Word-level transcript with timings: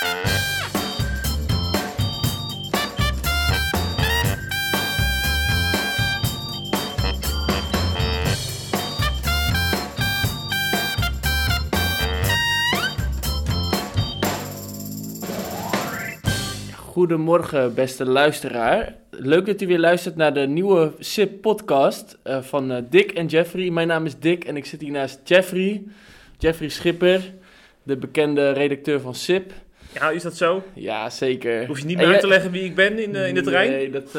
Goedemorgen, 0.00 0.14
beste 17.74 18.04
luisteraar. 18.04 18.96
Leuk 19.10 19.46
dat 19.46 19.60
u 19.60 19.66
weer 19.66 19.78
luistert 19.78 20.16
naar 20.16 20.34
de 20.34 20.46
nieuwe 20.46 20.92
SIP-podcast 20.98 22.18
uh, 22.24 22.42
van 22.42 22.72
uh, 22.72 22.78
Dick 22.90 23.12
en 23.12 23.26
Jeffrey. 23.26 23.70
Mijn 23.70 23.88
naam 23.88 24.06
is 24.06 24.18
Dick 24.18 24.44
en 24.44 24.56
ik 24.56 24.64
zit 24.64 24.80
hier 24.80 24.90
naast 24.90 25.20
Jeffrey. 25.24 25.82
Jeffrey 26.38 26.68
Schipper, 26.68 27.34
de 27.82 27.96
bekende 27.96 28.50
redacteur 28.50 29.00
van 29.00 29.14
SIP. 29.14 29.52
Ja, 29.92 30.10
is 30.10 30.22
dat 30.22 30.36
zo? 30.36 30.62
Ja, 30.72 31.10
zeker. 31.10 31.66
Hoef 31.66 31.78
je 31.78 31.84
niet 31.84 31.96
meer 31.96 32.06
uit 32.06 32.20
te 32.20 32.26
leggen 32.26 32.50
wie 32.50 32.64
ik 32.64 32.74
ben 32.74 32.98
in, 32.98 33.14
uh, 33.14 33.28
in 33.28 33.34
de 33.34 33.42
terrein? 33.42 33.70
Nee, 33.70 33.90
dat, 33.90 34.12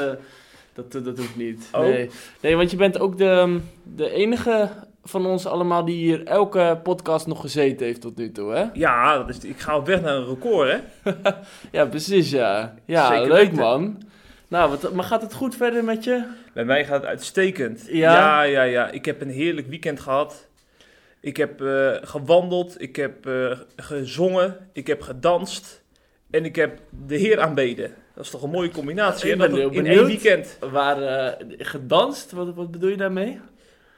dat, 0.73 0.91
dat 0.91 1.17
hoeft 1.17 1.35
niet. 1.35 1.69
Oh. 1.71 1.81
Nee. 1.81 2.09
nee, 2.41 2.55
want 2.55 2.71
je 2.71 2.77
bent 2.77 2.99
ook 2.99 3.17
de, 3.17 3.59
de 3.95 4.11
enige 4.11 4.69
van 5.03 5.25
ons 5.25 5.45
allemaal 5.45 5.85
die 5.85 5.95
hier 5.95 6.25
elke 6.25 6.79
podcast 6.83 7.27
nog 7.27 7.41
gezeten 7.41 7.85
heeft 7.85 8.01
tot 8.01 8.17
nu 8.17 8.31
toe, 8.31 8.51
hè? 8.51 8.65
Ja, 8.73 9.17
dat 9.17 9.29
is, 9.29 9.37
ik 9.37 9.59
ga 9.59 9.77
op 9.77 9.85
weg 9.85 10.01
naar 10.01 10.15
een 10.15 10.27
record, 10.27 10.69
hè? 10.71 11.11
ja, 11.77 11.85
precies, 11.85 12.29
ja. 12.29 12.75
Ja, 12.85 13.07
Zeker 13.07 13.27
leuk 13.27 13.37
weten. 13.37 13.55
man. 13.55 14.01
Nou, 14.47 14.69
wat, 14.69 14.93
maar 14.93 15.03
gaat 15.03 15.21
het 15.21 15.33
goed 15.33 15.55
verder 15.55 15.83
met 15.83 16.03
je? 16.03 16.23
Bij 16.53 16.65
mij 16.65 16.85
gaat 16.85 17.01
het 17.01 17.09
uitstekend. 17.09 17.85
Ja? 17.89 18.13
Ja, 18.13 18.41
ja, 18.41 18.63
ja. 18.63 18.89
Ik 18.89 19.05
heb 19.05 19.21
een 19.21 19.29
heerlijk 19.29 19.67
weekend 19.67 19.99
gehad. 19.99 20.47
Ik 21.21 21.37
heb 21.37 21.61
uh, 21.61 21.95
gewandeld, 22.01 22.81
ik 22.81 22.95
heb 22.95 23.27
uh, 23.27 23.51
gezongen, 23.75 24.69
ik 24.73 24.87
heb 24.87 25.01
gedanst 25.01 25.83
en 26.29 26.45
ik 26.45 26.55
heb 26.55 26.79
de 27.05 27.15
Heer 27.15 27.39
aanbeden. 27.39 27.93
Dat 28.15 28.25
is 28.25 28.31
toch 28.31 28.43
een 28.43 28.49
mooie 28.49 28.71
combinatie, 28.71 29.35
hè? 29.35 29.49
in 29.71 29.85
één 29.85 30.05
weekend. 30.05 30.57
Waar 30.71 31.01
uh, 31.01 31.47
gedanst, 31.57 32.31
wat, 32.31 32.53
wat 32.53 32.71
bedoel 32.71 32.89
je 32.89 32.97
daarmee? 32.97 33.39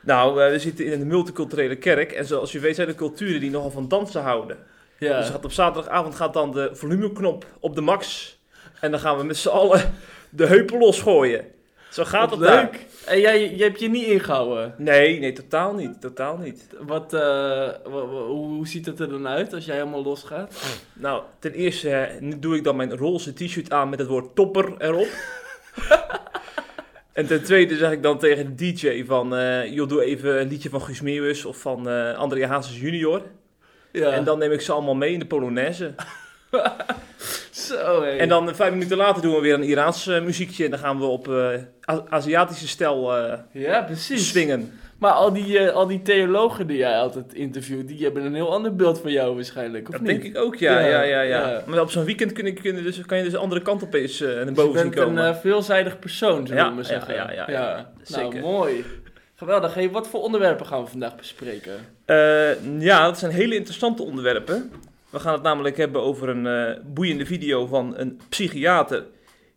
Nou, 0.01 0.51
we 0.51 0.59
zitten 0.59 0.85
in 0.85 1.01
een 1.01 1.07
multiculturele 1.07 1.75
kerk. 1.75 2.11
En 2.11 2.25
zoals 2.25 2.51
je 2.51 2.59
weet 2.59 2.75
zijn 2.75 2.87
er 2.87 2.95
culturen 2.95 3.39
die 3.39 3.49
nogal 3.49 3.71
van 3.71 3.87
dansen 3.87 4.21
houden. 4.21 4.57
Ja. 4.99 5.17
Dus 5.17 5.29
gaat 5.29 5.45
op 5.45 5.51
zaterdagavond 5.51 6.15
gaat 6.15 6.33
dan 6.33 6.51
de 6.51 6.69
volumeknop 6.73 7.45
op 7.59 7.75
de 7.75 7.81
max. 7.81 8.37
En 8.79 8.91
dan 8.91 8.99
gaan 8.99 9.17
we 9.17 9.23
met 9.23 9.37
z'n 9.37 9.49
allen 9.49 9.93
de 10.29 10.45
heupen 10.45 10.77
losgooien. 10.77 11.45
Zo 11.93 12.03
gaat 12.03 12.31
het 12.31 12.39
leuk. 12.39 12.49
Daar. 12.49 12.79
En 13.05 13.19
jij, 13.19 13.55
jij 13.55 13.67
hebt 13.67 13.79
je 13.79 13.89
niet 13.89 14.05
ingehouden? 14.05 14.75
Nee, 14.77 15.19
nee, 15.19 15.33
totaal 15.33 15.73
niet. 15.73 16.01
Totaal 16.01 16.37
niet. 16.37 16.67
Wat, 16.79 17.13
uh, 17.13 17.69
hoe, 18.27 18.67
ziet 18.67 18.85
het 18.85 18.99
er 18.99 19.09
dan 19.09 19.27
uit 19.27 19.53
als 19.53 19.65
jij 19.65 19.75
helemaal 19.75 20.03
losgaat? 20.03 20.79
Nou, 20.93 21.23
ten 21.39 21.53
eerste 21.53 22.17
doe 22.39 22.55
ik 22.55 22.63
dan 22.63 22.75
mijn 22.75 22.97
roze 22.97 23.33
t-shirt 23.33 23.71
aan 23.71 23.89
met 23.89 23.99
het 23.99 24.07
woord 24.07 24.35
topper 24.35 24.73
erop. 24.77 25.07
En 27.13 27.27
ten 27.27 27.43
tweede 27.43 27.75
zeg 27.75 27.91
ik 27.91 28.03
dan 28.03 28.19
tegen 28.19 28.55
de 28.55 28.73
DJ 28.73 29.05
van, 29.05 29.33
uh, 29.33 29.73
joh, 29.73 29.89
doe 29.89 30.03
even 30.03 30.39
een 30.41 30.47
liedje 30.47 30.69
van 30.69 30.81
Guus 30.81 31.01
Meeuwis 31.01 31.45
of 31.45 31.57
van 31.57 31.87
André 32.15 32.47
Hazes 32.47 32.79
junior. 32.79 33.21
Ja. 33.91 34.11
En 34.11 34.23
dan 34.23 34.39
neem 34.39 34.51
ik 34.51 34.61
ze 34.61 34.71
allemaal 34.71 34.95
mee 34.95 35.13
in 35.13 35.19
de 35.19 35.25
Polonaise. 35.25 35.93
Zo. 37.51 38.01
En 38.01 38.29
dan 38.29 38.55
vijf 38.55 38.71
minuten 38.71 38.97
later 38.97 39.21
doen 39.21 39.35
we 39.35 39.41
weer 39.41 39.53
een 39.53 39.63
Iraans 39.63 40.07
uh, 40.07 40.21
muziekje 40.21 40.63
en 40.63 40.69
dan 40.69 40.79
gaan 40.79 40.99
we 40.99 41.05
op 41.05 41.31
Aziatische 42.09 42.67
stijl 42.67 43.13
ja, 43.51 43.81
precies. 43.81 44.29
swingen. 44.29 44.71
Maar 45.03 45.11
al 45.11 45.33
die, 45.33 45.59
uh, 45.59 45.69
al 45.69 45.87
die 45.87 46.01
theologen 46.01 46.67
die 46.67 46.77
jij 46.77 46.97
altijd 46.97 47.33
interviewt, 47.33 47.87
die 47.87 48.03
hebben 48.03 48.25
een 48.25 48.33
heel 48.33 48.51
ander 48.51 48.75
beeld 48.75 48.99
van 48.99 49.11
jou 49.11 49.35
waarschijnlijk, 49.35 49.87
of 49.87 49.91
dat 49.93 50.01
niet? 50.01 50.09
denk 50.09 50.23
ik 50.23 50.37
ook, 50.37 50.55
ja. 50.55 50.79
ja, 50.79 50.87
ja, 50.87 51.01
ja, 51.01 51.21
ja. 51.21 51.63
Maar 51.65 51.81
op 51.81 51.91
zo'n 51.91 52.03
weekend 52.05 52.31
kun 52.31 52.45
je, 52.45 52.53
kun 52.53 52.75
je 52.75 52.81
dus, 52.81 53.05
kan 53.05 53.17
je 53.17 53.23
dus 53.23 53.31
de 53.33 53.37
andere 53.37 53.61
kant 53.61 53.83
opeens 53.83 54.21
uh, 54.21 54.27
naar 54.27 54.53
boven 54.53 54.79
zien 54.79 54.91
komen. 54.91 55.09
Je 55.09 55.21
bent 55.21 55.35
een 55.35 55.41
veelzijdig 55.41 55.99
persoon, 55.99 56.47
zullen 56.47 56.67
we 56.67 56.73
maar 56.73 56.85
zeggen. 56.85 57.13
Ja, 57.13 57.31
ja, 57.31 57.45
ja, 57.51 57.91
Nou, 58.07 58.23
zeker. 58.31 58.41
mooi. 58.41 58.85
Geweldig. 59.35 59.73
Hey, 59.73 59.89
wat 59.89 60.07
voor 60.07 60.21
onderwerpen 60.21 60.65
gaan 60.65 60.83
we 60.83 60.89
vandaag 60.89 61.15
bespreken? 61.15 61.73
ja, 62.79 63.05
dat 63.05 63.19
zijn 63.19 63.31
hele 63.31 63.55
interessante 63.55 64.03
onderwerpen. 64.03 64.71
We 65.13 65.19
gaan 65.19 65.33
het 65.33 65.43
namelijk 65.43 65.77
hebben 65.77 66.01
over 66.01 66.29
een 66.29 66.81
boeiende 66.93 67.25
video 67.25 67.65
van 67.65 67.97
een 67.97 68.19
psychiater... 68.29 69.05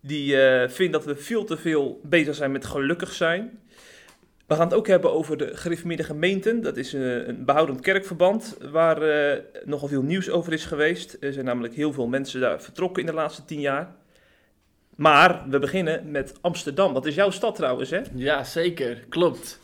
die 0.00 0.36
vindt 0.68 0.92
dat 0.92 1.04
we 1.04 1.16
veel 1.16 1.44
te 1.44 1.56
veel 1.56 2.00
bezig 2.02 2.34
zijn 2.34 2.52
met 2.52 2.64
gelukkig 2.64 3.12
zijn... 3.12 3.58
We 4.46 4.54
gaan 4.54 4.66
het 4.66 4.74
ook 4.76 4.86
hebben 4.86 5.12
over 5.12 5.36
de 5.36 5.56
gereformeerde 5.56 6.04
gemeenten. 6.04 6.62
Dat 6.62 6.76
is 6.76 6.92
een, 6.92 7.28
een 7.28 7.44
behoudend 7.44 7.80
kerkverband 7.80 8.56
waar 8.70 9.02
uh, 9.02 9.42
nogal 9.64 9.88
veel 9.88 10.02
nieuws 10.02 10.30
over 10.30 10.52
is 10.52 10.64
geweest. 10.64 11.16
Er 11.20 11.32
zijn 11.32 11.44
namelijk 11.44 11.74
heel 11.74 11.92
veel 11.92 12.06
mensen 12.06 12.40
daar 12.40 12.62
vertrokken 12.62 13.02
in 13.02 13.08
de 13.08 13.14
laatste 13.14 13.44
tien 13.44 13.60
jaar. 13.60 13.94
Maar 14.96 15.44
we 15.48 15.58
beginnen 15.58 16.10
met 16.10 16.34
Amsterdam. 16.40 16.94
Dat 16.94 17.06
is 17.06 17.14
jouw 17.14 17.30
stad 17.30 17.54
trouwens, 17.54 17.90
hè? 17.90 18.00
Ja, 18.14 18.44
zeker. 18.44 19.04
Klopt. 19.08 19.60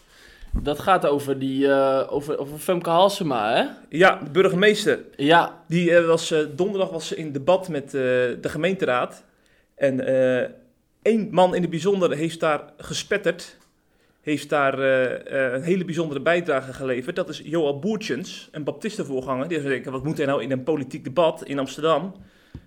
Dat 0.61 0.81
gaat 0.81 1.07
over, 1.07 1.39
die, 1.39 1.65
uh, 1.65 2.03
over, 2.09 2.39
over 2.39 2.59
Femke 2.59 2.91
Halsema, 2.91 3.55
hè? 3.55 3.65
Ja, 3.99 4.21
de 4.25 4.31
burgemeester. 4.31 5.05
Ja. 5.17 5.63
Die 5.69 5.91
uh, 5.91 6.07
was, 6.07 6.35
donderdag 6.55 6.91
was 6.91 7.07
ze 7.07 7.17
in 7.17 7.33
debat 7.33 7.69
met 7.69 7.91
de 7.91 8.39
gemeenteraad. 8.43 9.25
En 9.75 10.07
één 11.03 11.29
man 11.31 11.55
in 11.55 11.61
het 11.61 11.71
bijzonder 11.71 12.17
heeft 12.17 12.41
daar 12.41 12.63
gespetterd 12.77 13.57
heeft 14.21 14.49
daar 14.49 14.79
een 14.79 15.63
hele 15.63 15.85
bijzondere 15.85 16.21
bijdrage 16.21 16.73
geleverd. 16.73 17.17
Dat 17.17 17.29
is 17.29 17.43
Johan 17.45 17.81
Boertjens, 17.81 18.49
een 18.53 18.65
baptistenvoorganger. 18.65 19.49
Die 19.49 19.61
zei, 19.61 19.83
wat 19.91 20.05
moet 20.05 20.17
hij 20.17 20.27
nou 20.27 20.43
in 20.43 20.51
een 20.51 20.63
politiek 20.63 21.05
debat 21.05 21.45
in 21.45 21.59
Amsterdam? 21.59 22.15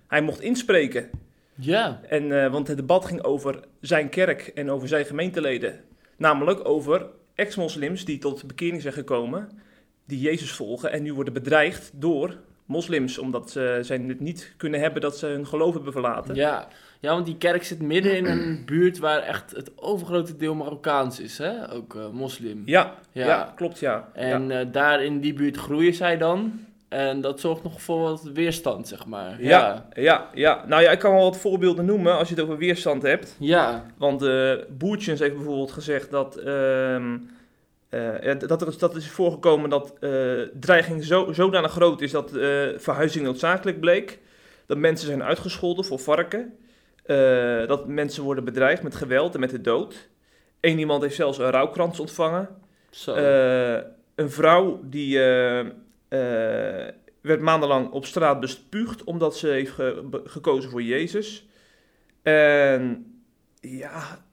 Hij 0.06 0.22
mocht 0.22 0.40
inspreken. 0.40 1.10
Ja. 1.54 2.00
En, 2.08 2.50
want 2.50 2.68
het 2.68 2.76
debat 2.76 3.04
ging 3.04 3.22
over 3.22 3.60
zijn 3.80 4.08
kerk 4.08 4.46
en 4.54 4.70
over 4.70 4.88
zijn 4.88 5.04
gemeenteleden. 5.04 5.80
Namelijk 6.16 6.68
over 6.68 7.06
ex-moslims 7.36 8.04
die 8.04 8.18
tot 8.18 8.46
bekering 8.46 8.82
zijn 8.82 8.94
gekomen, 8.94 9.48
die 10.04 10.20
Jezus 10.20 10.52
volgen 10.52 10.92
en 10.92 11.02
nu 11.02 11.14
worden 11.14 11.32
bedreigd 11.32 11.90
door 11.94 12.36
moslims, 12.64 13.18
omdat 13.18 13.50
ze, 13.50 13.78
zij 13.82 14.04
het 14.06 14.20
niet 14.20 14.54
kunnen 14.56 14.80
hebben 14.80 15.00
dat 15.00 15.18
ze 15.18 15.26
hun 15.26 15.46
geloof 15.46 15.74
hebben 15.74 15.92
verlaten. 15.92 16.34
Ja, 16.34 16.68
ja, 17.00 17.12
want 17.12 17.26
die 17.26 17.36
kerk 17.36 17.64
zit 17.64 17.82
midden 17.82 18.16
in 18.16 18.26
een 18.26 18.62
buurt 18.66 18.98
waar 18.98 19.18
echt 19.18 19.50
het 19.50 19.72
overgrote 19.76 20.36
deel 20.36 20.54
Marokkaans 20.54 21.20
is, 21.20 21.38
hè? 21.38 21.72
Ook 21.72 21.94
uh, 21.94 22.08
moslim. 22.08 22.62
Ja, 22.64 22.94
ja, 23.12 23.52
klopt, 23.56 23.78
ja. 23.78 24.08
En 24.12 24.48
ja. 24.48 24.60
Uh, 24.60 24.66
daar 24.72 25.04
in 25.04 25.20
die 25.20 25.32
buurt 25.32 25.56
groeien 25.56 25.94
zij 25.94 26.18
dan. 26.18 26.60
En 26.96 27.20
dat 27.20 27.40
zorgt 27.40 27.62
nog 27.62 27.82
voor 27.82 28.00
wat 28.00 28.22
weerstand, 28.22 28.88
zeg 28.88 29.06
maar. 29.06 29.42
Ja, 29.42 29.48
ja, 29.48 29.88
ja. 30.02 30.30
ja. 30.34 30.64
Nou 30.66 30.82
ja, 30.82 30.90
ik 30.90 30.98
kan 30.98 31.12
wel 31.12 31.22
wat 31.22 31.36
voorbeelden 31.36 31.84
noemen 31.84 32.18
als 32.18 32.28
je 32.28 32.34
het 32.34 32.44
over 32.44 32.58
weerstand 32.58 33.02
hebt. 33.02 33.36
Ja. 33.38 33.86
Want 33.98 34.22
uh, 34.22 34.54
Boertjens 34.68 35.20
heeft 35.20 35.34
bijvoorbeeld 35.34 35.72
gezegd 35.72 36.10
dat... 36.10 36.38
Uh, 36.44 37.04
dat, 38.38 38.62
er, 38.62 38.78
dat 38.78 38.96
is 38.96 39.08
voorgekomen 39.08 39.70
dat 39.70 39.94
dreiging 40.60 41.04
zo, 41.04 41.32
zodanig 41.32 41.70
groot 41.70 42.00
is 42.00 42.10
dat 42.10 42.30
verhuizing 42.76 43.24
noodzakelijk 43.24 43.80
bleek. 43.80 44.18
Dat 44.66 44.78
mensen 44.78 45.06
zijn 45.06 45.22
uitgescholden 45.22 45.84
voor 45.84 45.98
varken. 45.98 46.54
Dat 47.66 47.88
mensen 47.88 48.22
worden 48.22 48.44
bedreigd 48.44 48.82
met 48.82 48.94
geweld 48.94 49.34
en 49.34 49.40
met 49.40 49.50
de 49.50 49.60
dood. 49.60 50.08
Eén 50.60 50.78
iemand 50.78 51.02
heeft 51.02 51.14
zelfs 51.14 51.38
een 51.38 51.50
rouwkrans 51.50 52.00
ontvangen. 52.00 52.48
Uh, 53.08 53.74
een 54.14 54.30
vrouw 54.30 54.80
die 54.82 55.18
werd 57.20 57.40
maandenlang 57.40 57.90
op 57.90 58.04
straat 58.04 58.40
bespuugd 58.40 59.04
omdat 59.04 59.36
ze 59.36 59.48
heeft 59.48 59.72
ge 59.72 60.20
gekozen 60.24 60.70
voor 60.70 60.82
Jezus. 60.82 61.46
En 62.22 63.14
ja, 63.60 64.24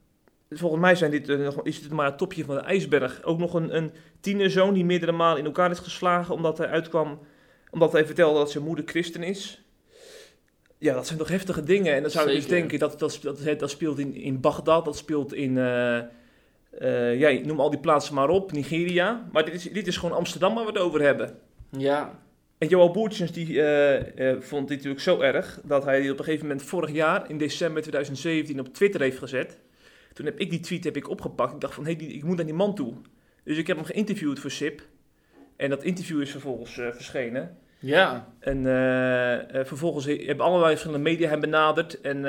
volgens 0.49 0.81
mij 0.81 0.95
zijn 0.95 1.11
dit, 1.11 1.29
is 1.63 1.81
dit 1.81 1.91
maar 1.91 2.05
het 2.05 2.17
topje 2.17 2.45
van 2.45 2.55
de 2.55 2.61
ijsberg. 2.61 3.23
Ook 3.23 3.39
nog 3.39 3.53
een, 3.53 3.75
een 3.75 3.91
tienerzoon 4.19 4.73
die 4.73 4.85
meerdere 4.85 5.11
malen 5.11 5.39
in 5.39 5.45
elkaar 5.45 5.71
is 5.71 5.79
geslagen 5.79 6.35
omdat 6.35 6.57
hij 6.57 6.67
uitkwam, 6.67 7.19
omdat 7.71 7.91
hij 7.91 8.05
vertelde 8.05 8.39
dat 8.39 8.51
zijn 8.51 8.63
moeder 8.63 8.85
christen 8.85 9.23
is. 9.23 9.61
Ja, 10.77 10.93
dat 10.93 11.07
zijn 11.07 11.19
toch 11.19 11.27
heftige 11.27 11.63
dingen. 11.63 11.93
En 11.93 12.01
dan 12.01 12.11
zou 12.11 12.29
je 12.29 12.35
dus 12.35 12.47
denken, 12.47 12.79
dat, 12.79 12.99
dat, 12.99 13.19
dat, 13.21 13.59
dat 13.59 13.69
speelt 13.69 13.99
in, 13.99 14.15
in 14.15 14.39
Bagdad, 14.39 14.85
dat 14.85 14.97
speelt 14.97 15.33
in... 15.33 15.55
Uh, 15.55 15.99
uh, 16.79 17.19
ja, 17.19 17.45
noem 17.45 17.59
al 17.59 17.69
die 17.69 17.79
plaatsen 17.79 18.15
maar 18.15 18.29
op, 18.29 18.51
Nigeria. 18.51 19.29
Maar 19.31 19.45
dit 19.45 19.53
is, 19.53 19.63
dit 19.63 19.87
is 19.87 19.97
gewoon 19.97 20.17
Amsterdam 20.17 20.55
waar 20.55 20.65
we 20.65 20.71
het 20.71 20.79
over 20.79 21.01
hebben. 21.01 21.39
Ja. 21.77 22.19
En 22.57 22.67
Johan 22.67 22.91
Boertjens 22.91 23.31
die, 23.31 23.47
uh, 23.47 24.35
vond 24.39 24.67
dit 24.67 24.77
natuurlijk 24.77 25.03
zo 25.03 25.19
erg... 25.19 25.59
dat 25.63 25.83
hij 25.83 26.09
op 26.09 26.17
een 26.17 26.23
gegeven 26.23 26.47
moment 26.47 26.65
vorig 26.65 26.91
jaar, 26.91 27.29
in 27.29 27.37
december 27.37 27.81
2017, 27.81 28.59
op 28.59 28.73
Twitter 28.73 29.01
heeft 29.01 29.17
gezet. 29.17 29.57
Toen 30.13 30.25
heb 30.25 30.39
ik 30.39 30.49
die 30.49 30.59
tweet 30.59 30.83
heb 30.83 30.97
ik 30.97 31.09
opgepakt. 31.09 31.53
Ik 31.53 31.61
dacht 31.61 31.73
van, 31.73 31.85
hé, 31.85 31.93
hey, 31.97 32.05
ik 32.05 32.23
moet 32.23 32.35
naar 32.35 32.45
die 32.45 32.53
man 32.53 32.75
toe. 32.75 32.93
Dus 33.43 33.57
ik 33.57 33.67
heb 33.67 33.75
hem 33.75 33.85
geïnterviewd 33.85 34.39
voor 34.39 34.51
SIP. 34.51 34.81
En 35.55 35.69
dat 35.69 35.83
interview 35.83 36.21
is 36.21 36.31
vervolgens 36.31 36.73
verschenen. 36.73 37.57
Ja. 37.79 38.33
En 38.39 38.63
vervolgens 39.65 40.05
hebben 40.05 40.45
allerlei 40.45 40.71
verschillende 40.71 41.09
media 41.09 41.29
hem 41.29 41.39
benaderd. 41.39 42.01
En 42.01 42.25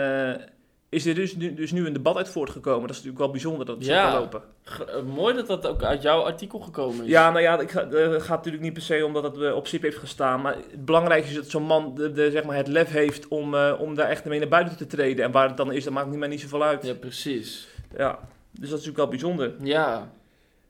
is 0.95 1.07
er 1.07 1.15
dus 1.15 1.37
nu, 1.37 1.55
dus 1.55 1.73
nu 1.73 1.87
een 1.87 1.93
debat 1.93 2.17
uit 2.17 2.29
voortgekomen. 2.29 2.81
Dat 2.81 2.91
is 2.91 2.97
natuurlijk 2.97 3.19
wel 3.19 3.31
bijzonder 3.31 3.67
dat 3.67 3.77
het 3.77 3.87
Ja. 3.87 4.05
zo 4.05 4.13
kan 4.13 4.21
lopen. 4.21 4.43
Eh, 4.89 5.03
mooi 5.15 5.35
dat 5.35 5.47
dat 5.47 5.67
ook 5.67 5.83
uit 5.83 6.03
jouw 6.03 6.21
artikel 6.21 6.59
gekomen 6.59 7.05
is. 7.05 7.11
Ja, 7.11 7.31
nou 7.31 7.43
ja, 7.43 7.59
eh, 7.61 8.13
het 8.13 8.23
gaat 8.23 8.37
natuurlijk 8.37 8.63
niet 8.63 8.73
per 8.73 8.83
se 8.83 9.05
omdat 9.07 9.23
het 9.23 9.39
eh, 9.39 9.55
op 9.57 9.67
SIP 9.67 9.83
heeft 9.83 9.97
gestaan. 9.97 10.41
Maar 10.41 10.55
het 10.71 10.85
belangrijkste 10.85 11.31
is 11.31 11.37
dat 11.37 11.51
zo'n 11.51 11.63
man 11.63 11.95
de, 11.95 12.13
de, 12.13 12.31
zeg 12.31 12.45
maar 12.45 12.57
het 12.57 12.69
lef 12.69 12.91
heeft 12.91 13.29
om, 13.29 13.55
om 13.57 13.95
daar 13.95 14.09
echt 14.09 14.25
mee 14.25 14.39
naar 14.39 14.49
buiten 14.49 14.77
te 14.77 14.87
treden. 14.87 15.25
En 15.25 15.31
waar 15.31 15.49
het 15.49 15.57
dan 15.57 15.73
is, 15.73 15.85
dat 15.85 15.93
maakt 15.93 16.09
niet, 16.11 16.19
maar 16.19 16.29
niet 16.29 16.41
zoveel 16.41 16.65
uit. 16.65 16.87
Ja, 16.87 16.95
precies. 16.95 17.69
Ja, 17.97 18.19
dus 18.51 18.71
dat 18.71 18.79
is 18.81 18.87
natuurlijk 18.87 18.97
wel 18.97 19.09
bijzonder. 19.09 19.55
Ja. 19.63 20.11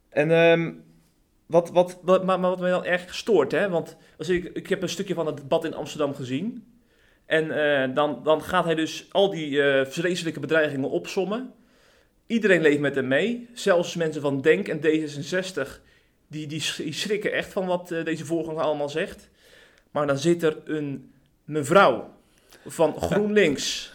En 0.08 0.30
ehm, 0.30 0.72
wat, 1.46 1.70
wat, 1.70 1.98
wat, 2.02 2.24
maar, 2.24 2.40
maar 2.40 2.50
wat 2.50 2.60
mij 2.60 2.70
dan 2.70 2.84
erg 2.84 3.14
stoort, 3.14 3.52
hè, 3.52 3.68
want 3.68 3.96
als 4.18 4.28
ik, 4.28 4.44
ik 4.44 4.68
heb 4.68 4.82
een 4.82 4.88
stukje 4.88 5.14
van 5.14 5.26
het 5.26 5.36
debat 5.36 5.64
in 5.64 5.74
Amsterdam 5.74 6.14
gezien. 6.14 6.64
En 7.26 7.50
eh, 7.50 7.94
dan, 7.94 8.20
dan 8.24 8.42
gaat 8.42 8.64
hij 8.64 8.74
dus 8.74 9.06
al 9.10 9.30
die 9.30 9.62
eh, 9.62 9.86
vreselijke 9.86 10.40
bedreigingen 10.40 10.90
opsommen. 10.90 11.52
Iedereen 12.26 12.60
leeft 12.60 12.80
met 12.80 12.94
hem 12.94 13.08
mee. 13.08 13.48
Zelfs 13.54 13.94
mensen 13.94 14.22
van 14.22 14.40
Denk 14.40 14.68
en 14.68 14.78
D66, 14.80 15.68
die, 16.28 16.46
die, 16.46 16.60
sch- 16.60 16.76
die 16.76 16.92
schrikken 16.92 17.32
echt 17.32 17.52
van 17.52 17.66
wat 17.66 17.90
eh, 17.90 18.04
deze 18.04 18.24
voorganger 18.24 18.62
allemaal 18.62 18.88
zegt. 18.88 19.30
Maar 19.90 20.06
dan 20.06 20.18
zit 20.18 20.42
er 20.42 20.56
een 20.64 21.12
mevrouw 21.44 22.14
van 22.66 22.94
GroenLinks. 23.10 23.92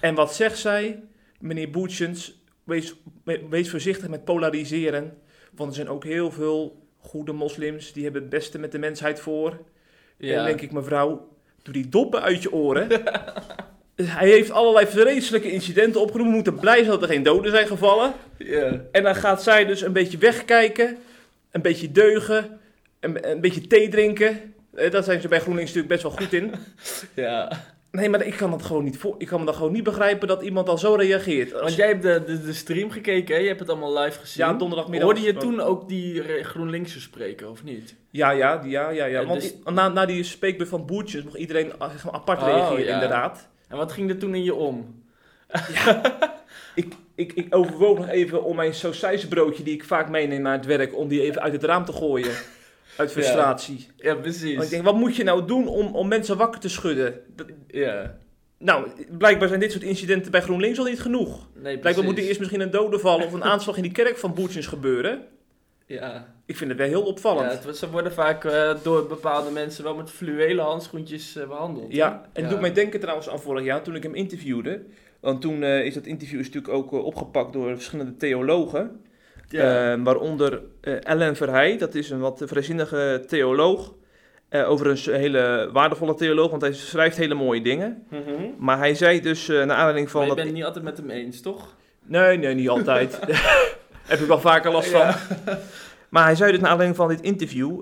En 0.00 0.14
wat 0.14 0.34
zegt 0.34 0.58
zij? 0.58 1.02
Meneer 1.40 1.70
Boetjens, 1.70 2.42
wees, 2.64 2.94
we- 3.24 3.46
wees 3.50 3.70
voorzichtig 3.70 4.08
met 4.08 4.24
polariseren. 4.24 5.18
Want 5.54 5.68
er 5.70 5.74
zijn 5.76 5.88
ook 5.88 6.04
heel 6.04 6.30
veel 6.30 6.86
goede 6.98 7.32
moslims 7.32 7.92
die 7.92 8.02
hebben 8.02 8.20
het 8.22 8.30
beste 8.30 8.58
met 8.58 8.72
de 8.72 8.78
mensheid 8.78 9.20
voor. 9.20 9.50
En 10.18 10.26
Ja. 10.28 10.36
dan 10.36 10.44
denk 10.44 10.60
ik, 10.60 10.72
mevrouw, 10.72 11.31
doe 11.62 11.74
die 11.74 11.88
doppen 11.88 12.22
uit 12.22 12.42
je 12.42 12.52
oren. 12.52 12.88
Hij 13.94 14.28
heeft 14.28 14.50
allerlei 14.50 14.86
vreselijke 14.86 15.50
incidenten 15.50 16.00
opgenoemd. 16.00 16.28
We 16.28 16.34
moeten 16.34 16.58
blij 16.58 16.78
zijn 16.78 16.88
dat 16.90 17.02
er 17.02 17.08
geen 17.08 17.22
doden 17.22 17.50
zijn 17.50 17.66
gevallen. 17.66 18.12
Ja. 18.36 18.80
En 18.92 19.02
dan 19.02 19.14
gaat 19.14 19.42
zij 19.42 19.64
dus 19.64 19.80
een 19.80 19.92
beetje 19.92 20.18
wegkijken, 20.18 20.96
een 21.50 21.62
beetje 21.62 21.92
deugen, 21.92 22.60
een, 23.00 23.30
een 23.30 23.40
beetje 23.40 23.66
thee 23.66 23.88
drinken. 23.88 24.54
Eh, 24.74 24.90
Daar 24.90 25.02
zijn 25.02 25.20
ze 25.20 25.28
bij 25.28 25.40
GroenLinks 25.40 25.72
natuurlijk 25.74 26.02
best 26.02 26.16
wel 26.16 26.26
goed 26.26 26.32
in. 26.32 26.54
ja. 27.24 27.52
Nee, 27.92 28.08
maar 28.08 28.22
ik 28.26 28.36
kan 28.36 28.50
dat 28.50 28.62
gewoon 28.62 28.84
niet 28.84 28.98
voor. 28.98 29.14
Ik 29.18 29.26
kan 29.26 29.38
me 29.38 29.44
dan 29.44 29.54
gewoon 29.54 29.72
niet 29.72 29.82
begrijpen 29.84 30.28
dat 30.28 30.42
iemand 30.42 30.68
al 30.68 30.78
zo 30.78 30.94
reageert. 30.94 31.52
Als 31.52 31.62
Want 31.62 31.74
jij 31.74 31.86
hebt 31.86 32.02
de, 32.02 32.22
de, 32.26 32.42
de 32.42 32.52
stream 32.52 32.90
gekeken, 32.90 33.34
hè? 33.34 33.40
Je 33.40 33.46
hebt 33.48 33.60
het 33.60 33.68
allemaal 33.68 33.98
live 33.98 34.18
gezien. 34.18 34.46
Ja, 34.46 34.52
donderdagmiddag. 34.52 35.08
Hoorde 35.08 35.26
je 35.26 35.36
toen 35.36 35.60
ook 35.60 35.88
die 35.88 36.22
GroenLinksers 36.44 37.02
spreken, 37.04 37.50
of 37.50 37.64
niet? 37.64 37.94
Ja, 38.10 38.30
ja, 38.30 38.56
die- 38.56 38.70
ja, 38.70 38.90
ja, 38.90 39.04
ja. 39.04 39.20
Ja, 39.20 39.26
Want 39.26 39.40
dus- 39.40 39.54
na, 39.64 39.88
na 39.88 40.06
die 40.06 40.22
spreekbeurt 40.22 40.68
van 40.68 40.86
Boertjes 40.86 41.22
mocht 41.24 41.36
iedereen 41.36 41.78
ah, 41.78 41.90
apart 42.12 42.40
Oh, 42.42 42.46
reageren, 42.46 42.84
ja. 42.84 42.94
inderdaad. 42.94 43.48
En 43.68 43.76
wat 43.76 43.92
ging 43.92 44.10
er 44.10 44.18
toen 44.18 44.34
in 44.34 44.44
je 44.44 44.54
om? 44.54 45.02
Ik, 46.74 46.86
ik, 47.14 47.32
ik 47.32 47.54
overwoog 47.54 47.98
nog 47.98 48.08
even 48.08 48.44
om 48.44 48.56
mijn 48.56 48.74
sausijsbroodje, 48.74 49.62
die 49.62 49.74
ik 49.74 49.84
vaak 49.84 50.08
meeneem 50.08 50.42
naar 50.42 50.56
het 50.56 50.66
werk, 50.66 50.96
om 50.96 51.08
die 51.08 51.22
even 51.22 51.42
uit 51.42 51.52
het 51.52 51.64
raam 51.64 51.84
te 51.84 51.92
gooien. 51.92 52.32
Uit 52.96 53.12
frustratie. 53.12 53.86
Ja, 53.96 54.14
precies. 54.14 54.52
Want 54.52 54.64
ik 54.64 54.70
denk, 54.70 54.84
wat 54.84 54.94
moet 54.96 55.16
je 55.16 55.24
nou 55.24 55.46
doen 55.46 55.68
om, 55.68 55.86
om 55.94 56.08
mensen 56.08 56.36
wakker 56.36 56.60
te 56.60 56.68
schudden? 56.68 57.20
Dat- 57.36 57.46
Ja. 57.68 58.16
nou, 58.58 58.88
blijkbaar 59.18 59.48
zijn 59.48 59.60
dit 59.60 59.72
soort 59.72 59.84
incidenten 59.84 60.30
bij 60.30 60.40
GroenLinks 60.40 60.78
al 60.78 60.84
niet 60.84 61.00
genoeg. 61.00 61.28
Nee, 61.54 61.62
Blijkbaar 61.62 61.82
precies. 61.92 62.02
moet 62.10 62.18
er 62.18 62.24
eerst 62.24 62.38
misschien 62.38 62.60
een 62.60 62.70
dode 62.70 62.98
vallen 62.98 63.26
of 63.26 63.32
een 63.32 63.44
aanslag 63.44 63.76
in 63.76 63.82
die 63.82 63.92
kerk 63.92 64.16
van 64.18 64.34
Boertjes 64.34 64.66
gebeuren. 64.66 65.22
Ja. 65.86 66.34
Ik 66.46 66.56
vind 66.56 66.70
het 66.70 66.78
wel 66.78 66.88
heel 66.88 67.02
opvallend. 67.02 67.52
ja 67.62 67.68
het, 67.68 67.76
ze 67.76 67.90
worden 67.90 68.12
vaak 68.12 68.44
eh, 68.44 68.74
door 68.82 69.06
bepaalde 69.06 69.50
mensen 69.50 69.84
wel 69.84 69.94
met 69.94 70.10
fluwelen 70.10 70.64
handschoentjes 70.64 71.36
eh, 71.36 71.48
behandeld. 71.48 71.92
Ja, 71.92 72.08
hè? 72.08 72.14
en 72.14 72.22
het 72.32 72.44
Ja. 72.44 72.48
doet 72.50 72.60
mij 72.60 72.72
denken 72.72 73.00
trouwens 73.00 73.28
aan 73.28 73.40
vorig 73.40 73.64
jaar 73.64 73.82
toen 73.82 73.94
ik 73.94 74.02
hem 74.02 74.14
interviewde. 74.14 74.82
Want 75.20 75.40
toen 75.40 75.62
eh, 75.62 75.84
is 75.84 75.94
dat 75.94 76.06
interview 76.06 76.38
is 76.40 76.46
natuurlijk 76.46 76.74
ook 76.74 76.92
opgepakt 76.92 77.52
door 77.52 77.74
verschillende 77.74 78.16
theologen. 78.16 79.00
Ja. 79.52 79.92
Eh, 79.92 80.02
waaronder 80.02 80.60
eh, 80.80 80.94
Ellen 81.02 81.36
Verheij, 81.36 81.78
dat 81.78 81.94
is 81.94 82.10
een 82.10 82.20
wat 82.20 82.42
vrijzinnige 82.46 83.24
theoloog. 83.26 83.94
Eh, 84.48 84.70
overigens 84.70 85.06
een 85.06 85.14
hele 85.14 85.68
waardevolle 85.72 86.14
theoloog, 86.14 86.50
want 86.50 86.62
hij 86.62 86.72
schrijft 86.72 87.16
hele 87.16 87.34
mooie 87.34 87.62
dingen. 87.62 88.06
Mhm. 88.10 88.22
Maar 88.58 88.78
hij 88.78 88.94
zei 88.94 89.20
dus, 89.20 89.48
eh 89.48 89.56
naar 89.56 89.76
aanleiding 89.76 90.10
van 90.10 90.20
Maar 90.20 90.30
je 90.30 90.34
dat... 90.36 90.44
bent 90.44 90.48
het 90.48 90.56
niet 90.56 90.64
altijd 90.64 90.84
met 90.84 90.96
hem 90.96 91.10
eens, 91.10 91.40
toch? 91.40 91.76
Nee, 92.06 92.38
nee, 92.38 92.54
niet 92.54 92.68
altijd. 92.68 93.18
Heb 94.12 94.20
ik 94.20 94.26
wel 94.26 94.40
vaker 94.40 94.72
last 94.72 94.88
van. 94.88 95.14
Maar 96.08 96.24
hij 96.24 96.34
zei 96.34 96.52
dus 96.52 96.60
naar 96.60 96.70
aanleiding 96.70 96.98
van 96.98 97.08
dit 97.08 97.20
interview... 97.20 97.80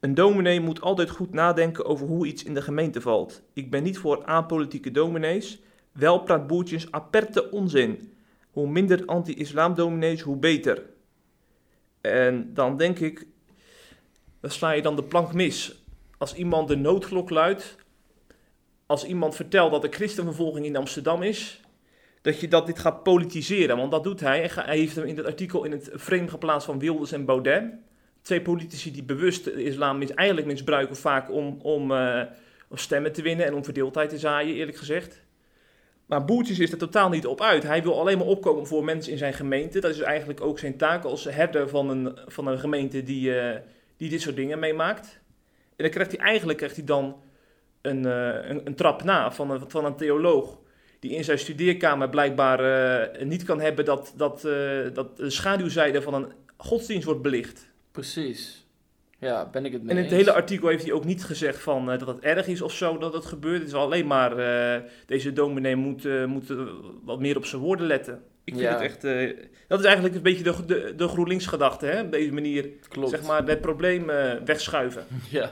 een 0.00 0.14
dominee 0.14 0.60
moet 0.60 0.80
altijd 0.80 1.10
goed 1.10 1.32
nadenken 1.32 1.84
over 1.84 2.06
hoe 2.06 2.26
iets 2.26 2.44
in 2.44 2.54
de 2.54 2.62
gemeente 2.62 3.00
valt. 3.00 3.42
Ik 3.52 3.70
ben 3.70 3.82
niet 3.82 3.98
voor 3.98 4.24
apolitieke 4.24 4.90
dominees. 4.90 5.62
Wel 5.92 6.18
praat 6.18 6.46
Boertjes 6.46 6.86
aperte 6.90 7.50
onzin. 7.50 8.12
Hoe 8.58 8.68
minder 8.68 9.04
anti-islam 9.06 9.74
dominees, 9.74 10.20
hoe 10.20 10.36
beter. 10.36 10.82
En 12.00 12.54
dan 12.54 12.76
denk 12.76 12.98
ik... 12.98 13.26
Dan 14.40 14.50
sla 14.50 14.70
je 14.70 14.82
dan 14.82 14.96
de 14.96 15.04
plank 15.04 15.32
mis. 15.32 15.84
Als 16.18 16.34
iemand 16.34 16.68
de 16.68 16.76
noodklok 16.76 17.30
luidt... 17.30 17.76
Als 18.86 19.04
iemand 19.04 19.34
vertelt 19.34 19.70
dat 19.70 19.84
er 19.84 19.92
christenvervolging 19.92 20.66
in 20.66 20.76
Amsterdam 20.76 21.22
is 21.22 21.60
dat 22.20 22.40
je 22.40 22.48
dat 22.48 22.66
dit 22.66 22.78
gaat 22.78 23.02
politiseren. 23.02 23.76
Want 23.76 23.90
dat 23.90 24.04
doet 24.04 24.20
hij. 24.20 24.50
Hij 24.54 24.76
heeft 24.76 24.96
hem 24.96 25.04
in 25.04 25.16
het 25.16 25.26
artikel 25.26 25.64
in 25.64 25.72
het 25.72 25.90
frame 25.96 26.28
geplaatst 26.28 26.66
van 26.66 26.78
Wilders 26.78 27.12
en 27.12 27.24
Baudet. 27.24 27.64
Twee 28.22 28.42
politici 28.42 28.92
die 28.92 29.04
bewust 29.04 29.44
de 29.44 29.62
islam 29.62 29.98
mis, 29.98 30.14
eigenlijk 30.14 30.46
misbruiken 30.48 30.96
vaak 30.96 31.30
om, 31.30 31.58
om, 31.62 31.92
eh, 31.92 32.22
om 32.68 32.76
stemmen 32.76 33.12
te 33.12 33.22
winnen 33.22 33.46
en 33.46 33.54
om 33.54 33.64
verdeeldheid 33.64 34.10
te 34.10 34.18
zaaien, 34.18 34.54
eerlijk 34.54 34.76
gezegd. 34.76 35.26
Maar 36.08 36.24
Boertjes 36.24 36.58
is 36.58 36.72
er 36.72 36.78
totaal 36.78 37.08
niet 37.08 37.26
op 37.26 37.40
uit. 37.40 37.62
Hij 37.62 37.82
wil 37.82 38.00
alleen 38.00 38.18
maar 38.18 38.26
opkomen 38.26 38.66
voor 38.66 38.84
mensen 38.84 39.12
in 39.12 39.18
zijn 39.18 39.34
gemeente. 39.34 39.80
Dat 39.80 39.90
is 39.90 40.00
eigenlijk 40.00 40.40
ook 40.40 40.58
zijn 40.58 40.76
taak 40.76 41.04
als 41.04 41.24
herder 41.24 41.68
van 41.68 41.90
een, 41.90 42.18
van 42.26 42.46
een 42.46 42.58
gemeente 42.58 43.02
die, 43.02 43.40
eh, 43.40 43.60
die 43.96 44.10
dit 44.10 44.20
soort 44.20 44.36
dingen 44.36 44.58
meemaakt. 44.58 45.20
En 45.76 45.84
dan 45.84 45.90
krijgt 45.90 46.16
hij 46.16 46.20
eigenlijk 46.20 46.58
krijgt 46.58 46.76
hij 46.76 46.84
dan 46.84 47.20
een, 47.82 48.06
eh, 48.06 48.60
een, 48.64 48.74
trap 48.74 49.02
na 49.02 49.32
van 49.32 49.50
een, 49.50 49.70
van 49.70 49.84
een 49.84 49.96
theoloog 49.96 50.58
die 50.98 51.10
in 51.10 51.24
zijn 51.24 51.38
studeerkamer 51.38 52.08
blijkbaar 52.08 52.60
eh, 52.60 53.26
niet 53.26 53.44
kan 53.44 53.60
hebben 53.60 53.84
dat, 53.84 54.12
dat, 54.16 54.40
dat 54.92 55.16
de 55.16 55.30
schaduwzijde 55.30 56.02
van 56.02 56.14
een 56.14 56.32
godsdienst 56.56 57.04
wordt 57.04 57.22
belicht. 57.22 57.70
Precies. 57.92 58.66
Ja, 59.20 59.48
ben 59.52 59.64
ik 59.64 59.72
het 59.72 59.82
mee 59.82 59.90
En 59.90 59.96
in 59.96 60.02
het 60.02 60.12
eens. 60.12 60.20
hele 60.22 60.36
artikel 60.36 60.68
heeft 60.68 60.82
hij 60.84 60.92
ook 60.92 61.04
niet 61.04 61.24
gezegd 61.24 61.60
van, 61.62 61.90
eh, 61.90 61.98
dat 61.98 62.08
het 62.08 62.18
erg 62.20 62.46
is 62.46 62.62
of 62.62 62.72
zo 62.72 62.98
dat 62.98 63.12
het 63.12 63.24
gebeurt. 63.26 63.58
Het 63.58 63.68
is 63.68 63.74
alleen 63.74 64.06
maar, 64.06 64.36
eh, 64.38 64.82
deze 65.06 65.32
dominee 65.32 65.76
moet, 65.76 66.04
eh, 66.04 66.24
moet 66.24 66.52
wat 67.04 67.20
meer 67.20 67.36
op 67.36 67.44
zijn 67.44 67.62
woorden 67.62 67.86
letten. 67.86 68.22
Ik 68.44 68.54
vind 68.54 68.66
Ja. 68.66 68.72
het 68.72 68.80
echt, 68.80 69.02
dat 69.68 69.78
is 69.78 69.84
eigenlijk 69.84 70.14
een 70.14 70.22
beetje 70.22 70.42
de, 70.42 70.64
de, 70.66 70.92
de 70.96 71.08
GroenLinks 71.08 71.46
gedachte, 71.46 71.86
hè? 71.86 72.00
op 72.00 72.10
deze 72.12 72.32
manier, 72.32 72.68
Klopt. 72.88 73.10
zeg 73.10 73.22
maar, 73.22 73.44
het 73.46 73.60
probleem 73.60 74.06
wegschuiven. 74.44 75.04
Ja. 75.30 75.50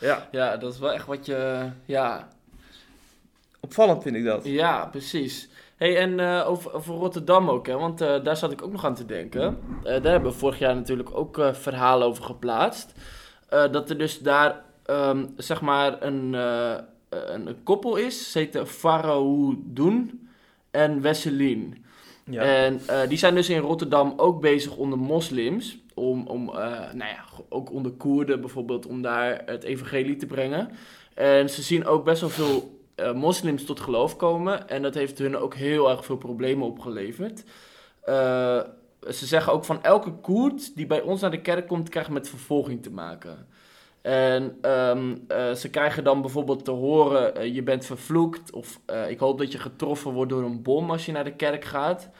Ja, 0.00 0.28
ja, 0.32 0.56
dat 0.56 0.72
is 0.72 0.78
wel 0.78 0.92
echt 0.92 1.06
wat 1.06 1.26
je... 1.26 1.68
Ja, 1.84 2.28
opvallend 3.60 4.02
vind 4.02 4.16
ik 4.16 4.24
dat. 4.24 4.44
Ja, 4.44 4.86
precies. 4.86 5.48
Hey, 5.78 5.96
en 5.96 6.20
eh, 6.20 6.48
over, 6.48 6.72
over 6.72 6.94
Rotterdam 6.94 7.50
ook, 7.50 7.66
hè? 7.66 7.76
want 7.76 8.00
eh, 8.00 8.24
daar 8.24 8.36
zat 8.36 8.52
ik 8.52 8.62
ook 8.62 8.72
nog 8.72 8.84
aan 8.84 8.94
te 8.94 9.06
denken. 9.06 9.58
Eh, 9.78 10.02
daar 10.02 10.12
hebben 10.12 10.32
we 10.32 10.38
vorig 10.38 10.58
jaar 10.58 10.74
natuurlijk 10.74 11.10
ook 11.12 11.40
verhalen 11.52 12.06
over 12.06 12.24
geplaatst. 12.24 12.92
Dat 13.48 13.90
er 13.90 13.98
dus 13.98 14.18
daar, 14.18 14.64
ehm, 14.84 15.26
zeg 15.36 15.60
maar, 15.60 16.02
een, 16.02 16.32
een, 16.32 17.46
een 17.46 17.62
koppel 17.62 17.96
is. 17.96 18.32
Ze 18.32 18.38
heten 18.38 18.66
Farahoudun 18.66 20.28
en 20.70 21.00
Wesselin. 21.00 21.84
Ja. 22.24 22.42
En 22.42 22.80
die 23.08 23.18
zijn 23.18 23.34
dus 23.34 23.48
in 23.48 23.60
Rotterdam 23.60 24.14
ook 24.16 24.40
bezig 24.40 24.76
onder 24.76 24.98
moslims. 24.98 25.78
Om, 25.94 26.26
om 26.26 26.44
nou 26.44 26.98
ja, 26.98 27.24
ook 27.48 27.72
onder 27.72 27.92
Koerden 27.92 28.40
bijvoorbeeld, 28.40 28.86
om 28.86 29.02
daar 29.02 29.42
het 29.46 29.62
evangelie 29.62 30.16
te 30.16 30.26
brengen. 30.26 30.70
En 31.14 31.50
ze 31.50 31.62
zien 31.62 31.86
ook 31.86 32.04
best 32.04 32.20
wel 32.20 32.30
veel 32.30 32.77
eh, 32.98 33.12
moslims 33.12 33.64
tot 33.64 33.80
geloof 33.80 34.16
komen. 34.16 34.68
En 34.68 34.82
dat 34.82 34.94
heeft 34.94 35.18
hun 35.18 35.36
ook 35.36 35.54
heel 35.54 35.90
erg 35.90 36.04
veel 36.04 36.16
problemen 36.16 36.66
opgeleverd. 36.66 37.44
Eh, 38.00 38.60
ze 39.10 39.26
zeggen 39.26 39.52
ook 39.52 39.64
van 39.64 39.82
elke 39.82 40.12
Koerd 40.12 40.76
die 40.76 40.86
bij 40.86 41.00
ons 41.00 41.20
naar 41.20 41.30
de 41.30 41.40
kerk 41.40 41.66
komt, 41.66 41.88
krijgt 41.88 42.10
met 42.10 42.28
vervolging 42.28 42.82
te 42.82 42.90
maken. 42.90 43.46
En 44.02 44.58
ehm, 44.60 45.16
eh, 45.28 45.52
ze 45.52 45.70
krijgen 45.70 46.04
dan 46.04 46.20
bijvoorbeeld 46.20 46.64
te 46.64 46.70
horen, 46.70 47.52
je 47.52 47.62
bent 47.62 47.84
vervloekt. 47.84 48.52
Of 48.52 48.80
ik 49.08 49.18
hoop 49.18 49.38
dat 49.38 49.52
je 49.52 49.58
getroffen 49.58 50.12
wordt 50.12 50.30
door 50.30 50.42
een 50.42 50.62
bom 50.62 50.90
als 50.90 51.06
je 51.06 51.12
naar 51.12 51.24
de 51.24 51.36
kerk 51.36 51.64
gaat. 51.64 52.10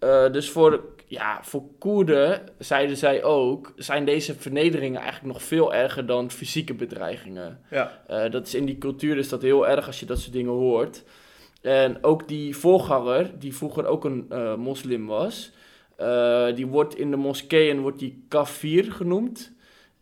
Eh, 0.00 0.32
dus 0.32 0.50
voor, 0.50 0.84
ja, 1.06 1.38
voor 1.42 1.62
Koerden, 1.78 2.40
zeiden 2.58 2.96
zij 2.96 3.22
ook, 3.22 3.72
zijn 3.76 4.04
deze 4.04 4.34
vernederingen 4.34 5.00
eigenlijk 5.00 5.32
nog 5.32 5.42
veel 5.42 5.74
erger 5.74 6.06
dan 6.06 6.30
fysieke 6.30 6.74
bedreigingen. 6.74 7.60
ja. 7.70 8.02
Eh, 8.06 8.30
dat 8.30 8.46
is 8.46 8.54
in 8.54 8.64
die 8.64 8.78
cultuur 8.78 9.16
is 9.16 9.28
dat 9.28 9.42
heel 9.42 9.68
erg 9.68 9.86
als 9.86 10.00
je 10.00 10.06
dat 10.06 10.18
soort 10.18 10.32
dingen 10.32 10.52
hoort. 10.52 11.04
En 11.60 12.04
ook 12.04 12.28
die 12.28 12.56
voorganger, 12.56 13.38
die 13.38 13.56
vroeger 13.56 13.86
ook 13.86 14.04
een 14.04 14.26
eh, 14.28 14.54
moslim 14.54 15.06
was, 15.06 15.52
die 16.54 16.66
wordt 16.66 16.96
in 16.96 17.10
de 17.10 17.16
moskeeën 17.16 17.80
wordt 17.80 17.98
die 17.98 18.24
kafir 18.28 18.92
genoemd. 18.92 19.52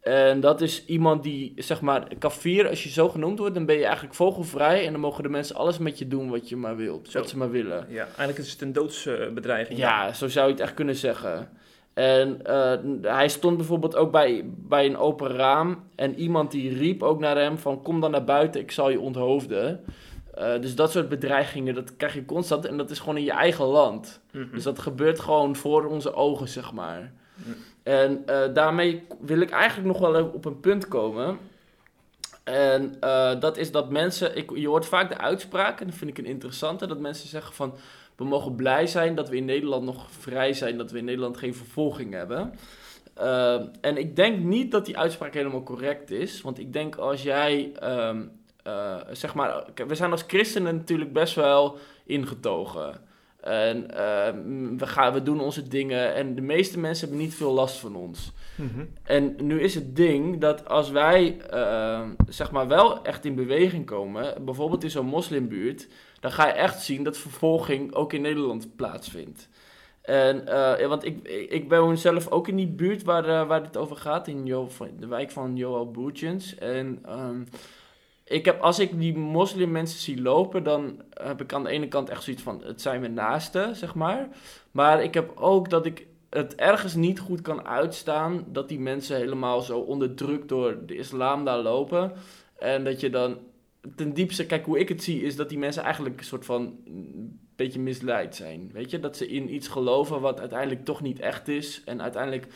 En 0.09 0.41
dat 0.41 0.61
is 0.61 0.85
iemand 0.87 1.23
die, 1.23 1.53
zeg 1.57 1.81
maar, 1.81 2.09
kafir, 2.19 2.69
als 2.69 2.83
je 2.83 2.89
zo 2.89 3.09
genoemd 3.09 3.39
wordt, 3.39 3.55
dan 3.55 3.67
ben 3.67 3.77
je 3.77 3.85
eigenlijk 3.85 4.15
vogelvrij. 4.15 4.87
En 4.87 4.93
dan 4.93 5.01
mogen 5.01 5.23
de 5.23 5.29
mensen 5.29 5.57
alles 5.57 5.79
met 5.79 5.99
je 5.99 6.09
doen 6.09 6.31
wat 6.31 6.49
je 6.49 6.57
maar 6.57 6.77
wilt, 6.77 7.09
Zo. 7.11 7.19
wat 7.19 7.29
ze 7.29 7.37
maar 7.37 7.51
willen. 7.51 7.87
Ja, 7.89 8.05
eigenlijk 8.05 8.39
is 8.39 8.53
het 8.53 8.63
een 8.63 8.73
doodsbedreiging. 8.73 9.79
Ja, 9.79 10.13
zo 10.13 10.29
zou 10.29 10.47
je 10.47 10.53
het 10.53 10.63
echt 10.63 10.75
kunnen 10.75 10.97
zeggen. 10.97 11.51
En 11.95 12.45
eh, 12.47 12.79
hij 13.03 13.29
stond 13.29 13.57
bijvoorbeeld 13.57 13.97
ook 13.97 14.11
bij, 14.13 14.45
bij 14.47 14.87
een 14.87 14.97
open 14.97 15.29
raam. 15.29 15.83
En 15.95 16.15
iemand 16.15 16.51
die 16.51 16.77
riep 16.77 17.03
ook 17.03 17.21
naar 17.21 17.37
hem 17.37 17.59
van 17.59 17.83
kom 17.83 18.01
dan 18.01 18.11
naar 18.11 18.25
buiten, 18.25 18.61
ik 18.61 18.71
zal 18.71 18.91
je 18.91 19.01
onthoofden. 19.01 19.85
Eh, 20.35 20.61
dus 20.61 20.75
dat 20.75 20.91
soort 20.91 21.09
bedreigingen, 21.09 21.75
dat 21.75 21.97
krijg 21.97 22.15
je 22.15 22.25
constant. 22.25 22.65
En 22.65 22.77
dat 22.77 22.91
is 22.91 22.99
gewoon 22.99 23.17
in 23.17 23.25
je 23.25 23.33
eigen 23.33 23.65
land. 23.65 24.21
Mhm. 24.33 24.55
Dus 24.55 24.63
dat 24.63 24.79
gebeurt 24.79 25.21
gewoon 25.21 25.57
voor 25.57 25.85
onze 25.87 26.15
ogen, 26.15 26.49
zeg 26.49 26.73
maar. 26.73 27.13
Mhm. 27.35 27.51
En 27.89 28.23
eh, 28.27 28.55
daarmee 28.55 29.07
wil 29.21 29.41
ik 29.41 29.51
eigenlijk 29.51 29.89
nog 29.89 30.11
wel 30.11 30.25
op 30.25 30.45
een 30.45 30.61
punt 30.61 30.89
komen. 30.89 31.39
En 32.45 32.97
eh, 33.01 33.41
dat 33.41 33.57
is 33.57 33.73
dat 33.73 33.91
mensen, 33.91 34.37
ik, 34.37 34.51
je 34.55 34.69
hoort 34.69 34.87
vaak 34.87 35.09
de 35.09 35.19
uitspraak, 35.19 35.81
en 35.81 35.87
dat 35.87 35.95
vind 35.95 36.11
ik 36.11 36.19
een 36.19 36.31
interessante, 36.31 36.87
dat 36.87 36.99
mensen 36.99 37.29
zeggen 37.29 37.55
van, 37.55 37.75
we 38.17 38.25
mogen 38.25 38.55
blij 38.55 38.87
zijn 38.87 39.15
dat 39.15 39.29
we 39.29 39.37
in 39.37 39.45
Nederland 39.45 39.85
nog 39.85 40.11
vrij 40.11 40.53
zijn, 40.53 40.77
dat 40.79 40.91
we 40.91 40.99
in 40.99 41.05
Nederland 41.05 41.37
geen 41.37 41.55
vervolging 41.55 42.13
hebben. 42.13 42.55
Eh, 43.15 43.61
en 43.81 43.97
ik 43.97 44.17
denk 44.17 44.39
niet 44.39 44.71
dat 44.71 44.87
die 44.87 44.99
uitspraak 44.99 45.35
helemaal 45.35 45.63
correct 45.63 46.11
is, 46.11 46.41
want 46.41 46.59
ik 46.59 46.73
denk 46.73 46.97
als 46.97 47.23
jij, 47.23 47.73
ehm, 47.75 48.23
eh, 48.63 48.97
zeg 49.11 49.35
maar, 49.35 49.65
we 49.87 49.95
zijn 49.95 50.11
als 50.11 50.25
christenen 50.27 50.77
natuurlijk 50.77 51.13
best 51.13 51.35
wel 51.35 51.79
ingetogen. 52.05 53.08
En 53.49 53.91
ehm, 53.97 54.77
we, 54.77 54.87
gaan, 54.87 55.13
we 55.13 55.23
doen 55.23 55.41
onze 55.41 55.69
dingen 55.69 56.15
en 56.15 56.35
de 56.35 56.41
meeste 56.41 56.79
mensen 56.79 57.09
hebben 57.09 57.25
niet 57.25 57.35
veel 57.35 57.53
last 57.53 57.77
van 57.77 57.97
ons. 57.97 58.33
Mhm. 58.55 58.85
En 59.03 59.37
nu 59.41 59.61
is 59.61 59.75
het 59.75 59.97
ding 59.97 60.41
dat 60.41 60.69
als 60.69 60.91
wij 60.91 61.41
eh, 61.51 62.03
zeg 62.29 62.51
maar 62.51 62.69
wel 62.69 63.05
echt 63.05 63.25
in 63.25 63.35
beweging 63.35 63.87
komen, 63.87 64.45
bijvoorbeeld 64.45 64.83
in 64.85 64.91
zo'n 64.91 65.07
moslimbuurt, 65.07 65.89
dan 66.21 66.31
ga 66.33 66.47
je 66.47 66.53
echt 66.53 66.83
zien 66.83 67.03
dat 67.03 67.17
vervolging 67.19 67.95
ook 67.95 68.13
in 68.13 68.21
Nederland 68.21 68.77
plaatsvindt. 68.77 69.49
En, 70.03 70.47
eh, 70.47 70.81
ja, 70.81 70.87
want 70.87 71.05
ik, 71.05 71.29
ik 71.49 71.69
woon 71.69 71.97
zelf 71.97 72.29
ook 72.31 72.49
in 72.49 72.57
die 72.57 72.67
buurt 72.67 73.03
waar, 73.03 73.25
eh, 73.25 73.47
waar 73.47 73.63
dit 73.63 73.77
over 73.77 73.97
gaat, 73.97 74.29
in 74.29 74.47
Jo- 74.47 74.69
de 74.99 75.07
wijk 75.07 75.31
van 75.31 75.57
Joel 75.57 75.91
Boertjens. 75.91 76.55
En 76.55 76.99
ehm, 77.07 77.41
ik 78.29 78.45
heb, 78.45 78.61
als 78.61 78.79
ik 78.79 78.99
die 78.99 79.17
moslimmensen 79.17 80.01
zie 80.01 80.23
lopen, 80.23 80.63
dan 80.63 81.03
heb 81.11 81.41
ik 81.41 81.53
aan 81.53 81.63
de 81.63 81.71
ene 81.71 81.89
kant 81.89 82.09
echt 82.09 82.23
zoiets 82.23 82.43
van, 82.43 82.63
het 82.65 82.81
zijn 82.81 83.01
mijn 83.01 83.15
naasten, 83.15 83.77
zeg 83.77 83.95
maar. 83.95 84.29
Maar 84.71 85.03
ik 85.03 85.15
heb 85.15 85.33
ook 85.35 85.71
dat 85.71 85.87
ik 85.87 86.07
het 86.31 86.55
ergens 86.55 86.95
niet 86.95 87.19
goed 87.19 87.41
kan 87.41 87.67
uitstaan 87.67 88.45
dat 88.47 88.69
die 88.69 88.81
mensen 88.81 89.17
helemaal 89.17 89.61
zo 89.61 89.79
onderdrukt 89.79 90.49
door 90.49 90.87
de 90.87 90.97
islam 90.97 91.45
daar 91.45 91.59
lopen. 91.59 92.13
En 92.59 92.85
dat 92.85 93.01
je 93.01 93.11
dan 93.11 93.39
ten 93.97 94.15
diepste, 94.15 94.47
kijk 94.47 94.65
hoe 94.65 94.79
ik 94.79 94.89
het 94.89 95.03
zie, 95.03 95.23
is 95.23 95.37
dat 95.37 95.49
die 95.49 95.59
mensen 95.59 95.83
eigenlijk 95.83 96.19
een 96.19 96.25
soort 96.25 96.45
van 96.45 96.77
een 96.87 97.41
beetje 97.57 97.81
misleid 97.81 98.37
zijn. 98.37 98.71
Weet 98.73 98.91
je, 98.91 99.01
dat 99.01 99.17
ze 99.17 99.29
in 99.29 99.55
iets 99.55 99.69
geloven 99.69 100.21
wat 100.21 100.41
uiteindelijk 100.41 100.85
toch 100.85 101.01
niet 101.01 101.21
echt 101.21 101.49
is. 101.49 101.83
En 101.85 102.03
uiteindelijk 102.03 102.47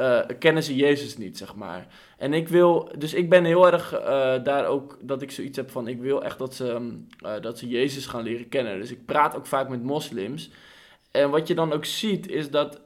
eh, 0.00 0.20
kennen 0.38 0.62
ze 0.62 0.76
Jezus 0.76 1.16
niet, 1.16 1.38
zeg 1.38 1.54
maar. 1.54 1.86
En 2.18 2.32
ik 2.32 2.48
wil, 2.48 2.92
dus 2.98 3.14
ik 3.14 3.28
ben 3.28 3.44
heel 3.44 3.72
erg 3.72 3.92
eh, 3.92 4.44
daar 4.44 4.66
ook, 4.66 4.98
dat 5.00 5.22
ik 5.22 5.30
zoiets 5.30 5.56
heb 5.56 5.70
van, 5.70 5.88
ik 5.88 6.00
wil 6.00 6.24
echt 6.24 6.38
dat 6.38 6.54
ze, 6.54 6.76
mm, 6.78 7.06
eh, 7.18 7.40
dat 7.40 7.58
ze 7.58 7.68
Jezus 7.68 8.06
gaan 8.06 8.22
leren 8.22 8.48
kennen. 8.48 8.80
Dus 8.80 8.90
ik 8.90 9.04
praat 9.04 9.36
ook 9.36 9.46
vaak 9.46 9.68
met 9.68 9.82
moslims. 9.82 10.50
En 11.10 11.30
wat 11.30 11.48
je 11.48 11.54
dan 11.54 11.72
ook 11.72 11.84
ziet, 11.84 12.28
is 12.28 12.50
dat 12.50 12.80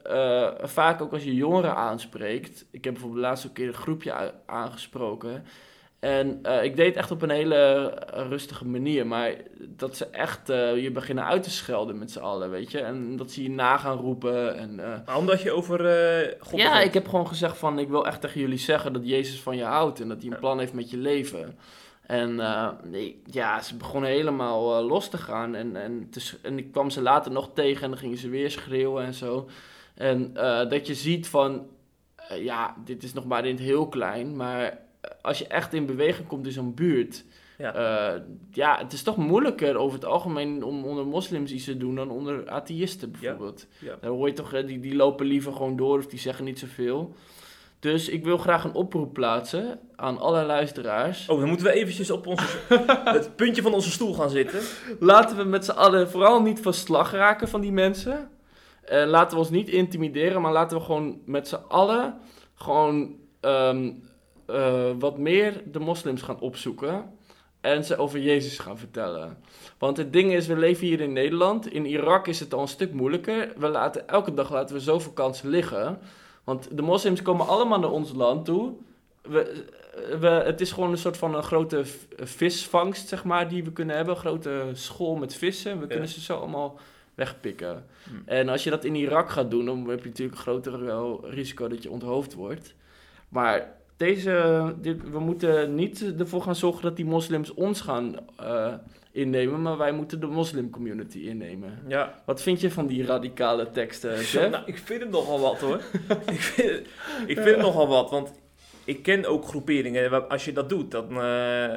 vaak 0.61 1.01
ook 1.01 1.13
als 1.13 1.23
je 1.23 1.35
jongeren 1.35 1.75
aanspreekt. 1.75 2.65
Ik 2.71 2.83
heb 2.83 2.93
bijvoorbeeld 2.93 3.21
de 3.21 3.27
laatste 3.27 3.51
keer 3.51 3.67
een 3.67 3.73
groepje 3.73 4.33
aangesproken. 4.45 5.45
En 6.05 6.39
eh, 6.41 6.63
ik 6.63 6.75
deed 6.75 6.87
het 6.87 6.95
echt 6.95 7.11
op 7.11 7.21
een 7.21 7.29
hele 7.29 7.55
eh, 7.55 8.27
rustige 8.27 8.65
manier. 8.65 9.07
Maar 9.07 9.33
dat 9.59 9.97
ze 9.97 10.05
echt 10.05 10.49
eh, 10.49 10.81
je 10.81 10.91
beginnen 10.91 11.25
uit 11.25 11.43
te 11.43 11.49
schelden 11.49 11.97
met 11.97 12.11
z'n 12.11 12.19
allen, 12.19 12.49
weet 12.49 12.71
je. 12.71 12.79
En 12.79 13.15
dat 13.15 13.31
ze 13.31 13.43
je 13.43 13.49
na 13.49 13.77
gaan 13.77 13.97
roepen. 13.97 14.57
En, 14.57 15.03
omdat 15.17 15.41
je 15.41 15.51
over 15.51 15.77
God 16.39 16.59
ja, 16.59 16.69
begint. 16.69 16.87
ik 16.87 16.93
heb 16.93 17.07
gewoon 17.07 17.27
gezegd 17.27 17.57
van... 17.57 17.79
Ik 17.79 17.89
wil 17.89 18.05
echt 18.05 18.21
tegen 18.21 18.39
jullie 18.39 18.57
zeggen 18.57 18.93
dat 18.93 19.07
Jezus 19.07 19.41
van 19.41 19.57
je 19.57 19.63
houdt. 19.63 19.99
En 19.99 20.07
dat 20.07 20.21
hij 20.21 20.31
een 20.31 20.39
plan 20.39 20.59
heeft 20.59 20.73
met 20.73 20.89
je 20.89 20.97
leven. 20.97 21.57
En 22.01 22.35
nee, 22.83 23.21
ja, 23.25 23.61
ze 23.61 23.75
begonnen 23.75 24.09
helemaal 24.09 24.83
los 24.83 25.09
te 25.09 25.17
gaan. 25.17 25.55
En, 25.55 25.75
en, 25.75 26.09
te 26.09 26.31
en 26.41 26.57
ik 26.57 26.71
kwam 26.71 26.89
ze 26.89 27.01
later 27.01 27.31
nog 27.31 27.49
tegen 27.53 27.83
en 27.83 27.89
dan 27.89 27.99
gingen 27.99 28.17
ze 28.17 28.29
weer 28.29 28.51
schreeuwen 28.51 29.05
en 29.05 29.13
zo. 29.13 29.49
En 29.95 30.33
dat 30.69 30.87
je 30.87 30.93
ziet 30.93 31.27
van, 31.27 31.67
ja, 32.39 32.75
dit 32.85 33.03
is 33.03 33.13
nog 33.13 33.25
maar 33.25 33.45
in 33.45 33.55
het 33.55 33.63
heel 33.63 33.87
klein. 33.87 34.35
Maar 34.35 34.84
als 35.21 35.39
je 35.39 35.47
echt 35.47 35.73
in 35.73 35.85
beweging 35.85 36.27
komt 36.27 36.45
in 36.45 36.51
zo'n 36.51 36.73
buurt... 36.73 37.23
Ja. 37.57 37.73
Ja. 37.73 38.23
ja, 38.51 38.77
het 38.77 38.93
is 38.93 39.03
toch 39.03 39.17
moeilijker 39.17 39.75
over 39.75 39.95
het 39.95 40.05
algemeen 40.05 40.63
om 40.63 40.83
onder 40.83 41.05
moslims 41.05 41.51
iets 41.51 41.65
te 41.65 41.77
doen 41.77 41.95
dan 41.95 42.09
onder 42.09 42.49
atheïsten 42.49 43.11
bijvoorbeeld. 43.11 43.67
Ja. 43.79 43.97
Daar 44.01 44.11
hoor 44.11 44.27
je 44.27 44.33
toch, 44.33 44.51
hè, 44.51 44.65
die, 44.65 44.79
die 44.79 44.95
lopen 44.95 45.25
liever 45.25 45.53
gewoon 45.53 45.75
door 45.75 45.97
of 45.97 46.07
die 46.07 46.19
zeggen 46.19 46.45
niet 46.45 46.59
zoveel. 46.59 47.15
Dus 47.79 48.09
ik 48.09 48.23
wil 48.23 48.37
graag 48.37 48.63
een 48.63 48.73
oproep 48.73 49.13
plaatsen 49.13 49.79
aan 49.95 50.17
alle 50.17 50.43
luisteraars. 50.43 51.29
Oh, 51.29 51.39
dan 51.39 51.47
moeten 51.47 51.65
we 51.65 51.73
eventjes 51.73 52.11
op 52.11 52.27
onze, 52.27 52.57
het 53.17 53.35
puntje 53.35 53.61
van 53.61 53.73
onze 53.73 53.91
stoel 53.91 54.13
gaan 54.13 54.29
zitten. 54.29 54.59
Laten 54.99 55.37
we 55.37 55.43
met 55.43 55.65
z'n 55.65 55.71
allen 55.71 56.09
vooral 56.09 56.41
niet 56.41 56.59
van 56.59 56.73
slag 56.73 57.11
raken 57.11 57.47
van 57.47 57.61
die 57.61 57.71
mensen. 57.71 58.29
En 58.83 59.07
laten 59.07 59.31
we 59.31 59.43
ons 59.43 59.49
niet 59.49 59.69
intimideren, 59.69 60.41
maar 60.41 60.51
laten 60.51 60.77
we 60.77 60.83
gewoon 60.83 61.21
met 61.25 61.47
z'n 61.47 61.59
allen 61.67 62.17
gewoon 62.55 63.15
ehm, 63.39 63.91
eh, 64.45 64.91
wat 64.99 65.17
meer 65.17 65.61
de 65.71 65.79
moslims 65.79 66.21
gaan 66.21 66.39
opzoeken. 66.39 67.13
En 67.61 67.83
ze 67.83 67.97
over 67.97 68.19
Jezus 68.19 68.59
gaan 68.59 68.77
vertellen. 68.77 69.37
Want 69.77 69.97
het 69.97 70.13
ding 70.13 70.33
is, 70.33 70.47
we 70.47 70.57
leven 70.57 70.87
hier 70.87 71.01
in 71.01 71.13
Nederland. 71.13 71.73
In 71.73 71.85
Irak 71.85 72.27
is 72.27 72.39
het 72.39 72.53
al 72.53 72.61
een 72.61 72.67
stuk 72.67 72.93
moeilijker. 72.93 73.53
We 73.57 73.67
laten, 73.67 74.07
elke 74.07 74.33
dag 74.33 74.51
laten 74.51 74.75
we 74.75 74.81
zoveel 74.81 75.11
kansen 75.11 75.49
liggen. 75.49 75.99
Want 76.43 76.77
de 76.77 76.81
moslims 76.81 77.21
komen 77.21 77.47
allemaal 77.47 77.79
naar 77.79 77.91
ons 77.91 78.13
land 78.13 78.45
toe. 78.45 78.73
We, 79.21 79.65
we, 80.19 80.27
het 80.27 80.61
is 80.61 80.71
gewoon 80.71 80.91
een 80.91 80.97
soort 80.97 81.17
van 81.17 81.35
een 81.35 81.43
grote 81.43 81.83
visvangst, 82.17 83.07
zeg 83.07 83.23
maar, 83.23 83.49
die 83.49 83.63
we 83.63 83.71
kunnen 83.71 83.95
hebben. 83.95 84.13
Een 84.13 84.19
grote 84.19 84.69
school 84.73 85.15
met 85.15 85.35
vissen. 85.35 85.79
We 85.79 85.87
kunnen 85.87 86.09
ze 86.09 86.21
zo 86.21 86.37
allemaal 86.37 86.79
wegpikken. 87.15 87.85
Hm. 88.03 88.11
En 88.25 88.49
als 88.49 88.63
je 88.63 88.69
dat 88.69 88.83
in 88.83 88.95
Irak 88.95 89.29
gaat 89.29 89.51
doen, 89.51 89.65
dan 89.65 89.89
heb 89.89 90.03
je 90.03 90.09
natuurlijk 90.09 90.37
een 90.37 90.43
groter 90.43 90.79
risico 91.29 91.67
dat 91.67 91.83
je 91.83 91.91
onthoofd 91.91 92.33
wordt. 92.33 92.73
Maar 93.29 93.73
deze, 93.97 94.73
dit, 94.81 95.09
we 95.09 95.19
moeten 95.19 95.75
niet 95.75 96.13
ervoor 96.19 96.41
gaan 96.41 96.55
zorgen 96.55 96.83
dat 96.83 96.95
die 96.95 97.05
moslims 97.05 97.53
ons 97.53 97.81
gaan 97.81 98.15
eh, 98.37 98.73
innemen, 99.11 99.61
maar 99.61 99.77
wij 99.77 99.91
moeten 99.91 100.19
de 100.19 100.27
moslimcommunity 100.27 101.19
innemen. 101.19 101.79
Ja. 101.87 102.21
Wat 102.25 102.41
vind 102.41 102.61
je 102.61 102.71
van 102.71 102.87
die 102.87 103.05
radicale 103.05 103.69
teksten, 103.71 104.17
nou, 104.51 104.63
ik 104.65 104.77
vind 104.77 105.01
het 105.01 105.11
nogal 105.11 105.39
wat 105.39 105.59
hoor. 105.59 105.81
ik, 106.35 106.41
vind, 106.41 106.87
ik 107.27 107.35
vind 107.35 107.55
het 107.55 107.57
nogal 107.57 107.87
wat, 107.87 108.09
want 108.09 108.31
ik 108.83 109.03
ken 109.03 109.25
ook 109.25 109.45
groeperingen. 109.45 110.29
Als 110.29 110.45
je 110.45 110.51
dat 110.51 110.69
doet, 110.69 110.91
dan, 110.91 111.09
eh, 111.09 111.75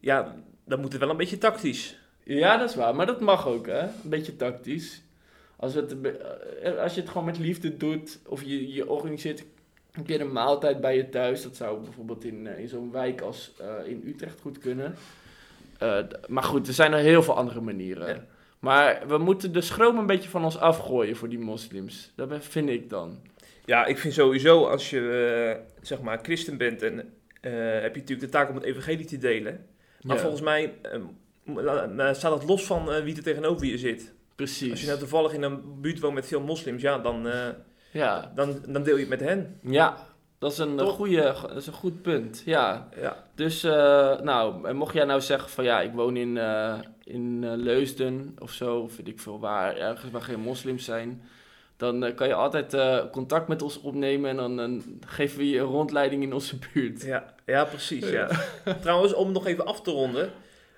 ja, 0.00 0.34
dan 0.64 0.80
moet 0.80 0.92
het 0.92 1.00
wel 1.00 1.10
een 1.10 1.16
beetje 1.16 1.38
tactisch. 1.38 1.98
Ja, 2.24 2.56
dat 2.56 2.68
is 2.68 2.74
waar. 2.74 2.94
Maar 2.94 3.06
dat 3.06 3.20
mag 3.20 3.46
ook, 3.48 3.66
hè? 3.66 3.80
Een 3.80 3.90
beetje 4.02 4.36
tactisch. 4.36 5.02
Als, 5.56 5.74
het, 5.74 5.96
eh, 6.02 6.78
als 6.78 6.94
je 6.94 7.00
het 7.00 7.10
gewoon 7.10 7.24
met 7.24 7.38
liefde 7.38 7.76
doet, 7.76 8.20
of 8.26 8.42
je, 8.42 8.72
je 8.72 8.88
organiseert 8.88 9.44
een 9.94 10.04
keer 10.04 10.20
een 10.20 10.32
maaltijd 10.32 10.80
bij 10.80 10.96
je 10.96 11.08
thuis. 11.08 11.42
Dat 11.42 11.56
zou 11.56 11.82
bijvoorbeeld 11.82 12.24
in, 12.24 12.46
eh, 12.46 12.58
in 12.58 12.68
zo'n 12.68 12.92
wijk 12.92 13.20
als 13.20 13.52
eh, 13.60 13.90
in 13.90 14.02
Utrecht 14.06 14.40
goed 14.40 14.58
kunnen. 14.58 14.94
Eh, 15.78 15.98
maar 16.28 16.42
goed, 16.42 16.66
er 16.68 16.74
zijn 16.74 16.92
er 16.92 16.98
heel 16.98 17.22
veel 17.22 17.36
andere 17.36 17.60
manieren. 17.60 18.08
Ja. 18.08 18.24
Maar 18.58 19.02
we 19.08 19.18
moeten 19.18 19.52
de 19.52 19.60
schroom 19.60 19.98
een 19.98 20.06
beetje 20.06 20.28
van 20.28 20.44
ons 20.44 20.58
afgooien 20.58 21.16
voor 21.16 21.28
die 21.28 21.38
moslims. 21.38 22.12
Dat 22.14 22.28
vind 22.44 22.68
ik 22.68 22.90
dan. 22.90 23.18
Ja, 23.64 23.84
ik 23.86 23.98
vind 23.98 24.14
sowieso 24.14 24.66
als 24.66 24.90
je 24.90 25.60
zeg 25.82 26.00
maar 26.00 26.18
christen 26.22 26.56
bent 26.56 26.82
en 26.82 26.96
heb 27.40 27.94
je 27.94 28.00
natuurlijk 28.00 28.20
de 28.20 28.28
taak 28.28 28.48
om 28.48 28.54
het 28.54 28.64
evangelie 28.64 29.06
te 29.06 29.18
delen. 29.18 29.66
Maar 30.02 30.16
Ja, 30.16 30.22
volgens 30.22 30.42
mij 30.42 30.72
eh, 30.82 31.00
la- 31.44 32.14
staat 32.14 32.30
dat 32.40 32.48
los 32.48 32.64
van 32.66 33.02
wie 33.02 33.16
er 33.16 33.22
tegenover 33.22 33.66
je 33.66 33.78
zit. 33.78 34.12
precies. 34.34 34.70
Als 34.70 34.80
je 34.80 34.86
nou 34.86 34.98
toevallig 34.98 35.32
in 35.32 35.42
een 35.42 35.80
buurt 35.80 36.00
woont 36.00 36.14
met 36.14 36.26
veel 36.26 36.40
moslims, 36.40 36.82
ja, 36.82 36.98
dan, 36.98 37.26
ja. 37.94 38.32
dan, 38.34 38.62
dan 38.66 38.82
deel 38.82 38.94
je 38.94 39.00
het 39.00 39.08
met 39.08 39.20
hen. 39.20 39.58
ja, 39.62 39.96
dat 40.38 40.52
is 40.52 40.58
een, 40.58 40.76
Toch? 40.76 40.94
goede, 40.94 41.34
dat 41.42 41.56
is 41.56 41.66
een 41.66 41.72
goed 41.72 42.02
punt. 42.02 42.42
Ja. 42.44 42.88
Ja, 43.00 43.24
Dus, 43.34 43.64
eh, 43.64 44.20
nou, 44.20 44.68
en 44.68 44.76
mocht 44.76 44.94
jij 44.94 45.04
nou 45.04 45.20
zeggen 45.20 45.50
van 45.50 45.64
ja, 45.64 45.80
ik 45.80 45.92
woon 45.92 46.16
in, 46.16 46.38
eh, 46.38 46.78
in 47.04 47.44
eh, 47.44 47.52
Leusden 47.56 48.36
of 48.38 48.52
zo, 48.52 48.78
of 48.78 48.96
weet 48.96 49.08
ik 49.08 49.20
veel 49.20 49.40
waar, 49.40 49.76
ergens 49.76 50.10
waar 50.10 50.22
geen 50.22 50.40
moslims 50.40 50.84
zijn, 50.84 51.22
dan 51.76 52.14
kan 52.14 52.28
je 52.28 52.34
altijd 52.34 52.76
contact 53.10 53.48
met 53.48 53.62
ons 53.62 53.80
opnemen 53.80 54.30
en 54.30 54.36
dan 54.36 54.60
eh, 54.60 55.08
geven 55.08 55.38
we 55.38 55.48
je 55.48 55.58
een 55.58 55.64
rondleiding 55.64 56.22
in 56.22 56.32
onze 56.32 56.56
buurt. 56.72 57.02
ja, 57.02 57.34
ja 57.46 57.64
precies. 57.64 58.10
Ja. 58.10 58.28
Trouwens, 58.82 59.14
om 59.14 59.32
nog 59.32 59.46
even 59.46 59.66
af 59.66 59.80
te 59.80 59.90
ronden, 59.90 60.30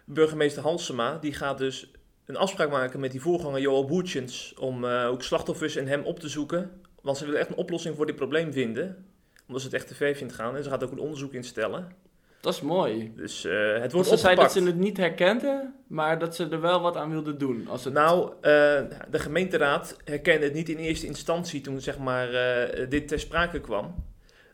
burgemeester 0.04 0.62
Halsema 0.62 1.18
die 1.20 1.32
gaat 1.34 1.58
dus 1.58 1.90
een 2.26 2.36
afspraak 2.36 2.70
maken 2.70 3.00
met 3.00 3.10
die 3.10 3.20
voorganger 3.20 3.60
Joel 3.60 3.84
Boertjens 3.84 4.54
om 4.58 4.84
ook 4.84 5.22
slachtoffers 5.22 5.76
en 5.76 5.86
hem 5.86 6.02
op 6.04 6.20
te 6.20 6.28
zoeken. 6.28 6.84
Want 7.06 7.18
ze 7.18 7.24
willen 7.24 7.40
echt 7.40 7.48
een 7.48 7.56
oplossing 7.56 7.96
voor 7.96 8.06
dit 8.06 8.16
probleem 8.16 8.52
vinden. 8.52 9.04
Omdat 9.46 9.62
ze 9.62 9.68
het 9.68 9.76
echt 9.76 9.88
te 9.88 9.94
ver 9.94 10.14
vindt 10.14 10.32
gaan. 10.32 10.56
En 10.56 10.62
ze 10.62 10.70
gaat 10.70 10.84
ook 10.84 10.92
een 10.92 10.98
onderzoek 10.98 11.32
instellen. 11.32 11.88
Dat 12.40 12.54
is 12.54 12.60
mooi. 12.60 13.12
Dus 13.16 13.44
eh, 13.44 13.52
het 13.72 13.80
Want 13.80 13.92
wordt 13.92 14.08
ze 14.08 14.16
zei 14.16 14.34
dat 14.34 14.44
opgepakt. 14.44 14.52
ze 14.52 14.72
het 14.72 14.76
niet 14.76 14.96
herkende, 14.96 15.70
maar 15.86 16.18
dat 16.18 16.36
ze 16.36 16.48
er 16.48 16.60
wel 16.60 16.80
wat 16.80 16.96
aan 16.96 17.10
wilde 17.10 17.36
doen. 17.36 17.68
Als 17.68 17.84
het... 17.84 17.94
Nou, 17.94 18.32
eh, 18.34 18.50
de 19.10 19.18
gemeenteraad 19.18 19.96
herkende 20.04 20.44
het 20.44 20.54
niet 20.54 20.68
in 20.68 20.76
eerste 20.76 21.06
instantie 21.06 21.60
toen 21.60 21.80
zeg 21.80 21.98
maar, 21.98 22.34
eh, 22.34 22.90
dit 22.90 23.08
ter 23.08 23.20
sprake 23.20 23.60
kwam. 23.60 24.04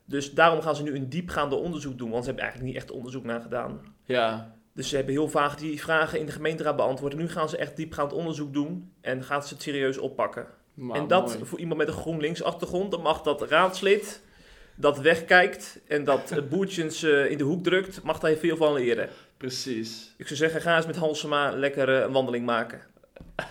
Dus 0.04 0.32
daarom 0.32 0.60
gaan 0.60 0.76
ze 0.76 0.82
nu 0.82 0.94
een 0.94 1.08
diepgaande 1.08 1.54
onderzoek 1.54 1.98
doen, 1.98 2.10
want 2.10 2.24
ze 2.24 2.28
hebben 2.28 2.44
eigenlijk 2.44 2.74
niet 2.74 2.82
echt 2.82 2.92
onderzoek 2.92 3.24
naar 3.24 3.40
gedaan. 3.40 3.80
Ja, 4.04 4.54
Dus 4.74 4.88
ze 4.88 4.96
hebben 4.96 5.14
heel 5.14 5.28
vaag 5.28 5.56
die 5.56 5.80
vragen 5.80 6.18
in 6.18 6.26
de 6.26 6.32
gemeenteraad 6.32 6.76
beantwoord. 6.76 7.12
En 7.12 7.18
nu 7.18 7.28
gaan 7.28 7.48
ze 7.48 7.56
echt 7.56 7.76
diepgaand 7.76 8.12
onderzoek 8.12 8.52
doen 8.52 8.92
en 9.00 9.22
gaan 9.22 9.42
ze 9.42 9.54
het 9.54 9.62
serieus 9.62 9.98
oppakken. 9.98 10.46
Maar 10.74 10.96
en 10.96 11.06
dat 11.08 11.26
mooi. 11.34 11.44
voor 11.44 11.58
iemand 11.58 11.78
met 11.78 11.88
een 11.88 11.94
GroenLinks 11.94 12.42
achtergrond, 12.42 12.90
dan 12.90 13.00
mag 13.02 13.22
dat 13.22 13.42
raadslid 13.42 14.22
dat 14.74 14.98
wegkijkt 14.98 15.80
en 15.88 16.04
dat 16.04 16.34
boertjes 16.50 17.02
eh, 17.02 17.30
in 17.30 17.38
de 17.38 17.44
hoek 17.44 17.62
drukt, 17.62 18.02
mag 18.02 18.18
daar 18.18 18.34
veel 18.34 18.56
van 18.56 18.72
leren. 18.74 19.08
Precies. 19.36 20.14
Ik 20.16 20.26
zou 20.26 20.38
zeggen, 20.38 20.60
ga 20.60 20.76
eens 20.76 20.86
met 20.86 20.96
Halsema 20.96 21.50
lekker 21.56 21.88
eh, 21.96 22.00
een 22.00 22.12
wandeling 22.12 22.46
maken. 22.46 22.80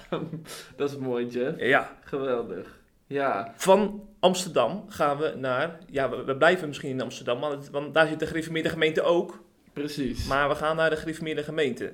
Dat 0.75 0.90
is 0.90 0.98
mooi, 0.98 1.28
Jeff. 1.28 1.60
Ja, 1.60 1.98
Geweldig. 2.04 2.80
Ja, 3.08 3.54
van 3.58 4.08
Amsterdam 4.20 4.86
gaan 4.88 5.18
we 5.18 5.34
naar, 5.38 5.80
ja, 5.90 6.10
we, 6.10 6.24
we 6.24 6.36
blijven 6.38 6.68
misschien 6.68 6.90
in 6.90 7.01
Amsterdam, 7.01 7.40
want, 7.40 7.54
het- 7.54 7.70
want 7.70 7.94
daar 7.94 8.08
zit 8.08 8.20
de 8.20 8.28
gereformeerde 8.28 8.70
gemeente 8.70 9.01
ook. 9.01 9.44
precies. 9.74 10.25
Maar 10.28 10.50
we 10.50 10.56
gaan 10.56 10.75
naar 10.75 10.90
de 10.90 10.96
gereformeerde 10.96 11.44
gemeente. 11.44 11.94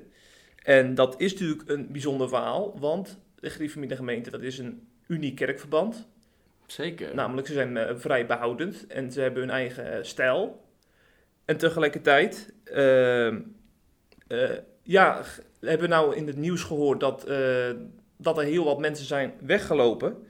En 0.63 0.95
dat 0.95 1.13
is 1.21 1.31
natuurlijk 1.31 1.69
een 1.69 1.91
bijzonder 1.91 2.29
verhaal, 2.29 2.79
want 2.79 3.19
de 3.39 3.49
gereformeerde 3.49 3.95
gemeente, 3.95 4.29
dat 4.31 4.41
is 4.41 4.57
een 4.57 4.87
uniek 5.07 5.35
kerkverband. 5.35 6.07
Zeker. 6.67 7.15
Namelijk, 7.15 7.47
ze 7.47 7.53
zijn 7.53 7.77
eh, 7.77 7.95
vrij 7.95 8.25
behoudend 8.25 8.87
en 8.87 9.11
ze 9.11 9.21
hebben 9.21 9.41
hun 9.41 9.51
eigen 9.51 9.91
eh, 9.93 10.03
stijl. 10.03 10.65
En 11.45 11.57
tegelijkertijd, 11.57 12.53
ehm, 12.63 13.39
eh, 14.27 14.49
ja, 14.83 15.21
we 15.59 15.69
hebben 15.69 15.89
nou 15.89 16.15
in 16.15 16.27
het 16.27 16.35
nieuws 16.35 16.63
gehoord 16.63 16.99
dat, 16.99 17.27
dat 18.17 18.37
er 18.37 18.43
heel 18.43 18.63
wat 18.63 18.79
mensen 18.79 19.05
zijn 19.05 19.33
weggelopen 19.41 20.27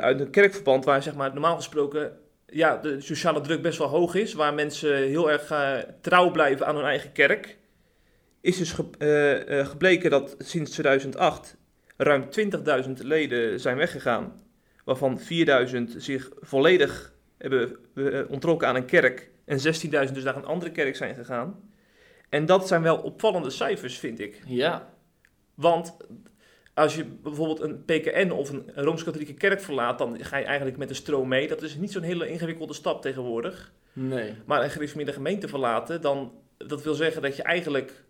uit 0.00 0.20
een 0.20 0.30
kerkverband 0.30 0.84
waar 0.84 1.02
zeg 1.02 1.14
maar 1.14 1.32
normaal 1.32 1.56
gesproken 1.56 2.18
ja, 2.46 2.76
de 2.76 3.00
sociale 3.00 3.40
druk 3.40 3.62
best 3.62 3.78
wel 3.78 3.88
hoog 3.88 4.14
is, 4.14 4.32
waar 4.32 4.54
mensen 4.54 4.96
heel 4.96 5.30
erg 5.30 5.52
trouw 6.00 6.30
blijven 6.30 6.66
aan 6.66 6.76
hun 6.76 6.84
eigen 6.84 7.12
kerk. 7.12 7.58
Is 8.40 8.56
dus 8.56 8.72
ge- 8.72 9.64
gebleken 9.68 10.10
dat 10.10 10.34
sinds 10.38 10.70
2008 10.70 11.56
ruim 11.96 12.28
20.000 12.86 12.90
leden 13.02 13.60
zijn 13.60 13.76
weggegaan 13.76 14.42
waarvan 14.84 15.20
4000 15.20 15.94
zich 15.96 16.30
volledig 16.40 17.12
hebben 17.38 17.76
eh, 17.94 18.20
ontrokken 18.28 18.68
aan 18.68 18.76
een 18.76 18.84
kerk 18.84 19.30
en 19.44 19.58
16.000 19.58 20.12
dus 20.12 20.24
naar 20.24 20.36
een 20.36 20.44
andere 20.44 20.70
kerk 20.70 20.96
zijn 20.96 21.14
gegaan. 21.14 21.72
En 22.28 22.46
dat 22.46 22.68
zijn 22.68 22.82
wel 22.82 22.96
opvallende 22.96 23.50
cijfers, 23.50 23.98
vind 23.98 24.20
ik. 24.20 24.42
Ja, 24.46 24.94
Want 25.54 25.96
als 26.74 26.94
je 26.94 27.04
bijvoorbeeld 27.04 27.60
een 27.60 27.84
PKN 27.84 28.30
of 28.30 28.50
een 28.50 28.70
Rooms-Katholieke 28.74 29.34
kerk 29.34 29.60
verlaat, 29.60 29.98
dan 29.98 30.24
ga 30.24 30.36
je 30.36 30.44
eigenlijk 30.44 30.76
met 30.76 30.88
de 30.88 30.94
stroom 30.94 31.28
mee. 31.28 31.48
Dat 31.48 31.62
is 31.62 31.76
niet 31.76 31.92
zo'n 31.92 32.02
hele 32.02 32.28
ingewikkelde 32.28 32.74
stap 32.74 33.02
tegenwoordig. 33.02 33.72
nee. 33.92 34.34
Maar 34.44 34.62
een 34.62 34.70
gereformeerde 34.70 35.12
gemeente 35.12 35.48
verlaten, 35.48 36.00
dan, 36.00 36.32
dat 36.56 36.82
wil 36.82 36.94
zeggen 36.94 37.22
dat 37.22 37.36
je 37.36 37.42
eigenlijk 37.42 38.04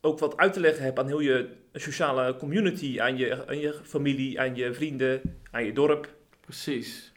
ook 0.00 0.18
wat 0.18 0.36
uit 0.36 0.52
te 0.52 0.60
leggen 0.60 0.84
hebt 0.84 0.98
aan 0.98 1.06
heel 1.06 1.20
je 1.20 1.48
sociale 1.72 2.36
community, 2.36 3.00
aan 3.00 3.16
je, 3.16 3.46
aan 3.46 3.58
je 3.58 3.74
familie, 3.82 4.40
aan 4.40 4.56
je 4.56 4.74
vrienden, 4.74 5.20
aan 5.50 5.64
je 5.64 5.72
dorp. 5.72 6.14
Precies. 6.40 7.12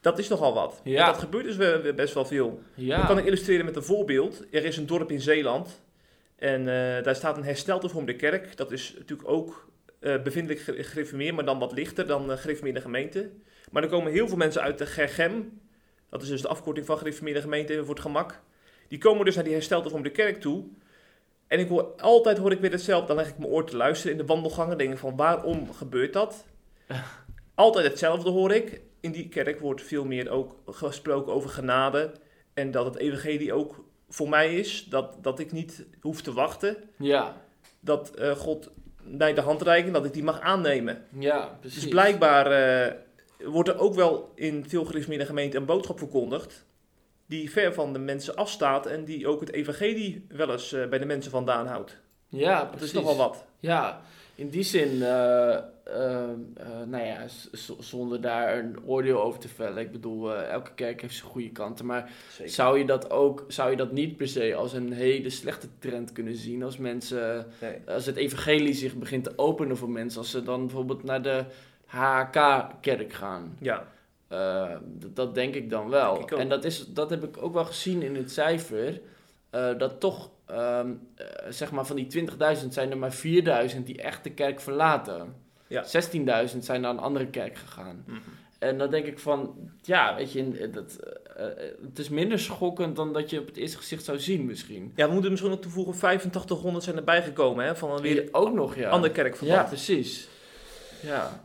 Dat 0.00 0.18
is 0.18 0.28
nogal 0.28 0.54
wat. 0.54 0.80
Ja. 0.84 1.06
Dat 1.06 1.18
gebeurt 1.18 1.44
dus 1.44 1.56
weer, 1.56 1.94
best 1.94 2.14
wel 2.14 2.24
veel. 2.24 2.62
Ja. 2.74 2.96
Dat 2.96 3.06
kan 3.06 3.18
ik 3.18 3.24
illustreren 3.24 3.64
met 3.64 3.76
een 3.76 3.82
voorbeeld. 3.82 4.44
Er 4.50 4.64
is 4.64 4.76
een 4.76 4.86
dorp 4.86 5.10
in 5.10 5.20
Zeeland. 5.20 5.82
En 6.36 6.60
eh, 6.60 7.04
daar 7.04 7.16
staat 7.16 7.36
een 7.36 7.44
hersteltevormde 7.44 8.16
kerk. 8.16 8.56
Dat 8.56 8.72
is 8.72 8.94
natuurlijk 8.98 9.28
ook 9.28 9.68
eh 10.00 10.22
bevindelijk 10.22 10.60
ge- 10.60 10.82
gereformeerd, 10.82 11.34
maar 11.34 11.44
dan 11.44 11.58
wat 11.58 11.72
lichter 11.72 12.06
dan 12.06 12.28
de 12.28 12.36
gereformeerde 12.36 12.80
gemeente. 12.80 13.30
Maar 13.70 13.82
er 13.82 13.88
komen 13.88 14.12
heel 14.12 14.28
veel 14.28 14.36
mensen 14.36 14.62
uit 14.62 14.78
de 14.78 14.86
Gergem. 14.86 15.60
Dat 16.10 16.22
is 16.22 16.28
dus 16.28 16.42
de 16.42 16.48
afkorting 16.48 16.86
van 16.86 16.98
gereformeerde 16.98 17.40
gemeente 17.40 17.78
voor 17.84 17.94
het 17.94 18.00
gemak. 18.02 18.40
Die 18.88 18.98
komen 18.98 19.24
dus 19.24 19.34
naar 19.34 19.44
die 19.44 19.52
hersteltevormde 19.52 20.10
kerk 20.10 20.40
toe. 20.40 20.64
En 21.50 21.58
ik 21.58 21.68
hoor, 21.68 21.94
altijd 21.96 22.38
hoor 22.38 22.52
ik 22.52 22.60
weer 22.60 22.70
hetzelfde. 22.70 23.06
Dan 23.06 23.16
leg 23.16 23.28
ik 23.28 23.38
mijn 23.38 23.50
oor 23.50 23.64
te 23.64 23.76
luisteren 23.76 24.12
in 24.12 24.18
de 24.18 24.26
wandelgangen. 24.26 24.78
Denk 24.78 24.92
ik 24.92 24.98
van 24.98 25.16
waarom 25.16 25.72
gebeurt 25.72 26.12
dat? 26.12 26.44
Altijd 27.54 27.86
hetzelfde 27.86 28.30
hoor 28.30 28.52
ik. 28.52 28.80
In 29.00 29.12
die 29.12 29.28
kerk 29.28 29.60
wordt 29.60 29.82
veel 29.82 30.04
meer 30.04 30.30
ook 30.30 30.54
gesproken 30.66 31.32
over 31.32 31.50
genade. 31.50 32.12
En 32.54 32.70
dat 32.70 32.84
het 32.84 32.96
evangelie 32.96 33.52
ook 33.52 33.84
voor 34.08 34.28
mij 34.28 34.54
is. 34.54 34.86
Dat, 34.88 35.18
dat 35.22 35.38
ik 35.38 35.52
niet 35.52 35.86
hoef 36.00 36.22
te 36.22 36.32
wachten. 36.32 36.76
Ja. 36.98 37.36
Dat 37.80 38.14
eh, 38.14 38.30
God 38.30 38.70
mij 39.02 39.34
de 39.34 39.40
hand 39.40 39.62
reikt 39.62 39.86
en 39.86 39.92
dat 39.92 40.04
ik 40.04 40.12
die 40.12 40.24
mag 40.24 40.40
aannemen. 40.40 41.04
Ja, 41.18 41.56
precies. 41.60 41.80
Dus 41.80 41.90
blijkbaar 41.90 42.46
eh, 42.46 42.94
wordt 43.44 43.68
er 43.68 43.78
ook 43.78 43.94
wel 43.94 44.32
in 44.34 44.64
veel 44.68 44.84
gemeenten 44.84 45.60
een 45.60 45.66
boodschap 45.66 45.98
verkondigd. 45.98 46.64
Die 47.30 47.50
ver 47.50 47.74
van 47.74 47.92
de 47.92 47.98
mensen 47.98 48.34
afstaat 48.36 48.86
en 48.86 49.04
die 49.04 49.26
ook 49.28 49.40
het 49.40 49.52
evangelie 49.52 50.26
wel 50.28 50.50
eens 50.52 50.72
eh, 50.72 50.86
bij 50.88 50.98
de 50.98 51.04
mensen 51.04 51.30
vandaan 51.30 51.66
houdt. 51.66 51.96
Ja, 52.28 52.58
Dat 52.58 52.70
precies. 52.70 52.86
is 52.88 52.92
nogal 52.92 53.16
wat. 53.16 53.44
Ja, 53.60 54.00
in 54.34 54.48
die 54.48 54.62
zin, 54.62 55.02
eh, 55.02 55.54
eh, 55.56 55.62
nou 56.86 57.04
ja, 57.04 57.26
zonder 57.78 58.20
daar 58.20 58.58
een 58.58 58.76
oordeel 58.84 59.22
over 59.22 59.40
te 59.40 59.48
vellen. 59.48 59.78
Ik 59.82 59.92
bedoel, 59.92 60.34
elke 60.34 60.70
kerk 60.74 61.00
heeft 61.00 61.14
zijn 61.16 61.30
goede 61.30 61.50
kanten. 61.50 61.86
Maar 61.86 62.10
zou 62.44 62.78
je 62.78 62.84
dat 62.84 63.10
ook, 63.10 63.44
zou 63.48 63.70
je 63.70 63.76
dat 63.76 63.92
niet 63.92 64.16
per 64.16 64.28
se 64.28 64.54
als 64.54 64.72
een 64.72 64.92
hele 64.92 65.30
slechte 65.30 65.68
trend 65.78 66.12
kunnen 66.12 66.36
zien? 66.36 66.62
Als 66.62 66.76
mensen, 66.76 67.46
Nee. 67.60 67.76
als 67.86 68.06
het 68.06 68.16
evangelie 68.16 68.74
zich 68.74 68.94
begint 68.94 69.24
te 69.24 69.32
openen 69.36 69.76
voor 69.76 69.90
mensen. 69.90 70.20
Als 70.20 70.30
ze 70.30 70.42
dan 70.42 70.60
bijvoorbeeld 70.66 71.02
naar 71.02 71.22
de 71.22 71.44
HK-kerk 71.86 73.12
gaan. 73.12 73.56
Ja, 73.60 73.86
Eh, 74.30 74.70
dat, 74.84 75.16
dat 75.16 75.34
denk 75.34 75.54
ik 75.54 75.70
dan 75.70 75.88
wel. 75.88 76.20
Ik 76.20 76.30
en 76.30 76.48
dat, 76.48 76.64
is, 76.64 76.86
dat 76.86 77.10
heb 77.10 77.24
ik 77.24 77.42
ook 77.42 77.52
wel 77.52 77.64
gezien 77.64 78.02
in 78.02 78.16
het 78.16 78.32
cijfer. 78.32 79.00
eh, 79.50 79.78
dat 79.78 80.00
toch, 80.00 80.30
ehm, 80.46 80.92
eh, 81.14 81.26
zeg 81.48 81.70
maar, 81.70 81.86
van 81.86 81.96
die 81.96 82.06
20.000 82.06 82.74
zijn 82.74 82.90
er 82.90 82.98
maar 82.98 83.12
4.000 83.12 83.86
die 83.86 84.02
echt 84.02 84.24
de 84.24 84.30
kerk 84.30 84.60
verlaten. 84.60 85.34
Ja. 85.66 85.84
16.000 85.84 86.64
zijn 86.64 86.80
naar 86.80 86.90
een 86.90 86.98
andere 86.98 87.26
kerk 87.26 87.56
gegaan. 87.56 88.04
Mhm. 88.06 88.18
En 88.58 88.78
dan 88.78 88.90
denk 88.90 89.06
ik 89.06 89.18
van, 89.18 89.70
ja, 89.82 90.14
weet 90.16 90.32
je, 90.32 90.70
dat, 90.70 90.98
het 91.82 91.98
is 91.98 92.08
minder 92.08 92.38
schokkend 92.38 92.96
dan 92.96 93.12
dat 93.12 93.30
je 93.30 93.40
op 93.40 93.46
het 93.46 93.56
eerste 93.56 93.76
gezicht 93.76 94.04
zou 94.04 94.18
zien 94.18 94.44
misschien. 94.46 94.92
ja 94.96 95.06
we 95.06 95.12
moeten 95.12 95.30
misschien 95.30 95.52
nog 95.52 95.60
toevoegen, 95.60 95.94
8500 95.94 96.84
zijn 96.84 96.96
erbij 96.96 97.22
gekomen 97.22 97.64
hè, 97.64 97.76
van 97.76 98.00
weer 98.00 98.28
ook 98.32 98.54
nog, 98.54 98.76
ja. 98.76 98.88
ander 98.88 99.08
ja, 99.08 99.14
kerkverband. 99.14 99.68
precies. 99.68 100.28
Ja. 101.02 101.42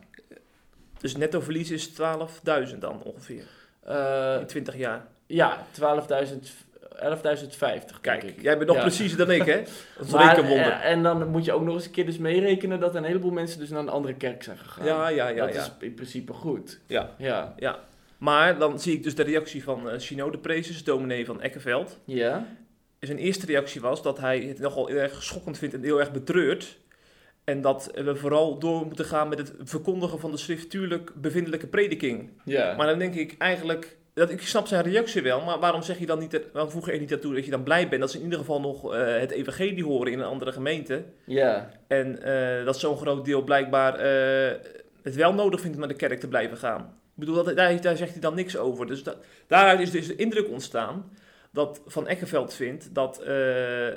Dus 1.00 1.16
netto 1.16 1.40
verlies 1.40 1.70
is 1.70 1.88
12.000 1.88 2.78
dan 2.78 3.02
ongeveer, 3.02 3.44
Eh, 3.82 4.36
in 4.40 4.46
20 4.46 4.76
jaar. 4.76 5.06
ja, 5.26 5.66
12.000, 5.70 6.52
11.050 6.96 8.00
denk 8.00 8.20
Kijk, 8.20 8.22
ik. 8.36 8.42
jij 8.42 8.54
bent 8.56 8.66
nog 8.68 8.76
Ja. 8.76 8.82
preciezer 8.82 9.18
dan 9.18 9.30
ik 9.30 9.44
hè? 9.44 9.56
Dat 9.96 10.06
is 10.06 10.12
een 10.12 10.18
Maar, 10.18 10.34
rekenwonder. 10.34 10.72
eh, 10.72 10.90
en 10.90 11.02
dan 11.02 11.28
moet 11.28 11.44
je 11.44 11.52
ook 11.52 11.62
nog 11.64 11.74
eens 11.74 11.84
een 11.84 11.90
keer 11.90 12.06
dus 12.06 12.18
meerekenen 12.18 12.80
dat 12.80 12.94
een 12.94 13.04
heleboel 13.04 13.30
mensen 13.30 13.58
dus 13.58 13.68
naar 13.70 13.80
een 13.80 13.88
andere 13.88 14.14
kerk 14.14 14.42
zijn 14.42 14.58
gegaan. 14.58 14.84
Ja, 14.86 15.08
ja, 15.08 15.28
ja. 15.28 15.44
dat 15.46 15.54
ja. 15.54 15.60
is 15.60 15.70
in 15.80 15.94
principe 15.94 16.32
goed. 16.32 16.78
Ja. 16.86 17.10
Ja. 17.18 17.54
Ja, 17.58 17.78
maar 18.18 18.58
dan 18.58 18.80
zie 18.80 18.92
ik 18.94 19.02
dus 19.02 19.14
de 19.14 19.22
reactie 19.22 19.62
van 19.64 19.86
uh, 19.88 19.98
Synode 19.98 20.38
Prezes, 20.38 20.84
dominee 20.84 21.24
van 21.26 21.40
Ekkerveld. 21.40 21.98
Ja? 22.04 22.46
Zijn 23.00 23.18
eerste 23.18 23.46
reactie 23.46 23.80
was 23.80 24.02
dat 24.02 24.18
hij 24.18 24.40
het 24.40 24.58
nogal 24.58 24.86
heel 24.86 24.96
erg 24.96 25.22
schokkend 25.22 25.58
vindt 25.58 25.74
en 25.74 25.82
heel 25.82 26.00
erg 26.00 26.12
betreurt. 26.12 26.76
En 27.46 27.60
dat 27.60 27.90
we 27.94 28.16
vooral 28.16 28.58
door 28.58 28.86
moeten 28.86 29.04
gaan 29.04 29.28
met 29.28 29.38
het 29.38 29.52
verkondigen 29.62 30.18
van 30.18 30.30
de 30.30 30.36
schriftuurlijk 30.36 31.12
bevindelijke 31.14 31.66
prediking. 31.66 32.30
Ja. 32.44 32.74
Maar 32.76 32.86
dan 32.86 32.98
denk 32.98 33.14
ik 33.14 33.34
eigenlijk, 33.38 33.96
dat, 34.14 34.30
ik 34.30 34.40
snap 34.42 34.66
zijn 34.66 34.82
reactie 34.82 35.22
wel, 35.22 35.40
maar 35.40 35.58
waarom 35.58 35.82
zeg 35.82 35.98
je 35.98 36.06
dan 36.06 36.18
niet, 36.18 36.40
waarom 36.52 36.70
voeg 36.70 36.86
je 36.86 36.92
er 36.92 36.98
niet 36.98 37.10
naartoe 37.10 37.34
dat 37.34 37.44
je 37.44 37.50
dan 37.50 37.62
blij 37.62 37.88
bent 37.88 38.00
dat 38.00 38.10
ze 38.10 38.16
in 38.16 38.22
ieder 38.24 38.38
geval 38.38 38.60
nog 38.60 38.94
eh, 38.94 39.18
het 39.18 39.30
evangelie 39.30 39.84
horen 39.84 40.12
in 40.12 40.18
een 40.18 40.24
andere 40.26 40.52
gemeente. 40.52 41.04
ja. 41.24 41.70
En 41.86 42.22
eh, 42.22 42.64
dat 42.64 42.78
zo'n 42.78 42.96
groot 42.96 43.24
deel 43.24 43.42
blijkbaar 43.42 43.94
eh, 43.94 44.58
het 45.02 45.14
wel 45.14 45.32
nodig 45.34 45.60
vindt 45.60 45.74
om 45.74 45.80
naar 45.82 45.92
de 45.92 46.06
kerk 46.06 46.20
te 46.20 46.28
blijven 46.28 46.56
gaan. 46.56 46.80
Ik 46.80 47.24
bedoel, 47.24 47.44
dat, 47.44 47.56
daar, 47.56 47.80
daar 47.80 47.96
zegt 47.96 48.12
hij 48.12 48.20
dan 48.20 48.34
niks 48.34 48.56
over. 48.56 48.86
Dus 48.86 49.02
da- 49.02 49.16
daaruit 49.46 49.80
is 49.80 49.90
dus 49.90 50.06
de 50.06 50.16
indruk 50.16 50.48
ontstaan 50.48 51.10
dat 51.50 51.80
Van 51.86 52.06
Eckenveld 52.08 52.54
vindt 52.54 52.94
dat 52.94 53.22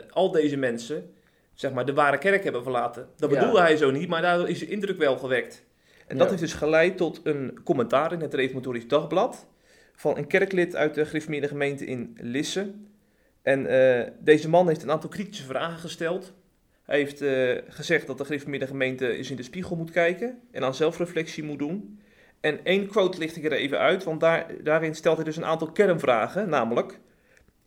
al 0.10 0.32
deze 0.32 0.58
mensen 0.58 1.14
zeg 1.60 1.72
maar, 1.74 1.86
de 1.86 1.94
ware 1.94 2.18
kerk 2.18 2.44
hebben 2.44 2.64
verlaten. 2.64 3.08
Dat 3.18 3.32
Ja. 3.32 3.38
bedoelde 3.40 3.60
hij 3.62 3.78
zo 3.78 3.92
niet, 3.92 4.08
maar 4.10 4.22
daardoor 4.22 4.50
is 4.50 4.60
de 4.60 4.68
indruk 4.68 4.98
wel 4.98 5.18
gewekt. 5.18 5.64
En 6.08 6.18
dat 6.18 6.24
Ja. 6.26 6.30
heeft 6.30 6.42
dus 6.42 6.54
geleid 6.54 6.98
tot 6.98 7.20
een 7.24 7.60
commentaar 7.64 8.14
in 8.14 8.20
het 8.22 8.34
Reformatorisch 8.34 8.88
Dagblad 8.88 9.48
van 9.96 10.18
een 10.18 10.28
kerklid 10.28 10.76
uit 10.76 10.94
de 10.94 11.06
gereformeerde 11.06 11.48
gemeente 11.48 11.86
in 11.86 12.18
Lisse. 12.22 12.72
En 13.42 13.66
eh, 13.66 14.08
deze 14.20 14.50
man 14.50 14.68
heeft 14.68 14.84
een 14.84 14.92
aantal 14.92 15.10
kritische 15.10 15.46
vragen 15.46 15.80
gesteld. 15.80 16.34
Hij 16.84 16.98
heeft 16.98 17.22
eh, 17.22 17.58
gezegd 17.68 18.08
dat 18.08 18.18
de 18.18 18.26
gereformeerde 18.26 18.68
gemeente 18.68 19.08
eens 19.12 19.30
in 19.30 19.36
de 19.36 19.44
spiegel 19.44 19.76
moet 19.76 19.92
kijken 19.92 20.40
en 20.52 20.64
aan 20.64 20.76
zelfreflectie 20.76 21.44
moet 21.44 21.60
doen. 21.60 22.00
En 22.42 22.60
één 22.66 22.88
quote 22.88 23.18
licht 23.18 23.36
ik 23.36 23.46
er 23.46 23.52
even 23.52 23.80
uit, 23.80 24.04
want 24.04 24.20
daar, 24.20 24.46
daarin 24.64 24.96
stelt 24.96 25.16
hij 25.16 25.26
dus 25.26 25.38
een 25.38 25.46
aantal 25.46 25.72
kernvragen, 25.72 26.50
namelijk... 26.50 27.00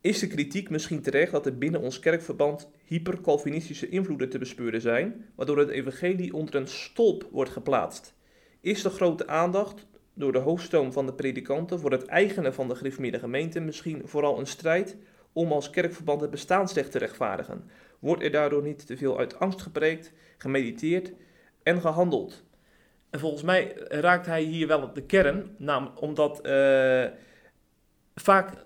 Is 0.02 0.18
de 0.18 0.26
kritiek 0.26 0.70
misschien 0.70 1.02
terecht 1.02 1.32
dat 1.32 1.46
er 1.46 1.58
binnen 1.58 1.80
ons 1.80 1.98
kerkverband 1.98 2.70
hyper-Calvinistische 2.84 3.88
invloeden 3.88 4.28
te 4.28 4.38
bespeuren 4.38 4.80
zijn, 4.80 5.24
waardoor 5.34 5.58
het 5.58 5.68
evangelie 5.68 6.34
onder 6.34 6.54
een 6.54 6.66
stolp 6.66 7.28
wordt 7.30 7.50
geplaatst? 7.50 8.14
Is 8.60 8.82
de 8.82 8.90
grote 8.90 9.26
aandacht 9.26 9.86
door 10.14 10.32
de 10.32 10.38
hoofdstoom 10.38 10.92
van 10.92 11.06
de 11.06 11.14
predikanten 11.14 11.80
voor 11.80 11.90
het 11.90 12.06
eigenen 12.06 12.54
van 12.54 12.68
de 12.68 12.74
gereformeerde 12.74 13.18
gemeente 13.18 13.60
misschien 13.60 14.02
vooral 14.04 14.38
een 14.38 14.46
strijd 14.46 14.96
om 15.32 15.52
als 15.52 15.70
kerkverband 15.70 16.20
het 16.20 16.30
bestaansrecht 16.30 16.90
te 16.90 16.98
rechtvaardigen? 16.98 17.70
Wordt 17.98 18.22
er 18.22 18.30
daardoor 18.30 18.62
niet 18.62 18.86
te 18.86 18.96
veel 18.96 19.18
uit 19.18 19.38
angst 19.38 19.62
gepreekt, 19.62 20.12
gemediteerd 20.38 21.12
en 21.62 21.80
gehandeld? 21.80 22.44
En 23.10 23.20
volgens 23.20 23.42
mij 23.42 23.74
raakt 23.88 24.26
hij 24.26 24.42
hier 24.42 24.66
wel 24.66 24.82
op 24.82 24.94
de 24.94 25.02
kern, 25.02 25.54
namelijk 25.58 26.00
omdat 26.00 26.46
uh, 26.46 27.04
vaak 28.14 28.64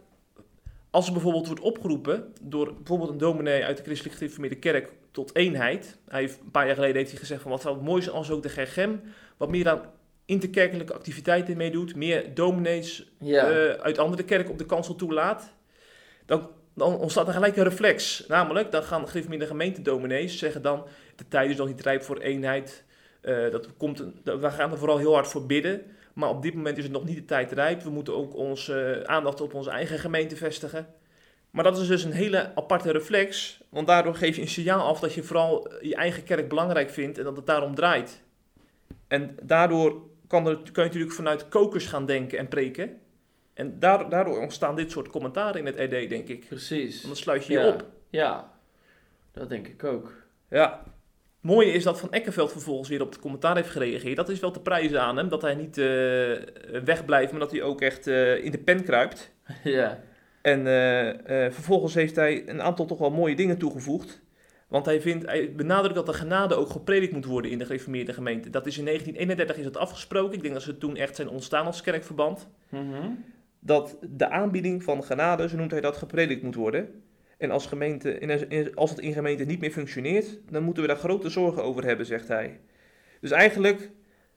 als 0.97 1.07
er 1.07 1.13
bijvoorbeeld 1.13 1.47
wordt 1.47 1.61
opgeroepen 1.63 2.33
door 2.43 2.75
bijvoorbeeld 2.75 3.11
een 3.11 3.19
dominee 3.19 3.65
uit 3.65 3.77
de 3.77 3.83
christelijk 3.83 4.17
gereformeerde 4.17 4.57
kerk 4.57 4.93
tot 5.11 5.35
eenheid. 5.35 5.99
Hij 6.09 6.21
heeft, 6.21 6.41
een 6.41 6.51
paar 6.51 6.67
jaar 6.67 6.75
geleden 6.75 6.97
heeft 6.97 7.11
hij 7.11 7.19
gezegd 7.19 7.43
van 7.43 7.51
wat 7.51 7.61
zou 7.61 7.75
het 7.75 7.85
mooi 7.85 8.03
zijn 8.03 8.15
als 8.15 8.31
ook 8.31 8.43
de 8.43 8.49
GGM 8.49 8.95
wat 9.37 9.49
meer 9.49 9.69
aan 9.69 9.81
interkerkelijke 10.25 10.95
activiteiten 10.95 11.57
meedoet. 11.57 11.97
Meer 11.97 12.35
dominees 12.35 13.11
Ja. 13.19 13.51
eh, 13.51 13.71
uit 13.83 13.99
andere 13.99 14.25
kerken 14.25 14.51
op 14.53 14.59
de 14.59 14.67
kansel 14.67 14.95
toelaat. 14.95 15.53
Dan, 16.27 16.51
dan 16.75 16.99
ontstaat 16.99 17.27
er 17.27 17.33
gelijk 17.35 17.57
een 17.57 17.65
reflex. 17.65 18.25
Namelijk, 18.29 18.71
dan 18.71 18.83
gaan 18.83 19.09
gereformeerde 19.09 19.47
gemeentedominees 19.47 20.39
zeggen 20.39 20.63
dan... 20.63 20.85
de 21.17 21.29
tijd 21.29 21.51
is 21.51 21.57
nog 21.57 21.67
niet 21.67 21.81
rijp 21.83 22.03
voor 22.03 22.19
eenheid. 22.19 22.85
Eh, 23.21 23.51
dat 23.51 23.77
komt, 23.77 24.05
we 24.25 24.51
gaan 24.51 24.71
er 24.73 24.79
vooral 24.79 24.99
heel 24.99 25.15
hard 25.15 25.29
voor 25.29 25.47
bidden. 25.47 25.83
Maar 26.17 26.29
op 26.29 26.43
dit 26.43 26.55
moment 26.55 26.77
is 26.79 26.85
het 26.85 26.93
nog 26.93 27.05
niet 27.05 27.17
de 27.17 27.25
tijd 27.25 27.53
rijp. 27.53 27.83
We 27.83 27.91
moeten 27.91 28.17
ook 28.17 28.35
onze 28.35 28.81
eh, 28.83 29.15
aandacht 29.15 29.41
op 29.41 29.55
onze 29.55 29.71
eigen 29.71 29.99
gemeente 29.99 30.37
vestigen. 30.37 30.87
Maar 31.51 31.65
dat 31.65 31.79
is 31.79 31.87
dus 31.89 32.05
een 32.05 32.13
hele 32.13 32.55
aparte 32.55 32.93
reflex. 32.93 33.61
Want 33.69 33.87
daardoor 33.87 34.15
geef 34.15 34.37
je 34.37 34.43
een 34.43 34.49
signaal 34.49 34.87
af 34.87 35.01
dat 35.01 35.15
je 35.15 35.23
vooral 35.23 35.73
je 35.81 35.95
eigen 35.95 36.25
kerk 36.25 36.49
belangrijk 36.49 36.91
vindt 36.91 37.19
en 37.19 37.25
dat 37.25 37.37
het 37.37 37.47
daarom 37.47 37.75
draait. 37.75 38.23
En 39.09 39.37
daardoor 39.43 40.03
kan, 40.27 40.47
er, 40.47 40.55
kan 40.57 40.83
je 40.85 40.89
natuurlijk 40.89 41.13
vanuit 41.13 41.49
kokers 41.49 41.87
gaan 41.87 42.07
denken 42.07 42.39
en 42.39 42.49
preken. 42.49 42.99
En 43.55 43.79
daar- 43.79 44.09
daardoor 44.11 44.41
ontstaan 44.41 44.77
dit 44.77 44.91
soort 44.91 45.09
commentaren 45.09 45.61
in 45.61 45.67
het 45.67 45.77
RD, 45.93 46.09
denk 46.09 46.29
ik. 46.29 46.47
Precies. 46.49 46.95
Want 46.95 47.07
dan 47.07 47.17
sluit 47.23 47.47
je 47.47 47.53
je 47.53 47.59
Ja. 47.59 47.69
op. 47.69 47.85
Ja, 48.11 48.53
dat 49.33 49.49
denk 49.49 49.69
ik 49.69 49.85
ook. 49.85 50.13
Ja. 50.49 50.83
Mooie 51.47 51.73
is 51.73 51.85
dat 51.85 52.01
Van 52.01 52.13
Eckenveld 52.13 52.53
vervolgens 52.53 52.89
weer 52.89 53.03
op 53.03 53.09
het 53.09 53.19
commentaar 53.19 53.57
heeft 53.57 53.71
gereageerd. 53.71 54.17
Dat 54.17 54.29
is 54.29 54.41
wel 54.41 54.51
te 54.51 54.61
prijzen 54.61 55.03
aan 55.03 55.17
hem, 55.17 55.29
dat 55.29 55.43
hij 55.43 55.55
niet 55.55 55.79
eh, 55.79 55.85
wegblijft, 56.85 57.31
maar 57.31 57.41
dat 57.41 57.51
hij 57.51 57.63
ook 57.63 57.81
echt 57.81 58.07
eh, 58.07 58.45
in 58.45 58.51
de 58.51 58.59
pen 58.59 58.85
kruipt. 58.85 59.33
ja. 59.65 60.01
En 60.43 60.59
eh, 60.59 61.53
vervolgens 61.53 61.95
heeft 61.95 62.17
hij 62.17 62.49
een 62.49 62.63
aantal 62.63 62.87
toch 62.87 62.99
wel 62.99 63.11
mooie 63.11 63.37
dingen 63.37 63.59
toegevoegd. 63.59 64.23
Want 64.69 64.87
hij, 64.87 65.01
vindt, 65.01 65.27
hij 65.27 65.53
benadrukt 65.55 65.95
dat 65.95 66.07
de 66.07 66.13
genade 66.13 66.55
ook 66.55 66.71
gepredikt 66.71 67.13
moet 67.13 67.25
worden 67.25 67.51
in 67.51 67.59
de 67.59 67.67
gereformeerde 67.67 68.13
gemeente. 68.13 68.51
Dat 68.51 68.67
is 68.67 68.79
in 68.79 68.85
1931 68.85 69.57
is 69.57 69.73
dat 69.73 69.83
afgesproken. 69.83 70.37
Ik 70.37 70.43
denk 70.43 70.55
dat 70.55 70.63
ze 70.63 70.79
toen 70.79 70.97
echt 70.97 71.17
zijn 71.17 71.29
ontstaan 71.29 71.67
als 71.67 71.83
kerkverband. 71.83 72.49
Mhm. 72.69 73.11
Dat 73.61 73.97
de 74.01 74.31
aanbieding 74.31 74.83
van 74.83 75.05
genade, 75.05 75.49
zo 75.49 75.57
noemt 75.57 75.71
hij 75.71 75.81
dat, 75.81 75.97
gepredikt 75.97 76.43
moet 76.43 76.55
worden. 76.55 77.03
En 77.37 77.51
als, 77.51 77.67
gemeente, 77.67 78.71
als 78.75 78.91
het 78.91 78.99
in 78.99 79.13
gemeente 79.13 79.45
niet 79.45 79.61
meer 79.61 79.71
functioneert, 79.71 80.39
dan 80.51 80.63
moeten 80.63 80.83
we 80.83 80.89
daar 80.89 80.99
grote 80.99 81.29
zorgen 81.29 81.63
over 81.63 81.85
hebben, 81.85 82.07
zegt 82.07 82.29
hij. 82.29 82.61
Dus 83.21 83.31
eigenlijk 83.31 83.91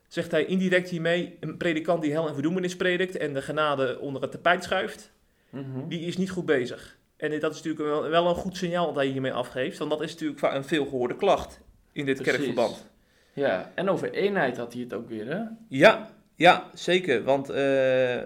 zegt 0.08 0.32
hij 0.32 0.46
indirect 0.46 0.90
hiermee, 0.90 1.38
een 1.40 1.58
predikant 1.58 2.02
die 2.02 2.12
hel 2.12 2.28
en 2.28 2.34
verdoemenis 2.34 2.76
predikt 2.76 3.18
en 3.18 3.34
de 3.34 3.42
genade 3.42 4.00
onder 4.00 4.22
het 4.22 4.32
tapijt 4.32 4.64
schuift, 4.64 5.12
Mhm. 5.50 5.88
die 5.88 6.00
is 6.00 6.18
niet 6.18 6.30
goed 6.30 6.46
bezig. 6.46 6.98
En 7.18 7.40
dat 7.40 7.52
is 7.56 7.62
natuurlijk 7.64 8.10
wel, 8.10 8.30
een 8.30 8.36
goed 8.36 8.58
signaal 8.58 8.86
dat 8.86 8.96
hij 8.96 9.06
hiermee 9.08 9.34
afgeeft, 9.34 9.78
want 9.78 9.90
dat 9.92 10.02
is 10.02 10.12
natuurlijk 10.12 10.42
een 10.42 10.64
veelgehoorde 10.64 11.16
klacht 11.16 11.60
in 11.92 12.06
dit 12.06 12.16
Precies. 12.16 12.34
kerkverband. 12.34 12.88
Ja, 13.34 13.72
en 13.76 13.90
over 13.90 14.12
eenheid 14.12 14.58
had 14.58 14.74
hij 14.74 14.82
het 14.82 14.94
ook 14.94 15.10
weer, 15.10 15.28
hè? 15.28 15.42
Ja, 15.70 16.10
ja, 16.36 16.70
zeker. 16.74 17.24
Want 17.24 17.50
eh, 17.50 18.18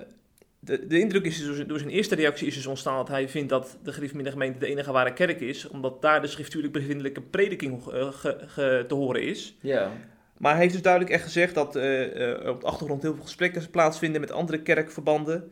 de, 0.66 0.88
de 0.88 1.00
indruk 1.00 1.26
is 1.26 1.46
dus, 1.46 1.66
door 1.68 1.80
zijn 1.80 1.90
eerste 1.92 2.16
reactie 2.16 2.48
is 2.48 2.56
dus 2.56 2.66
ontstaan 2.66 2.96
dat 2.96 3.08
hij 3.08 3.30
vindt 3.30 3.50
dat 3.50 3.78
de 3.84 3.94
gereformeerde 3.94 4.32
gemeente 4.32 4.60
de 4.60 4.68
enige 4.68 4.92
ware 4.92 5.14
kerk 5.14 5.40
is, 5.40 5.68
omdat 5.68 6.02
daar 6.02 6.22
de 6.22 6.28
schriftuurlijk 6.28 6.74
bevindelijke 6.74 7.22
prediking 7.22 7.88
eh, 7.88 8.12
ge- 8.12 8.38
ge- 8.48 8.86
te 8.88 8.94
horen 8.96 9.24
is. 9.24 9.58
Ja. 9.62 9.92
Maar 10.38 10.52
hij 10.52 10.62
heeft 10.62 10.74
dus 10.74 10.82
duidelijk 10.82 11.14
echt 11.14 11.24
gezegd 11.24 11.54
dat 11.56 11.76
eh, 11.76 12.50
op 12.50 12.62
de 12.62 12.68
achtergrond 12.68 13.02
heel 13.02 13.14
veel 13.14 13.24
gesprekken 13.24 13.70
plaatsvinden 13.70 14.22
met 14.22 14.32
andere 14.32 14.62
kerkverbanden. 14.62 15.52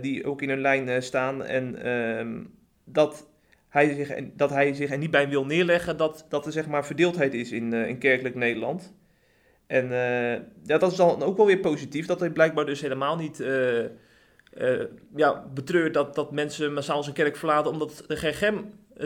die 0.00 0.24
ook 0.24 0.42
in 0.42 0.48
hun 0.48 0.60
lijn 0.60 1.02
staan. 1.02 1.44
En 1.44 1.82
ehm, 1.82 2.42
dat, 2.84 3.28
hij 3.68 3.94
zich, 3.94 4.08
en- 4.08 4.32
dat 4.36 4.50
hij 4.50 4.72
zich 4.74 4.90
er 4.90 4.98
niet 4.98 5.10
bij 5.10 5.28
wil 5.28 5.44
neerleggen 5.46 5.96
dat, 5.96 6.26
dat 6.28 6.46
er 6.46 6.52
zeg 6.52 6.66
maar 6.66 6.86
verdeeldheid 6.86 7.34
is 7.34 7.52
in, 7.52 7.72
in 7.72 7.98
kerkelijk 7.98 8.34
Nederland. 8.34 8.94
En 9.68 9.92
eh, 9.92 10.40
ja, 10.64 10.78
dat 10.78 10.90
is 10.90 10.96
dan 10.96 11.22
ook 11.22 11.36
wel 11.36 11.46
weer 11.46 11.58
positief. 11.58 12.06
Dat 12.06 12.20
hij 12.20 12.30
blijkbaar 12.30 12.66
dus 12.66 12.80
helemaal 12.80 13.16
niet 13.16 13.40
eh, 13.40 13.84
ja, 15.16 15.44
betreurt 15.54 15.94
dat, 15.94 16.14
dat 16.14 16.32
mensen 16.32 16.72
massaal 16.72 17.02
zijn 17.02 17.14
kerk 17.14 17.36
verlaten 17.36 17.70
omdat 17.70 18.04
de 18.06 18.16
GGM 18.16 18.54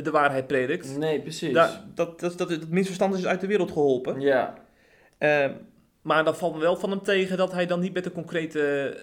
de 0.03 0.11
waarheid 0.11 0.47
predikt. 0.47 0.99
Nee, 0.99 1.21
precies. 1.21 1.53
Da- 1.53 1.85
dat, 1.95 2.21
dat, 2.21 2.39
dat, 2.39 2.51
het 2.51 2.71
misverstand 2.71 3.15
is 3.15 3.27
uit 3.27 3.41
de 3.41 3.47
wereld 3.47 3.71
geholpen. 3.73 4.21
Ja. 4.21 4.55
Maar 6.03 6.25
dan 6.25 6.37
valt 6.37 6.55
me 6.55 6.61
wel 6.61 6.77
van 6.77 6.91
hem 6.91 7.03
tegen 7.03 7.37
dat 7.37 7.53
hij 7.53 7.67
dan 7.67 7.81
niet 7.81 7.93
met 7.93 8.07
een 8.07 8.13
concrete 8.13 8.95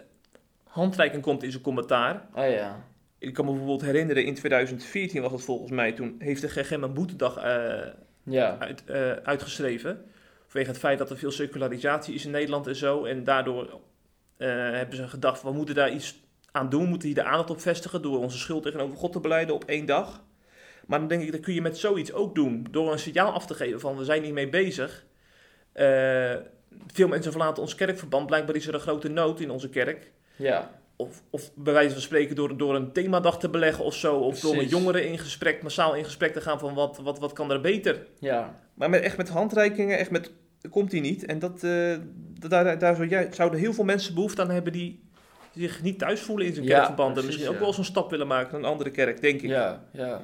handreiking 0.64 1.22
komt 1.24 1.44
in 1.44 1.52
zijn 1.52 1.64
commentaar. 1.64 2.28
Oh 2.36 2.50
ja. 2.50 2.84
Ik 3.18 3.34
kan 3.34 3.46
me 3.46 3.52
bijvoorbeeld 3.52 3.82
herinneren, 3.82 4.26
in 4.26 4.34
2014 4.36 5.22
was 5.22 5.32
het 5.32 5.42
volgens 5.42 5.72
mij, 5.72 5.92
toen 5.92 6.16
heeft 6.20 6.42
de 6.42 6.48
GGM 6.50 6.84
een 6.84 6.94
boetedag 6.94 7.36
Ja. 8.24 8.58
uit, 8.60 8.84
uitgeschreven. 9.24 10.06
Vanwege 10.50 10.72
het 10.72 10.80
feit 10.80 10.98
dat 10.98 11.10
er 11.10 11.18
veel 11.18 11.32
secularisatie 11.32 12.14
is 12.14 12.26
in 12.26 12.32
Nederland 12.32 12.68
en 12.68 12.76
zo. 12.76 13.06
En 13.06 13.24
daardoor 13.24 13.80
eh, 14.38 14.48
hebben 14.50 14.96
ze 14.96 15.08
gedacht, 15.08 15.42
we 15.42 15.52
moeten 15.52 15.76
daar 15.76 15.92
iets 15.92 16.20
aan 16.52 16.70
doen. 16.70 16.84
We 16.84 16.88
moeten 16.88 17.08
hier 17.08 17.18
de 17.18 17.24
aandacht 17.24 17.50
op 17.50 17.62
vestigen 17.62 18.02
door 18.02 18.18
onze 18.20 18.38
schuld 18.38 18.64
tegenover 18.64 18.98
God 18.98 19.12
te 19.12 19.20
beleiden 19.20 19.56
op 19.56 19.64
één 19.64 19.86
dag. 19.86 20.24
Maar 20.86 21.00
dan 21.00 21.08
denk 21.08 21.22
ik, 21.22 21.32
dat 21.32 21.42
kun 21.42 21.54
je 21.54 21.62
met 21.62 21.78
zoiets 21.78 22.14
ook 22.14 22.36
doen. 22.36 22.68
Door 22.72 22.92
een 22.92 23.00
signaal 23.00 23.32
af 23.32 23.46
te 23.46 23.54
geven 23.54 23.80
van, 23.80 23.98
we 23.98 24.04
zijn 24.04 24.24
hiermee 24.24 24.50
bezig. 24.50 25.06
Eh, 25.72 26.36
veel 26.88 27.08
mensen 27.08 27.32
verlaten 27.32 27.64
ons 27.64 27.76
kerkverband. 27.76 28.28
Blijkbaar 28.28 28.56
is 28.56 28.68
er 28.68 28.74
een 28.74 28.80
grote 28.80 29.10
nood 29.10 29.40
in 29.40 29.50
onze 29.50 29.70
kerk. 29.70 30.12
Ja. 30.36 30.82
Of, 31.02 31.22
of 31.30 31.52
bij 31.56 31.74
wijze 31.74 31.92
van 31.94 32.02
spreken 32.02 32.36
door, 32.36 32.58
door 32.58 32.76
een 32.76 32.92
themadag 32.92 33.40
te 33.40 33.50
beleggen 33.50 33.84
of 33.84 33.96
zo. 33.96 34.16
Of 34.16 34.40
door 34.40 34.56
met 34.56 34.70
jongeren 34.70 35.08
in 35.08 35.18
gesprek, 35.18 35.64
massaal 35.64 35.96
in 35.96 36.04
gesprek 36.06 36.34
te 36.34 36.42
gaan 36.42 36.60
van 36.60 36.74
wat, 36.74 36.98
wat, 37.04 37.20
wat 37.20 37.34
kan 37.34 37.52
er 37.52 37.62
beter. 37.62 38.06
Ja. 38.20 38.56
Maar 38.74 38.90
met, 38.90 39.02
echt 39.02 39.18
met 39.18 39.30
handreikingen, 39.30 39.98
echt 39.98 40.12
met, 40.12 40.32
komt 40.70 40.92
hij 40.92 41.02
niet. 41.02 41.26
En 41.26 41.40
dat, 41.40 41.64
eh, 41.64 41.96
dat- 42.40 42.50
daar, 42.50 42.80
daar 42.80 42.96
zou 42.96 43.08
jij- 43.08 43.28
zouden 43.32 43.60
heel 43.60 43.74
veel 43.74 43.84
mensen 43.84 44.14
behoefte 44.14 44.42
aan 44.42 44.50
hebben 44.50 44.74
die 44.74 45.04
zich 45.56 45.82
niet 45.82 46.00
thuis 46.00 46.20
voelen 46.22 46.46
in 46.48 46.54
zijn 46.54 46.66
Ja, 46.66 46.74
kerkverband. 46.76 47.18
En 47.18 47.26
misschien 47.26 47.50
ook 47.50 47.60
wel 47.60 47.74
een 47.78 47.84
stap 47.84 48.10
willen 48.10 48.28
maken 48.28 48.52
naar 48.52 48.60
een 48.62 48.70
andere 48.72 48.90
kerk, 48.92 49.22
denk 49.22 49.42
ik. 49.42 49.50
Ja, 49.50 49.84
ja. 49.92 50.22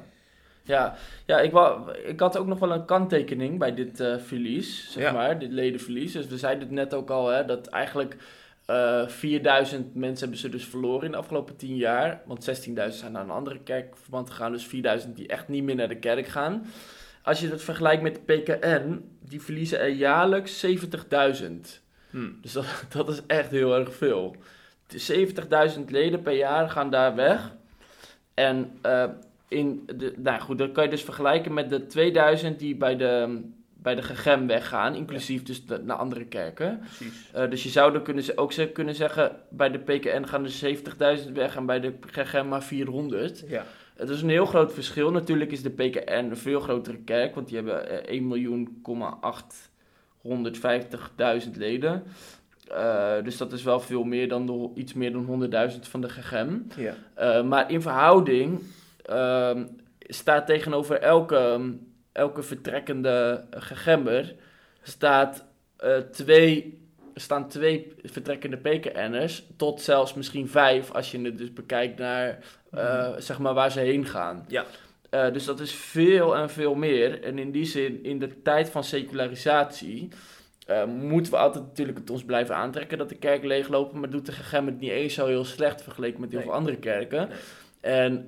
Ja, 0.62 0.96
ja 1.26 1.40
ik, 1.40 1.52
wou, 1.52 1.92
ik 1.92 2.20
had 2.20 2.36
ook 2.38 2.46
nog 2.46 2.58
wel 2.58 2.72
een 2.72 2.84
kanttekening 2.84 3.58
bij 3.58 3.74
dit 3.74 4.00
eh, 4.00 4.18
verlies, 4.18 4.90
zeg 4.92 5.02
Ja. 5.02 5.12
maar, 5.12 5.38
dit 5.38 5.50
ledenverlies. 5.52 6.12
Dus 6.12 6.26
we 6.26 6.38
zeiden 6.38 6.62
het 6.62 6.72
net 6.72 6.94
ook 6.94 7.10
al, 7.10 7.28
hè, 7.28 7.44
dat 7.44 7.66
eigenlijk 7.66 8.16
eh 8.66 9.08
4000 9.08 9.94
mensen 9.94 10.20
hebben 10.20 10.38
ze 10.38 10.48
dus 10.48 10.64
verloren 10.64 11.04
in 11.04 11.10
de 11.10 11.16
afgelopen 11.16 11.56
10 11.56 11.76
jaar. 11.76 12.22
Want 12.26 12.68
16.000 12.68 12.72
zijn 12.88 13.12
naar 13.12 13.22
een 13.22 13.30
andere 13.30 13.58
kerkverband 13.58 14.30
gegaan, 14.30 14.52
dus 14.52 14.66
4000 14.66 15.16
die 15.16 15.26
echt 15.26 15.48
niet 15.48 15.62
meer 15.62 15.74
naar 15.74 15.88
de 15.88 15.98
kerk 15.98 16.26
gaan. 16.26 16.66
Als 17.22 17.40
je 17.40 17.48
dat 17.48 17.62
vergelijkt 17.62 18.02
met 18.02 18.14
de 18.14 18.34
PKN, 18.34 19.04
die 19.20 19.42
verliezen 19.42 19.80
er 19.80 19.88
jaarlijks 19.88 20.66
70.000. 20.66 20.72
Hm. 22.10 22.30
Dus 22.40 22.52
dat, 22.52 22.84
dat 22.96 23.08
is 23.08 23.22
echt 23.26 23.50
heel 23.50 23.74
erg 23.74 23.94
veel. 23.94 24.36
De 24.86 25.28
70.000 25.76 25.84
leden 25.88 26.22
per 26.22 26.36
jaar 26.36 26.70
gaan 26.70 26.90
daar 26.90 27.14
weg. 27.14 27.54
En 28.34 28.78
eh, 28.82 29.04
in 29.48 29.82
de, 29.96 30.14
nou 30.16 30.40
goed, 30.40 30.58
dat 30.58 30.72
kan 30.72 30.84
je 30.84 30.90
dus 30.90 31.02
vergelijken 31.02 31.54
met 31.54 31.70
de 31.70 31.86
2000 31.86 32.58
die 32.58 32.76
bij 32.76 32.96
de, 32.96 33.42
bij 33.86 33.94
de 33.94 34.02
GGM 34.02 34.46
weggaan, 34.46 34.94
inclusief 34.94 35.42
dus 35.42 35.66
de, 35.66 35.78
naar 35.84 35.96
andere 35.96 36.24
kerken. 36.24 36.78
Precies. 36.78 37.30
Eh, 37.32 37.50
dus 37.50 37.62
je 37.62 37.68
zou 37.68 37.92
dan 37.92 38.02
kunnen, 38.02 38.22
ze- 38.22 38.36
ook 38.38 38.52
ze- 38.52 38.68
kunnen 38.68 38.94
zeggen, 38.94 39.36
bij 39.50 39.70
de 39.70 39.78
PKN 39.78 40.24
gaan 40.24 40.44
er 40.44 40.50
70.000 40.50 41.32
weg 41.32 41.56
en 41.56 41.66
bij 41.66 41.80
de 41.80 41.92
GGM 42.10 42.48
maar 42.48 42.62
400. 42.62 43.44
Ja. 43.48 43.64
Het 43.96 44.08
is 44.08 44.22
een 44.22 44.28
heel 44.28 44.46
groot 44.46 44.72
verschil. 44.72 45.10
Natuurlijk 45.10 45.52
is 45.52 45.62
de 45.62 45.70
PKN 45.70 46.12
een 46.12 46.36
veel 46.36 46.60
grotere 46.60 46.96
kerk, 46.98 47.34
want 47.34 47.46
die 47.48 47.56
hebben 47.56 47.88
eh, 47.90 48.14
1 48.14 48.26
miljoen, 48.28 48.82
850.000 50.24 51.56
leden. 51.56 52.02
Eh, 52.68 53.12
dus 53.24 53.36
dat 53.36 53.52
is 53.52 53.62
wel 53.62 53.80
veel 53.80 54.04
meer 54.04 54.28
dan 54.28 54.46
de, 54.46 54.70
iets 54.74 54.92
meer 54.94 55.12
dan 55.12 55.26
100.000 55.70 55.88
van 55.88 56.00
de 56.00 56.08
GGM. 56.08 56.56
Ja. 56.76 56.94
Eh, 57.14 57.42
maar 57.42 57.70
in 57.70 57.82
verhouding 57.82 58.60
ehm, 59.04 59.64
staat 60.00 60.46
tegenover 60.46 61.00
elke, 61.00 61.60
elke 62.16 62.42
vertrekkende 62.42 63.44
GGM'er 63.50 64.34
staat 64.82 65.44
eh, 65.76 65.96
twee 65.96 66.84
staan 67.14 67.48
twee 67.48 67.92
vertrekkende 68.02 68.56
PKN'ers 68.56 69.46
tot 69.56 69.80
zelfs 69.80 70.14
misschien 70.14 70.48
vijf 70.48 70.90
als 70.92 71.10
je 71.10 71.20
het 71.20 71.38
dus 71.38 71.52
bekijkt 71.52 71.98
naar 71.98 72.38
uh, 72.74 73.12
zeg 73.18 73.38
maar 73.38 73.54
waar 73.54 73.70
ze 73.70 73.80
heen 73.80 74.06
gaan. 74.06 74.44
Ja. 74.48 74.64
Uh, 75.10 75.32
dus 75.32 75.44
dat 75.44 75.60
is 75.60 75.72
veel 75.72 76.36
en 76.36 76.50
veel 76.50 76.74
meer. 76.74 77.22
En 77.22 77.38
in 77.38 77.50
die 77.50 77.64
zin, 77.64 78.04
in 78.04 78.18
de 78.18 78.42
tijd 78.42 78.70
van 78.70 78.84
secularisatie, 78.84 80.08
uh, 80.70 80.84
moeten 80.84 81.32
we 81.32 81.38
altijd 81.38 81.64
natuurlijk 81.64 81.98
het 81.98 82.10
ons 82.10 82.24
blijven 82.24 82.56
aantrekken 82.56 82.98
dat 82.98 83.08
de 83.08 83.16
kerk 83.16 83.44
leeglopen, 83.44 84.00
maar 84.00 84.10
doet 84.10 84.26
de 84.26 84.32
gegeven 84.32 84.76
niet 84.80 84.90
eens 84.90 85.14
zo 85.14 85.26
heel 85.26 85.44
slecht 85.44 85.82
vergeleken 85.82 86.20
met 86.20 86.32
heel 86.32 86.40
veel 86.40 86.52
andere 86.52 86.76
kerken. 86.76 87.28
Nee. 87.28 87.38
En 87.86 88.26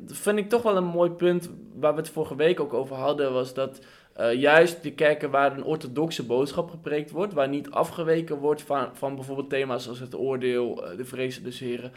dat 0.00 0.16
vind 0.16 0.38
ik 0.38 0.48
toch 0.48 0.62
wel 0.62 0.76
een 0.76 0.84
mooi 0.84 1.10
punt 1.10 1.50
waar 1.74 1.92
we 1.92 2.00
het 2.00 2.10
vorige 2.10 2.36
week 2.36 2.60
ook 2.60 2.74
over 2.74 2.96
hadden, 2.96 3.32
was 3.32 3.54
dat 3.54 3.80
uh, 4.20 4.34
juist 4.34 4.82
de 4.82 4.92
kerken 4.92 5.30
waar 5.30 5.56
een 5.56 5.64
orthodoxe 5.64 6.26
boodschap 6.26 6.70
gepreekt 6.70 7.10
wordt, 7.10 7.32
waar 7.32 7.48
niet 7.48 7.70
afgeweken 7.70 8.36
wordt 8.36 8.62
van, 8.62 8.88
van 8.92 9.14
bijvoorbeeld 9.14 9.50
thema's 9.50 9.88
als 9.88 10.00
het 10.00 10.14
oordeel, 10.14 10.90
uh, 10.90 10.96
de 10.96 11.04
vrezen 11.04 11.44
des 11.44 11.58
heren, 11.58 11.92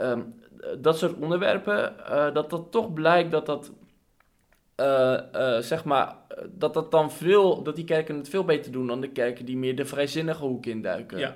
um, 0.00 0.34
dat 0.78 0.98
soort 0.98 1.14
onderwerpen, 1.14 1.94
uh, 2.00 2.34
dat 2.34 2.50
dat 2.50 2.70
toch 2.70 2.92
blijkt 2.92 3.30
dat 3.30 3.46
dat, 3.46 3.72
zeg 5.64 5.84
maar, 5.84 6.16
dat 6.50 6.74
dat 6.74 6.90
dan 6.90 7.10
veel, 7.10 7.62
dat 7.62 7.76
die 7.76 7.84
kerken 7.84 8.16
het 8.16 8.28
veel 8.28 8.44
beter 8.44 8.72
doen 8.72 8.86
dan 8.86 9.00
de 9.00 9.10
kerken 9.10 9.44
die 9.44 9.56
meer 9.56 9.76
de 9.76 9.84
vrijzinnige 9.84 10.44
hoek 10.44 10.66
induiken. 10.66 11.18
Ja. 11.18 11.34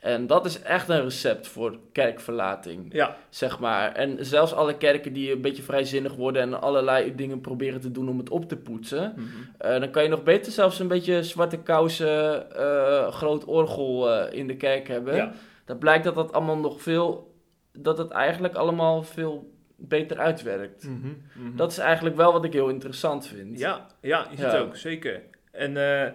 En 0.00 0.26
dat 0.26 0.46
is 0.46 0.62
echt 0.62 0.88
een 0.88 1.02
recept 1.02 1.48
voor 1.48 1.78
kerkverlating, 1.92 2.86
Ja. 2.92 3.16
zeg 3.28 3.58
maar. 3.58 3.92
En 3.92 4.26
zelfs 4.26 4.54
alle 4.54 4.76
kerken 4.76 5.12
die 5.12 5.32
een 5.32 5.40
beetje 5.40 5.62
vrijzinnig 5.62 6.14
worden 6.14 6.42
en 6.42 6.60
allerlei 6.60 7.14
dingen 7.14 7.40
proberen 7.40 7.80
te 7.80 7.90
doen 7.90 8.08
om 8.08 8.18
het 8.18 8.30
op 8.30 8.48
te 8.48 8.56
poetsen, 8.56 9.12
Mhm. 9.16 9.24
uh, 9.72 9.80
dan 9.80 9.90
kan 9.90 10.02
je 10.02 10.08
nog 10.08 10.22
beter 10.22 10.52
zelfs 10.52 10.78
een 10.78 10.88
beetje 10.88 11.22
zwarte 11.22 11.56
kousen, 11.58 12.46
uh, 12.56 13.08
groot 13.08 13.44
orgel 13.44 14.08
uh, 14.18 14.32
in 14.32 14.46
de 14.46 14.56
kerk 14.56 14.88
hebben. 14.88 15.14
Ja. 15.14 15.32
Dat 15.64 15.78
blijkt 15.78 16.04
dat 16.04 16.14
dat 16.14 16.32
allemaal 16.32 16.58
nog 16.58 16.82
veel, 16.82 17.34
dat 17.72 17.98
het 17.98 18.10
eigenlijk 18.10 18.54
allemaal 18.54 19.02
veel 19.02 19.52
beter 19.76 20.18
uitwerkt. 20.18 20.84
Mhm. 20.84 20.96
Mhm. 21.34 21.56
Dat 21.56 21.70
is 21.70 21.78
eigenlijk 21.78 22.16
wel 22.16 22.32
wat 22.32 22.44
ik 22.44 22.52
heel 22.52 22.68
interessant 22.68 23.26
vind. 23.26 23.58
Ja, 23.58 23.86
ja, 24.00 24.26
het 24.30 24.38
Ja. 24.38 24.58
ook, 24.58 24.76
zeker. 24.76 25.22
En 25.52 25.76
eh, 25.76 26.10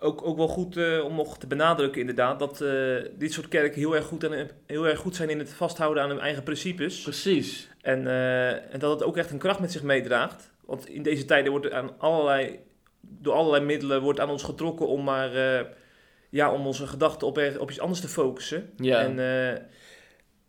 ook, 0.00 0.22
ook 0.26 0.36
wel 0.36 0.48
goed 0.48 0.76
eh, 0.76 1.04
om 1.04 1.14
nog 1.14 1.38
te 1.38 1.46
benadrukken 1.46 2.00
inderdaad, 2.00 2.38
dat 2.38 2.60
eh, 2.60 2.94
dit 3.18 3.32
soort 3.32 3.48
kerken 3.48 3.80
heel 3.80 3.96
erg, 3.96 4.04
goed 4.04 4.24
en, 4.24 4.50
heel 4.66 4.86
erg 4.88 4.98
goed 4.98 5.16
zijn 5.16 5.30
in 5.30 5.38
het 5.38 5.52
vasthouden 5.52 6.02
aan 6.02 6.08
hun 6.08 6.20
eigen 6.20 6.42
principes. 6.42 7.02
Precies. 7.02 7.68
En, 7.80 8.06
eh, 8.06 8.72
en 8.72 8.78
dat 8.78 8.90
het 8.90 9.02
ook 9.02 9.16
echt 9.16 9.30
een 9.30 9.38
kracht 9.38 9.60
met 9.60 9.72
zich 9.72 9.82
meedraagt. 9.82 10.50
Want 10.64 10.88
in 10.88 11.02
deze 11.02 11.24
tijden 11.24 11.50
wordt 11.50 11.66
er 11.66 11.74
aan 11.74 11.98
allerlei, 11.98 12.58
door 13.00 13.34
allerlei 13.34 13.64
middelen 13.64 14.00
wordt 14.02 14.20
aan 14.20 14.30
ons 14.30 14.42
getrokken 14.42 14.88
om 14.88 15.04
maar 15.04 15.30
ja, 16.30 16.52
om 16.52 16.66
onze 16.66 16.86
gedachten 16.86 17.26
op, 17.26 17.38
er- 17.38 17.60
op 17.60 17.70
iets 17.70 17.80
anders 17.80 18.00
te 18.00 18.08
focussen. 18.08 18.70
Ja. 18.76 19.00
En, 19.00 19.18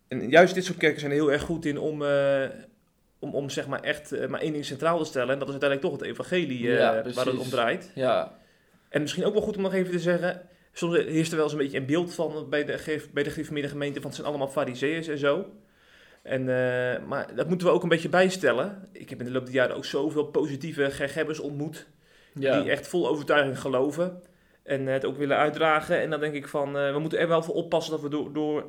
en 0.08 0.30
juist 0.30 0.54
dit 0.54 0.66
soort 0.66 0.78
kerken 0.78 1.00
zijn 1.00 1.12
er 1.12 1.18
heel 1.18 1.32
erg 1.32 1.42
goed 1.42 1.66
in 1.66 1.80
om, 1.80 2.04
om, 3.20 3.36
om 3.36 3.50
zeg 3.50 3.68
maar 3.68 3.82
echt 3.82 4.28
maar 4.28 4.42
één 4.42 4.52
ding 4.54 4.66
centraal 4.66 4.98
te 4.98 5.06
stellen. 5.06 5.34
En 5.34 5.40
dat 5.40 5.48
is 5.48 5.54
uiteindelijk 5.54 5.92
toch 5.92 6.00
het 6.02 6.10
evangelie 6.10 6.78
waar 6.78 7.26
het 7.26 7.38
om 7.40 7.50
draait. 7.50 7.92
Ja. 7.96 8.40
En 8.92 9.02
misschien 9.02 9.26
ook 9.26 9.34
wel 9.34 9.42
goed 9.42 9.56
om 9.56 9.62
nog 9.62 9.74
even 9.74 9.92
te 9.92 10.00
zeggen. 10.00 10.42
Soms 10.72 10.96
heerst 10.96 11.32
er 11.32 11.36
wel 11.36 11.46
eens 11.46 11.54
een 11.54 11.60
beetje 11.60 11.78
een 11.78 11.86
beeld 11.86 12.14
van 12.14 12.50
bij 12.50 12.66
de, 12.66 13.08
bij 13.14 13.24
de 13.24 13.30
gereformeerde 13.30 13.70
gemeente 13.70 14.00
van 14.00 14.06
het 14.06 14.16
zijn 14.16 14.28
allemaal 14.28 14.48
fariseeërs 14.48 15.08
en 15.08 15.18
zo. 15.18 15.46
En, 16.22 16.42
eh, 16.42 17.08
maar 17.08 17.36
dat 17.36 17.48
moeten 17.48 17.68
we 17.68 17.74
ook 17.74 17.84
een 17.84 17.90
beetje 17.90 18.10
bijstellen. 18.10 18.90
Ik 18.92 19.10
heb 19.10 19.20
in 19.20 19.26
de 19.26 19.32
loop 19.32 19.46
der 19.46 19.54
jaren 19.54 19.76
ook 19.76 19.86
zoveel 19.86 20.24
positieve 20.24 20.92
gergebbers 20.92 21.40
ontmoet. 21.40 21.88
Ja. 22.34 22.62
Die 22.62 22.72
echt 22.72 22.88
vol 22.88 23.08
overtuiging 23.08 23.60
geloven. 23.60 24.22
En 24.64 24.86
het 24.86 25.06
ook 25.06 25.18
willen 25.18 25.38
uitdragen. 25.38 26.00
En 26.00 26.10
dan 26.10 26.20
denk 26.20 26.34
ik 26.34 26.48
van, 26.48 26.78
eh, 26.78 26.94
we 26.94 27.00
moeten 27.00 27.20
er 27.20 27.28
wel 27.28 27.44
voor 27.44 27.56
oppassen 27.56 27.92
dat 27.92 28.02
we 28.02 28.10
door, 28.10 28.34
door, 28.34 28.66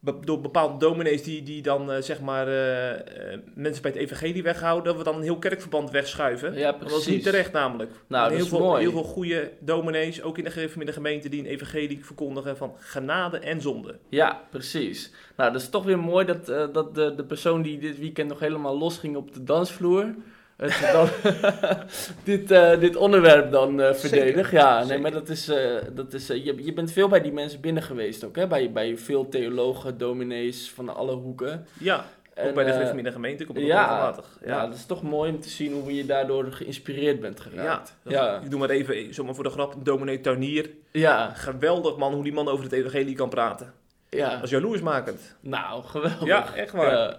be- 0.00 0.18
door 0.20 0.40
bepaalde 0.40 0.78
dominees 0.78 1.22
die, 1.22 1.42
die 1.42 1.62
dan 1.62 1.92
eh, 1.92 2.02
zeg 2.02 2.20
maar 2.20 2.48
eh, 2.48 2.90
eh, 3.32 3.40
mensen 3.54 3.82
bij 3.82 3.90
het 3.90 4.00
evangelie 4.00 4.42
weghouden, 4.42 4.84
dat 4.84 4.96
we 4.96 5.04
dan 5.10 5.16
een 5.16 5.22
heel 5.22 5.38
kerkverband 5.38 5.90
wegschuiven. 5.90 6.54
Ja, 6.54 6.70
Want 6.70 6.80
Dat 6.80 6.90
is 6.90 6.94
niet 6.96 7.04
precies. 7.04 7.22
terecht 7.24 7.52
namelijk. 7.52 7.90
Nou, 8.06 8.22
dat 8.24 8.32
heel 8.32 8.42
is 8.42 8.48
veel, 8.48 8.58
mooi. 8.58 8.80
Heel 8.82 8.90
veel 8.90 9.02
goede 9.02 9.52
dominees, 9.60 10.22
ook 10.22 10.38
in 10.38 10.44
de 10.44 10.50
gereformeerde 10.50 10.92
gemeente, 10.92 11.28
die 11.28 11.40
een 11.40 11.46
evangelie 11.46 12.04
verkondigen 12.04 12.56
van 12.56 12.72
genade 12.78 13.38
en 13.38 13.60
zonde. 13.60 13.98
Ja, 14.08 14.42
precies. 14.50 15.12
Nou, 15.36 15.52
dat 15.52 15.60
is 15.60 15.68
toch 15.68 15.84
weer 15.84 15.98
mooi 15.98 16.26
dat, 16.26 16.46
dat 16.74 16.94
de, 16.94 17.14
de 17.14 17.24
persoon 17.24 17.62
die 17.62 17.78
dit 17.78 17.98
weekend 17.98 18.28
nog 18.28 18.40
helemaal 18.40 18.78
los 18.78 18.98
ging 18.98 19.16
op 19.16 19.34
de 19.34 19.44
dansvloer. 19.44 20.14
Het 20.58 20.92
dan, 20.92 21.08
dit, 22.24 22.50
eh, 22.50 22.80
dit 22.80 22.96
onderwerp 22.96 23.50
dan 23.50 23.80
eh 23.80 23.94
verdedigt. 23.94 24.50
Ja, 24.50 24.76
nee, 24.78 24.86
Zeker. 24.86 25.00
maar 25.02 25.10
dat 25.10 25.28
is. 25.28 25.48
eh, 25.48 25.74
dat 25.92 26.12
is 26.12 26.26
je, 26.26 26.54
je 26.64 26.72
bent 26.72 26.92
veel 26.92 27.08
bij 27.08 27.20
die 27.20 27.32
mensen 27.32 27.60
binnen 27.60 27.82
geweest 27.82 28.24
ook, 28.24 28.36
hè? 28.36 28.46
Bij, 28.46 28.72
bij 28.72 28.96
veel 28.96 29.28
theologen, 29.28 29.98
dominees 29.98 30.70
van 30.70 30.96
alle 30.96 31.12
hoeken. 31.12 31.66
Ja, 31.78 32.04
En, 32.34 32.48
ook 32.48 32.54
bij 32.54 32.64
de 32.64 32.72
gereformeerde 32.72 33.12
gemeente 33.12 33.44
komt 33.44 33.58
het 33.58 33.66
ja, 33.66 33.80
regelmatig. 33.82 34.38
Ja. 34.44 34.66
dat 34.66 34.74
is 34.74 34.86
toch 34.86 35.02
mooi 35.02 35.30
om 35.32 35.40
te 35.40 35.48
zien 35.48 35.72
hoe 35.72 35.94
je 35.94 36.06
daardoor 36.06 36.52
geïnspireerd 36.52 37.20
bent 37.20 37.40
geraakt. 37.40 37.96
Ja, 38.04 38.10
ja. 38.12 38.40
ik 38.40 38.50
doe 38.50 38.58
maar 38.60 38.70
even, 38.70 39.14
zomaar 39.14 39.34
voor 39.34 39.44
de 39.44 39.50
grap, 39.50 39.74
dominee 39.82 40.20
Tuinier. 40.20 40.70
ja, 40.92 41.30
Geweldig 41.34 41.96
man, 41.96 42.12
hoe 42.12 42.22
die 42.24 42.32
man 42.32 42.48
over 42.48 42.64
het 42.64 42.72
evangelie 42.72 43.14
kan 43.14 43.28
praten. 43.28 43.72
ja. 44.08 44.30
Dat 44.34 44.42
is 44.42 44.50
jaloersmakend. 44.50 45.36
Nou, 45.40 45.82
geweldig. 45.84 46.26
Ja, 46.26 46.54
echt 46.54 46.72
waar. 46.72 47.16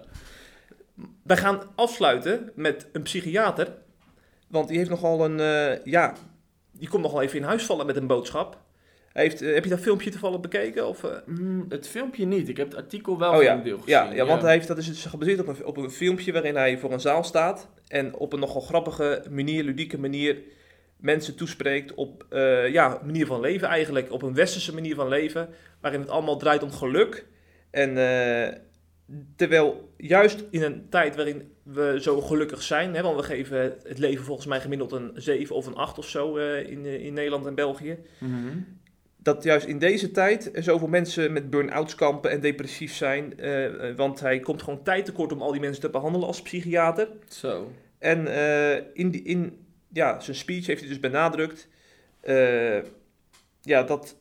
Ja. 0.99 1.05
Wij 1.23 1.38
gaan 1.38 1.62
afsluiten 1.75 2.51
met 2.55 2.88
een 2.91 3.01
psychiater. 3.01 3.77
Want 4.47 4.67
die 4.67 4.77
heeft 4.77 4.89
nogal 4.89 5.25
een, 5.25 5.39
eh, 5.39 5.85
ja, 5.85 6.13
die 6.71 6.89
komt 6.89 7.03
nogal 7.03 7.21
even 7.21 7.38
in 7.38 7.43
huis 7.43 7.63
vallen 7.65 7.85
met 7.85 7.95
een 7.95 8.07
boodschap. 8.07 8.57
Heeft, 9.13 9.41
eh, 9.41 9.53
heb 9.53 9.63
je 9.63 9.69
dat 9.69 9.79
filmpje 9.79 10.09
toevallig 10.09 10.39
bekeken? 10.39 10.88
Of, 10.88 11.03
eh? 11.03 11.12
Mm, 11.25 11.65
het 11.69 11.88
filmpje 11.88 12.25
niet. 12.25 12.49
Ik 12.49 12.57
heb 12.57 12.67
het 12.67 12.77
artikel 12.77 13.19
wel 13.19 13.33
Oh 13.33 13.43
ja, 13.43 13.53
een 13.53 13.63
deel 13.63 13.77
gezien. 13.77 13.93
ja, 13.93 14.12
ja, 14.12 14.25
want 14.25 14.41
hij 14.41 14.51
heeft, 14.53 14.67
dat 14.67 14.77
is 14.77 14.88
dus 14.88 15.05
gebaseerd 15.05 15.39
op 15.39 15.47
een, 15.47 15.65
op 15.65 15.77
een 15.77 15.91
filmpje 15.91 16.31
waarin 16.31 16.55
hij 16.55 16.77
voor 16.77 16.91
een 16.91 16.99
zaal 16.99 17.23
staat 17.23 17.67
en 17.88 18.15
op 18.15 18.33
een 18.33 18.39
nogal 18.39 18.62
grappige 18.62 19.23
manier, 19.29 19.63
ludieke 19.63 19.99
manier, 19.99 20.41
mensen 20.97 21.35
toespreekt 21.35 21.93
op 21.93 22.25
ja, 22.71 22.99
manier 23.03 23.25
van 23.25 23.39
leven 23.39 23.67
eigenlijk, 23.67 24.12
op 24.12 24.21
een 24.21 24.33
westerse 24.33 24.73
manier 24.73 24.95
van 24.95 25.07
leven, 25.07 25.49
waarin 25.81 25.99
het 25.99 26.09
allemaal 26.09 26.38
draait 26.38 26.63
om 26.63 26.71
geluk. 26.71 27.25
En 27.71 27.97
eh, 27.97 28.57
terwijl 29.36 29.93
juist 29.98 30.43
in 30.52 30.62
een 30.62 30.89
tijd 30.89 31.15
waarin 31.15 31.52
we 31.63 31.98
zo 32.02 32.22
gelukkig 32.22 32.62
zijn, 32.62 32.95
hè, 32.95 33.02
want 33.02 33.15
we 33.15 33.24
geven 33.24 33.60
het 33.84 33.98
leven 33.98 34.26
volgens 34.26 34.48
mij 34.48 34.62
gemiddeld 34.62 34.91
een 34.91 35.12
7 35.15 35.56
of 35.56 35.65
een 35.65 35.76
8 35.76 35.98
of 35.98 36.08
zo 36.08 36.38
eh, 36.38 36.69
in, 36.72 36.86
eh, 36.86 37.06
in 37.06 37.13
Nederland 37.13 37.45
en 37.45 37.56
België, 37.56 37.98
Mhm. 38.19 38.58
dat 39.17 39.43
juist 39.43 39.65
in 39.67 39.80
deze 39.80 40.12
tijd 40.12 40.56
er 40.56 40.63
zoveel 40.63 40.88
mensen 40.88 41.34
met 41.34 41.50
burn-outs 41.50 41.95
kampen 41.95 42.32
en 42.32 42.39
depressief 42.39 42.93
zijn. 42.93 43.39
eh, 43.39 43.95
want 43.95 44.19
hij 44.19 44.39
komt 44.39 44.63
gewoon 44.63 44.84
tijd 44.84 45.06
tekort 45.06 45.32
om 45.32 45.41
al 45.41 45.52
die 45.52 45.62
mensen 45.62 45.82
te 45.82 45.89
behandelen 45.89 46.28
als 46.28 46.41
psychiater. 46.41 47.08
Zo. 47.28 47.72
En 47.98 48.28
in, 48.93 49.10
die, 49.10 49.24
in 49.24 49.65
ja, 49.93 50.19
zijn 50.19 50.36
speech 50.36 50.65
heeft 50.65 50.80
hij 50.80 50.89
dus 50.89 51.00
benadrukt 51.00 51.67
ja, 53.62 53.84
dat, 53.84 54.17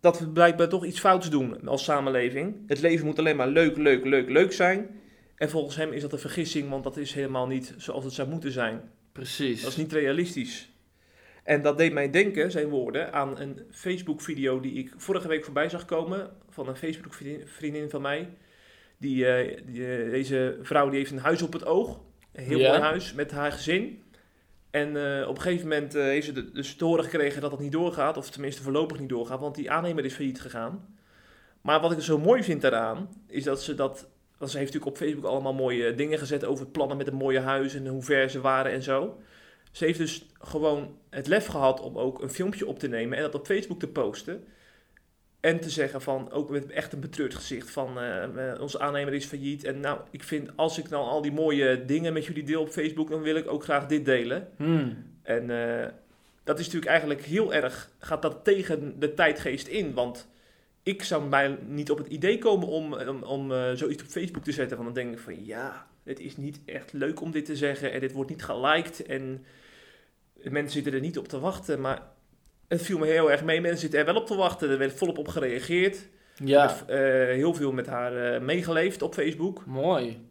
dat 0.00 0.18
we 0.18 0.28
blijkbaar 0.28 0.68
toch 0.68 0.84
iets 0.84 1.00
fouts 1.00 1.30
doen 1.30 1.68
als 1.68 1.84
samenleving. 1.84 2.56
Het 2.66 2.80
leven 2.80 3.06
moet 3.06 3.18
alleen 3.18 3.36
maar 3.36 3.48
leuk, 3.48 3.76
leuk, 3.76 4.04
leuk, 4.04 4.28
leuk 4.28 4.52
zijn. 4.52 5.00
En 5.36 5.50
volgens 5.50 5.76
hem 5.76 5.92
is 5.92 6.02
dat 6.02 6.12
een 6.12 6.18
vergissing, 6.18 6.68
want 6.70 6.84
dat 6.84 6.96
is 6.96 7.12
helemaal 7.12 7.46
niet 7.46 7.74
zoals 7.76 8.04
het 8.04 8.12
zou 8.12 8.28
moeten 8.28 8.52
zijn. 8.52 8.80
Precies. 9.12 9.62
Dat 9.62 9.70
is 9.70 9.76
niet 9.76 9.92
realistisch. 9.92 10.68
En 11.44 11.62
dat 11.62 11.78
deed 11.78 11.92
mij 11.92 12.10
denken, 12.10 12.50
zijn 12.50 12.68
woorden, 12.68 13.12
aan 13.12 13.40
een 13.40 13.60
Facebook-video 13.70 14.60
die 14.60 14.72
ik 14.72 14.92
vorige 14.96 15.28
week 15.28 15.44
voorbij 15.44 15.68
zag 15.68 15.84
komen. 15.84 16.30
Van 16.48 16.68
een 16.68 16.76
Facebook-vriendin 16.76 17.90
van 17.90 18.02
mij. 18.02 18.28
Die, 18.98 19.26
eh, 19.26 19.58
die, 19.66 19.96
eh, 19.96 20.10
deze 20.10 20.58
vrouw 20.62 20.88
die 20.88 20.98
heeft 20.98 21.10
een 21.10 21.18
huis 21.18 21.42
op 21.42 21.52
het 21.52 21.64
oog. 21.66 22.00
Een 22.32 22.44
heel 22.44 22.58
Ja. 22.58 22.68
mooi 22.68 22.80
huis 22.80 23.12
met 23.12 23.30
haar 23.30 23.52
gezin. 23.52 24.02
En 24.70 25.18
eh, 25.20 25.28
op 25.28 25.36
een 25.36 25.42
gegeven 25.42 25.68
moment 25.68 25.94
eh, 25.94 26.02
heeft 26.02 26.26
ze 26.26 26.32
de- 26.32 26.50
dus 26.50 26.74
te 26.74 26.84
horen 26.84 27.04
gekregen 27.04 27.40
dat 27.40 27.50
dat 27.50 27.60
niet 27.60 27.72
doorgaat. 27.72 28.16
Of 28.16 28.30
tenminste 28.30 28.62
voorlopig 28.62 28.98
niet 28.98 29.08
doorgaat, 29.08 29.40
want 29.40 29.54
die 29.54 29.70
aannemer 29.70 30.04
is 30.04 30.14
failliet 30.14 30.40
gegaan. 30.40 30.96
Maar 31.60 31.80
wat 31.80 31.92
ik 31.92 32.00
zo 32.00 32.18
mooi 32.18 32.42
vind 32.42 32.60
daaraan, 32.62 33.08
is 33.26 33.44
dat 33.44 33.62
ze 33.62 33.74
dat... 33.74 34.08
Want 34.38 34.50
ze 34.52 34.58
heeft 34.58 34.72
natuurlijk 34.72 35.00
op 35.00 35.06
Facebook 35.06 35.30
allemaal 35.30 35.54
mooie 35.54 35.94
dingen 35.94 36.18
gezet 36.18 36.44
over 36.44 36.66
plannen 36.66 36.96
met 36.96 37.06
een 37.06 37.14
mooie 37.14 37.40
huis 37.40 37.74
en 37.74 37.86
hoe 37.86 38.02
ver 38.02 38.30
ze 38.30 38.40
waren 38.40 38.72
en 38.72 38.82
zo. 38.82 39.20
Ze 39.72 39.84
heeft 39.84 39.98
dus 39.98 40.26
gewoon 40.40 40.96
het 41.10 41.26
lef 41.26 41.46
gehad 41.46 41.80
om 41.80 41.98
ook 41.98 42.22
een 42.22 42.30
filmpje 42.30 42.66
op 42.66 42.78
te 42.78 42.88
nemen 42.88 43.16
en 43.16 43.22
dat 43.22 43.34
op 43.34 43.46
Facebook 43.46 43.78
te 43.78 43.88
posten. 43.88 44.44
En 45.40 45.60
te 45.60 45.70
zeggen 45.70 46.02
van, 46.02 46.30
ook 46.30 46.50
met 46.50 46.70
echt 46.70 46.92
een 46.92 47.00
betreurd 47.00 47.34
gezicht 47.34 47.70
van, 47.70 47.98
eh, 47.98 48.52
eh, 48.52 48.60
onze 48.60 48.80
aannemer 48.80 49.14
is 49.14 49.24
failliet. 49.24 49.64
En 49.64 49.80
nou, 49.80 50.00
ik 50.10 50.22
vind, 50.22 50.50
als 50.56 50.78
ik 50.78 50.88
nou 50.88 51.04
al 51.04 51.22
die 51.22 51.32
mooie 51.32 51.84
dingen 51.84 52.12
met 52.12 52.24
jullie 52.24 52.42
deel 52.42 52.60
op 52.60 52.68
Facebook, 52.68 53.10
dan 53.10 53.22
wil 53.22 53.36
ik 53.36 53.50
ook 53.50 53.64
graag 53.64 53.86
dit 53.86 54.04
delen. 54.04 54.48
Hmm. 54.56 55.04
En 55.22 55.50
eh, 55.50 55.88
dat 56.44 56.58
is 56.58 56.64
natuurlijk 56.64 56.90
eigenlijk 56.90 57.22
heel 57.22 57.54
erg, 57.54 57.90
gaat 57.98 58.22
dat 58.22 58.44
tegen 58.44 58.98
de 58.98 59.14
tijdgeest 59.14 59.66
in. 59.66 59.94
Want 59.94 60.28
ik 60.82 61.02
zou 61.02 61.28
mij 61.28 61.58
niet 61.66 61.90
op 61.90 61.98
het 61.98 62.06
idee 62.06 62.38
komen 62.38 62.68
om, 62.68 62.94
om, 62.94 63.22
om 63.22 63.76
zoiets 63.76 64.02
op 64.02 64.08
Facebook 64.08 64.44
te 64.44 64.52
zetten. 64.52 64.76
Want 64.76 64.94
dan 64.94 65.04
denk 65.04 65.16
ik 65.16 65.22
van 65.22 65.44
ja, 65.44 65.86
het 66.02 66.20
is 66.20 66.36
niet 66.36 66.60
echt 66.64 66.92
leuk 66.92 67.20
om 67.20 67.30
dit 67.30 67.44
te 67.44 67.56
zeggen 67.56 67.92
en 67.92 68.00
dit 68.00 68.12
wordt 68.12 68.30
niet 68.30 68.44
geliked 68.44 69.02
en 69.02 69.44
mensen 70.42 70.72
zitten 70.72 70.92
er 70.92 71.00
niet 71.00 71.18
op 71.18 71.28
te 71.28 71.40
wachten. 71.40 71.80
Maar 71.80 72.02
het 72.70 72.82
viel 72.82 72.98
me 72.98 73.06
heel 73.06 73.30
erg 73.30 73.44
mee. 73.44 73.60
Mensen 73.60 73.78
zitten 73.80 73.98
er 73.98 74.04
wel 74.04 74.14
op 74.16 74.26
te 74.26 74.34
wachten. 74.36 74.70
Er 74.70 74.78
werd 74.78 74.92
volop 74.94 75.18
op 75.18 75.28
gereageerd. 75.28 75.98
Ja, 76.44 76.76
eh, 76.86 76.96
heel 77.34 77.54
veel 77.54 77.72
met 77.72 77.86
haar 77.86 78.34
eh, 78.34 78.40
meegeleefd 78.40 79.02
op 79.02 79.14
Facebook. 79.14 79.66
mooi. 79.66 80.28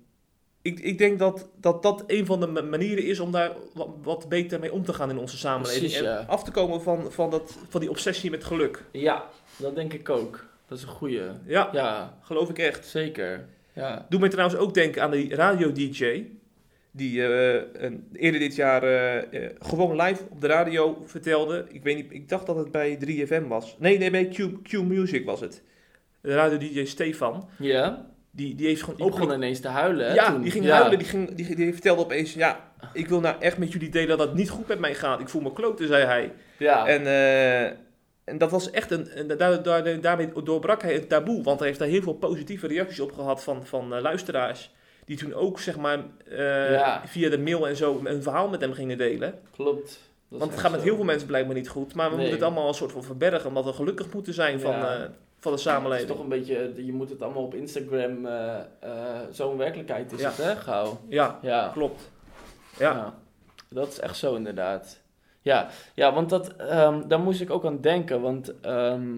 Ik, 0.61 0.79
ik 0.79 0.97
denk 0.97 1.19
dat, 1.19 1.49
dat 1.55 1.83
dat 1.83 2.03
een 2.07 2.25
van 2.25 2.39
de 2.39 2.47
ma- 2.47 2.61
manieren 2.61 3.03
is 3.03 3.19
om 3.19 3.31
daar 3.31 3.51
wat, 3.73 3.89
wat 4.03 4.29
beter 4.29 4.59
mee 4.59 4.71
om 4.73 4.83
te 4.85 4.93
gaan 4.93 5.09
in 5.09 5.17
onze 5.17 5.37
samenleving. 5.37 5.81
Precies, 5.91 6.07
en 6.07 6.27
af 6.27 6.43
te 6.43 6.51
komen 6.51 6.81
van, 6.81 7.11
van, 7.11 7.29
dat, 7.29 7.57
van 7.69 7.79
die 7.81 7.89
obsessie 7.89 8.29
met 8.31 8.43
geluk. 8.43 8.83
Ja, 8.91 9.23
dat 9.57 9.75
denk 9.75 9.93
ik 9.93 10.09
ook. 10.09 10.45
Dat 10.67 10.77
is 10.77 10.83
een 10.83 10.89
goeie. 10.89 11.21
Ja, 11.45 11.69
Ja, 11.71 12.17
geloof 12.21 12.49
ik 12.49 12.57
echt. 12.59 12.85
zeker. 12.87 13.45
Ja. 13.73 14.05
Doe 14.09 14.19
mij 14.19 14.29
trouwens 14.29 14.59
ook 14.59 14.73
denken 14.73 15.01
aan 15.01 15.11
die 15.11 15.35
radio-dj. 15.35 16.23
Die 16.99 17.25
eh, 17.27 17.61
een- 17.73 18.07
eerder 18.13 18.39
dit 18.39 18.55
jaar 18.55 18.83
eh, 18.83 19.17
eh, 19.45 19.49
gewoon 19.59 19.95
live 20.01 20.23
op 20.29 20.41
de 20.41 20.47
radio 20.47 21.01
vertelde. 21.05 21.65
Ik 21.71 21.83
weet 21.83 21.95
niet, 21.95 22.11
ik 22.11 22.29
dacht 22.29 22.45
dat 22.45 22.55
het 22.55 22.71
bij 22.71 22.97
3FM 23.05 23.47
was. 23.47 23.75
Nee, 23.79 23.97
nee, 23.97 24.11
bij 24.11 24.25
Q, 24.27 24.37
Q 24.63 24.71
Music 24.81 25.25
was 25.25 25.39
het. 25.39 25.63
De 26.21 26.33
radio-dj 26.33 26.85
Stefan. 26.85 27.49
Ja, 27.57 28.05
Die, 28.31 28.55
die 28.55 28.67
heeft 28.67 28.81
gewoon 28.83 28.95
die 28.99 29.09
begon 29.09 29.31
ineens 29.33 29.59
te 29.59 29.67
huilen. 29.67 30.07
hè, 30.07 30.13
Ja, 30.13 30.31
toen. 30.31 30.41
die 30.41 30.51
ging 30.51 30.65
Ja. 30.65 30.75
huilen. 30.75 30.97
Die, 30.99 31.07
ging, 31.07 31.31
die, 31.35 31.55
die 31.55 31.73
vertelde 31.73 32.01
opeens: 32.01 32.33
Ja, 32.33 32.71
ik 32.93 33.07
wil 33.07 33.19
nou 33.19 33.35
echt 33.39 33.57
met 33.57 33.71
jullie 33.71 33.89
delen 33.89 34.17
dat 34.17 34.27
het 34.27 34.33
niet 34.37 34.49
goed 34.49 34.67
met 34.67 34.79
mij 34.79 34.95
gaat. 34.95 35.19
Ik 35.19 35.29
voel 35.29 35.41
me 35.41 35.53
kloten, 35.53 35.87
zei 35.87 36.05
hij. 36.05 36.31
Ja, 36.57 36.87
En, 36.87 37.05
eh, 37.05 37.63
en 38.23 38.37
dat 38.37 38.51
was 38.51 38.71
echt 38.71 38.91
een. 38.91 39.07
En 39.09 39.27
daar, 39.27 39.63
daar, 39.63 40.01
daarmee 40.01 40.29
doorbrak 40.43 40.81
hij 40.81 40.93
het 40.93 41.09
taboe. 41.09 41.43
Want 41.43 41.57
hij 41.59 41.67
heeft 41.67 41.79
daar 41.79 41.87
heel 41.87 42.01
veel 42.01 42.13
positieve 42.13 42.67
reacties 42.67 42.99
op 42.99 43.11
gehad 43.11 43.43
van, 43.43 43.65
van 43.65 43.87
luisteraars. 44.01 44.73
Die 45.09 45.17
toen 45.17 45.33
ook, 45.33 45.59
zeg 45.59 45.77
maar, 45.77 45.99
eh, 46.29 46.71
Ja. 46.71 47.01
via 47.05 47.29
de 47.29 47.37
mail 47.39 47.67
en 47.67 47.75
zo 47.75 48.01
een 48.03 48.23
verhaal 48.23 48.49
met 48.49 48.61
hem 48.61 48.73
gingen 48.73 48.97
delen. 48.97 49.39
klopt. 49.55 49.99
Dat 50.29 50.39
Want 50.39 50.51
het 50.51 50.59
gaat 50.59 50.71
met 50.71 50.81
heel 50.81 50.95
veel 50.95 51.03
mensen 51.05 51.27
blijkbaar 51.27 51.55
niet 51.55 51.69
goed. 51.69 51.93
Maar 51.95 52.09
we 52.09 52.15
Nee. 52.15 52.19
moeten 52.19 52.35
het 52.39 52.45
allemaal 52.47 52.67
een 52.67 52.73
soort 52.73 52.91
van 52.91 53.03
verbergen. 53.03 53.47
Omdat 53.47 53.65
we 53.65 53.73
gelukkig 53.73 54.13
moeten 54.13 54.33
zijn 54.33 54.59
van, 54.59 54.71
Ja. 54.71 54.93
eh, 54.93 54.99
van 54.99 55.09
de 55.41 55.49
Het 55.49 55.53
is 55.53 55.61
samenleving. 55.61 56.07
toch 56.09 56.19
een 56.19 56.29
beetje, 56.29 56.71
je 56.85 56.93
moet 56.93 57.09
het 57.09 57.21
allemaal 57.21 57.43
op 57.43 57.53
Instagram, 57.53 58.25
eh, 58.25 58.55
eh, 58.79 58.91
zo'n 59.31 59.57
werkelijkheid 59.57 60.11
is 60.11 60.19
Ja. 60.19 60.27
het 60.29 60.37
hè, 60.37 60.55
gauw. 60.55 60.99
Ja, 61.07 61.39
Ja. 61.41 61.69
klopt. 61.73 62.09
Ja. 62.79 63.13
Dat 63.69 63.87
is 63.87 63.99
echt 63.99 64.17
zo 64.17 64.35
inderdaad. 64.35 64.99
Ja, 65.41 65.67
ja 65.93 66.13
want 66.13 66.29
dat, 66.29 66.55
ehm, 66.55 67.07
daar 67.07 67.19
moest 67.19 67.41
ik 67.41 67.49
ook 67.49 67.65
aan 67.65 67.81
denken. 67.81 68.21
Want 68.21 68.59
ehm, 68.61 69.15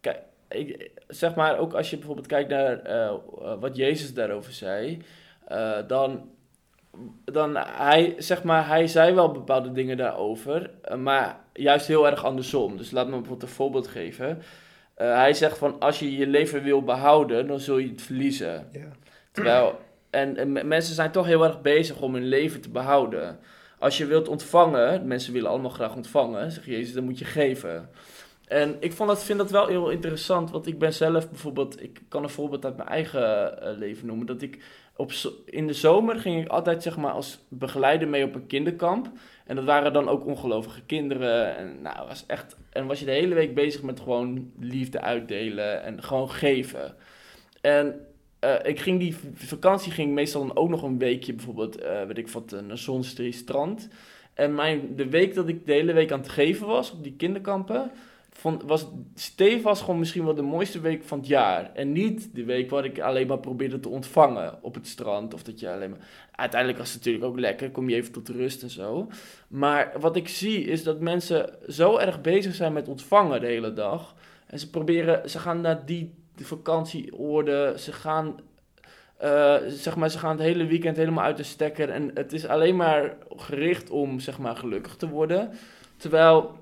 kijk, 0.00 0.18
ik, 0.48 0.90
zeg 1.08 1.34
maar 1.34 1.58
ook 1.58 1.72
als 1.74 1.90
je 1.90 1.96
bijvoorbeeld 1.96 2.26
kijkt 2.26 2.50
naar 2.50 2.78
eh, 2.82 3.04
eh, 3.06 3.14
wat 3.60 3.76
Jezus 3.76 4.14
daarover 4.14 4.52
zei, 4.52 4.98
eh, 5.52 5.86
dan, 5.86 6.30
dan 7.24 7.56
hij, 7.56 8.14
zeg 8.18 8.42
maar, 8.42 8.66
hij 8.66 8.86
zei 8.86 9.14
wel 9.14 9.30
bepaalde 9.32 9.72
dingen 9.72 9.96
daarover, 9.96 10.70
eh, 10.82 10.96
maar 10.96 11.40
juist 11.52 11.86
heel 11.86 12.06
erg 12.06 12.24
andersom. 12.24 12.76
Dus 12.76 12.90
laat 12.90 13.04
me 13.04 13.10
bijvoorbeeld 13.10 13.42
een 13.42 13.48
voorbeeld 13.48 13.88
geven. 13.88 14.42
Eh, 14.94 15.14
hij 15.14 15.34
zegt 15.34 15.58
van 15.58 15.80
als 15.80 15.98
je 15.98 16.16
je 16.16 16.26
leven 16.26 16.62
wil 16.62 16.82
behouden, 16.82 17.46
dan 17.46 17.60
zul 17.60 17.78
je 17.78 17.88
het 17.88 18.02
verliezen. 18.02 18.70
Terwijl, 19.32 19.78
en, 20.10 20.36
en 20.36 20.52
me- 20.52 20.64
mensen 20.64 20.94
zijn 20.94 21.10
toch 21.10 21.26
heel 21.26 21.44
erg 21.44 21.60
bezig 21.60 22.00
om 22.00 22.14
hun 22.14 22.26
leven 22.26 22.60
te 22.60 22.70
behouden. 22.70 23.38
Als 23.78 23.98
je 23.98 24.06
wilt 24.06 24.28
ontvangen, 24.28 25.06
mensen 25.06 25.32
willen 25.32 25.50
allemaal 25.50 25.70
graag 25.70 25.94
ontvangen, 25.94 26.50
zegt 26.52 26.66
Jezus, 26.66 26.94
dan 26.94 27.04
moet 27.04 27.18
je 27.18 27.24
geven. 27.24 27.90
En 28.46 28.76
ik 28.80 28.92
vond 28.92 29.08
dat, 29.08 29.24
vind 29.24 29.38
dat 29.38 29.50
wel 29.50 29.66
heel 29.66 29.90
interessant, 29.90 30.50
want 30.50 30.66
ik 30.66 30.78
ben 30.78 30.92
zelf 30.92 31.30
bijvoorbeeld, 31.30 31.82
ik 31.82 32.00
kan 32.08 32.22
een 32.22 32.28
voorbeeld 32.28 32.64
uit 32.64 32.76
mijn 32.76 32.88
eigen 32.88 33.58
leven 33.78 34.06
noemen, 34.06 34.26
dat 34.26 34.42
ik 34.42 34.62
op, 34.96 35.12
in 35.44 35.66
de 35.66 35.72
zomer 35.72 36.16
ging 36.16 36.42
ik 36.42 36.48
altijd 36.48 36.82
zeg 36.82 36.96
maar 36.96 37.12
als 37.12 37.44
begeleider 37.48 38.08
mee 38.08 38.24
op 38.24 38.34
een 38.34 38.46
kinderkamp. 38.46 39.10
En 39.46 39.56
dat 39.56 39.64
waren 39.64 39.92
dan 39.92 40.08
ook 40.08 40.26
ongelovige 40.26 40.82
kinderen. 40.82 41.56
En, 41.56 41.82
nou, 41.82 42.06
was 42.08 42.24
echt, 42.26 42.56
en 42.70 42.86
was 42.86 42.98
je 42.98 43.04
de 43.04 43.10
hele 43.10 43.34
week 43.34 43.54
bezig 43.54 43.82
met 43.82 44.00
gewoon 44.00 44.52
liefde 44.58 45.00
uitdelen 45.00 45.82
en 45.82 46.02
gewoon 46.02 46.30
geven. 46.30 46.94
En 47.60 48.06
eh, 48.38 48.54
ik 48.62 48.80
ging 48.80 48.98
die 48.98 49.16
vakantie 49.34 49.92
ging 49.92 50.12
meestal 50.12 50.46
dan 50.46 50.56
ook 50.56 50.68
nog 50.68 50.82
een 50.82 50.98
weekje 50.98 51.34
bijvoorbeeld, 51.34 51.76
eh 51.76 52.04
weet 52.04 52.18
ik 52.18 52.28
wat, 52.28 52.56
naar 52.66 52.78
Zonstree 52.78 53.32
strand. 53.32 53.88
En 54.34 54.54
mijn, 54.54 54.96
de 54.96 55.08
week 55.08 55.34
dat 55.34 55.48
ik 55.48 55.66
de 55.66 55.72
hele 55.72 55.92
week 55.92 56.12
aan 56.12 56.20
het 56.20 56.28
geven 56.28 56.66
was 56.66 56.92
op 56.92 57.02
die 57.02 57.16
kinderkampen, 57.16 57.90
vond, 58.42 58.62
was 59.62 59.80
gewoon 59.80 59.98
misschien 59.98 60.24
wel 60.24 60.34
de 60.34 60.42
mooiste 60.42 60.80
week 60.80 61.02
van 61.04 61.18
het 61.18 61.26
jaar. 61.26 61.70
En 61.74 61.92
niet 61.92 62.34
de 62.34 62.44
week 62.44 62.70
waar 62.70 62.84
ik 62.84 63.00
alleen 63.00 63.26
maar 63.26 63.38
probeerde 63.38 63.80
te 63.80 63.88
ontvangen 63.88 64.58
op 64.62 64.74
het 64.74 64.86
strand. 64.86 65.34
Of 65.34 65.42
dat 65.42 65.60
je 65.60 65.72
alleen 65.72 65.90
maar... 65.90 66.08
Uiteindelijk 66.32 66.80
was 66.80 66.88
het 66.88 66.98
natuurlijk 66.98 67.24
ook 67.24 67.38
lekker, 67.38 67.70
kom 67.70 67.88
je 67.88 67.94
even 67.94 68.12
tot 68.12 68.28
rust 68.28 68.62
en 68.62 68.70
zo. 68.70 69.08
Maar 69.48 69.92
wat 70.00 70.16
ik 70.16 70.28
zie 70.28 70.64
is 70.64 70.82
dat 70.82 71.00
mensen 71.00 71.50
zo 71.68 71.96
erg 71.96 72.20
bezig 72.20 72.54
zijn 72.54 72.72
met 72.72 72.88
ontvangen 72.88 73.40
de 73.40 73.46
hele 73.46 73.72
dag. 73.72 74.14
En 74.46 74.58
ze 74.58 74.70
proberen, 74.70 75.30
ze 75.30 75.38
gaan 75.38 75.60
naar 75.60 75.86
die 75.86 76.14
vakantieoorden, 76.36 77.80
ze 77.80 77.92
gaan... 77.92 78.40
eh, 79.16 79.56
zeg 79.66 79.96
maar, 79.96 80.10
ze 80.10 80.18
gaan 80.18 80.30
het 80.30 80.40
hele 80.40 80.66
weekend 80.66 80.96
helemaal 80.96 81.24
uit 81.24 81.36
de 81.36 81.42
stekker. 81.42 81.90
En 81.90 82.10
het 82.14 82.32
is 82.32 82.46
alleen 82.46 82.76
maar 82.76 83.16
gericht 83.36 83.90
om, 83.90 84.20
zeg 84.20 84.38
maar, 84.38 84.56
gelukkig 84.56 84.96
te 84.96 85.08
worden. 85.08 85.50
Terwijl 85.96 86.60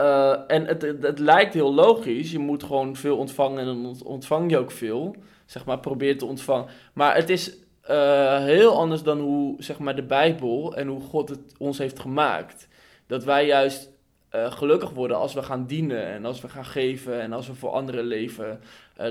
eh, 0.00 0.40
en 0.46 0.66
het, 0.66 0.82
het, 0.82 1.18
lijkt 1.18 1.54
heel 1.54 1.74
logisch. 1.74 2.32
Je 2.32 2.38
moet 2.38 2.62
gewoon 2.62 2.96
veel 2.96 3.16
ontvangen 3.16 3.58
en 3.58 3.66
dan 3.66 3.86
ont- 3.86 4.02
ontvang 4.02 4.50
je 4.50 4.58
ook 4.58 4.70
veel. 4.70 5.14
Zeg 5.46 5.64
maar, 5.64 5.80
probeer 5.80 6.18
te 6.18 6.26
ontvangen. 6.26 6.66
Maar 6.92 7.14
het 7.14 7.30
is 7.30 7.56
eh, 7.80 8.44
heel 8.44 8.76
anders 8.76 9.02
dan 9.02 9.20
hoe 9.20 9.62
zeg 9.62 9.78
maar, 9.78 9.96
de 9.96 10.02
Bijbel 10.02 10.76
en 10.76 10.86
hoe 10.86 11.00
God 11.00 11.28
het 11.28 11.40
ons 11.58 11.78
heeft 11.78 11.98
gemaakt. 11.98 12.68
Dat 13.06 13.24
wij 13.24 13.46
juist 13.46 13.90
eh, 14.28 14.52
gelukkig 14.52 14.90
worden 14.90 15.16
als 15.16 15.34
we 15.34 15.42
gaan 15.42 15.66
dienen 15.66 16.06
en 16.06 16.24
als 16.24 16.40
we 16.40 16.48
gaan 16.48 16.64
geven 16.64 17.20
en 17.20 17.32
als 17.32 17.46
we 17.46 17.54
voor 17.54 17.70
anderen 17.70 18.04
leven. 18.04 18.60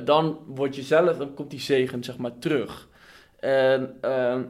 Dan 0.04 0.39
word 0.47 0.75
je 0.75 0.82
zelf, 0.82 1.17
dan 1.17 1.34
komt 1.34 1.49
die 1.49 1.60
zegen 1.60 2.04
zeg 2.04 2.17
maar 2.17 2.38
terug. 2.39 2.88
En, 3.39 3.97
ehm, 4.02 4.43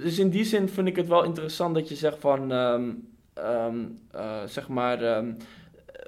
dus 0.00 0.18
in 0.18 0.30
die 0.30 0.44
zin 0.44 0.68
vind 0.68 0.88
ik 0.88 0.96
het 0.96 1.08
wel 1.08 1.24
interessant 1.24 1.74
dat 1.74 1.88
je 1.88 1.94
zegt 1.94 2.18
van, 2.20 2.52
ehm, 2.52 2.90
ehm, 3.34 3.84
eh, 4.10 4.44
zeg 4.46 4.68
maar, 4.68 5.02
ehm, 5.02 5.32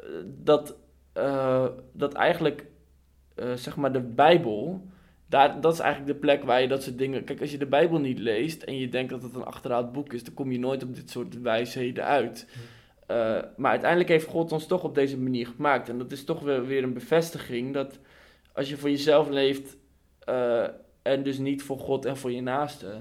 eh, 0.05 0.25
dat, 0.27 0.77
eh, 1.13 1.67
dat 1.93 2.13
eigenlijk, 2.13 2.67
eh, 3.35 3.53
zeg 3.53 3.77
maar, 3.77 3.93
de 3.93 4.01
Bijbel, 4.01 4.87
daar, 5.27 5.61
dat 5.61 5.73
is 5.73 5.79
eigenlijk 5.79 6.13
de 6.13 6.19
plek 6.19 6.45
waar 6.45 6.61
je 6.61 6.69
dat 6.69 6.83
soort 6.83 6.99
dingen... 6.99 7.25
Kijk, 7.25 7.41
als 7.41 7.51
je 7.51 7.59
de 7.59 7.67
Bijbel 7.67 7.99
niet 7.99 8.19
leest 8.19 8.63
en 8.63 8.79
je 8.79 8.89
denkt 8.89 9.11
dat 9.11 9.23
het 9.23 9.35
een 9.35 9.45
achterhaald 9.45 9.93
boek 9.93 10.13
is, 10.13 10.25
dan 10.25 10.35
kom 10.35 10.53
je 10.53 10.59
nooit 10.59 10.83
op 10.83 10.95
dit 10.95 11.11
soort 11.11 11.41
wijsheden 11.41 12.05
uit. 12.05 12.47
Maar 13.57 13.71
uiteindelijk 13.71 14.09
heeft 14.09 14.27
God 14.27 14.53
ons 14.53 14.67
toch 14.67 14.85
op 14.85 14.95
deze 14.95 15.19
manier 15.19 15.47
gemaakt. 15.47 15.89
En 15.89 15.99
dat 15.99 16.13
is 16.13 16.25
toch 16.25 16.41
weer, 16.41 16.67
weer 16.67 16.83
een 16.83 16.93
bevestiging 16.93 17.75
dat 17.75 17.99
als 18.53 18.69
je 18.69 18.77
voor 18.77 18.91
jezelf 18.91 19.29
leeft 19.29 19.77
en 21.03 21.23
dus 21.23 21.39
niet 21.39 21.63
voor 21.63 21.79
God 21.79 22.05
en 22.05 22.17
voor 22.17 22.33
je 22.33 22.43
naaste, 22.43 23.01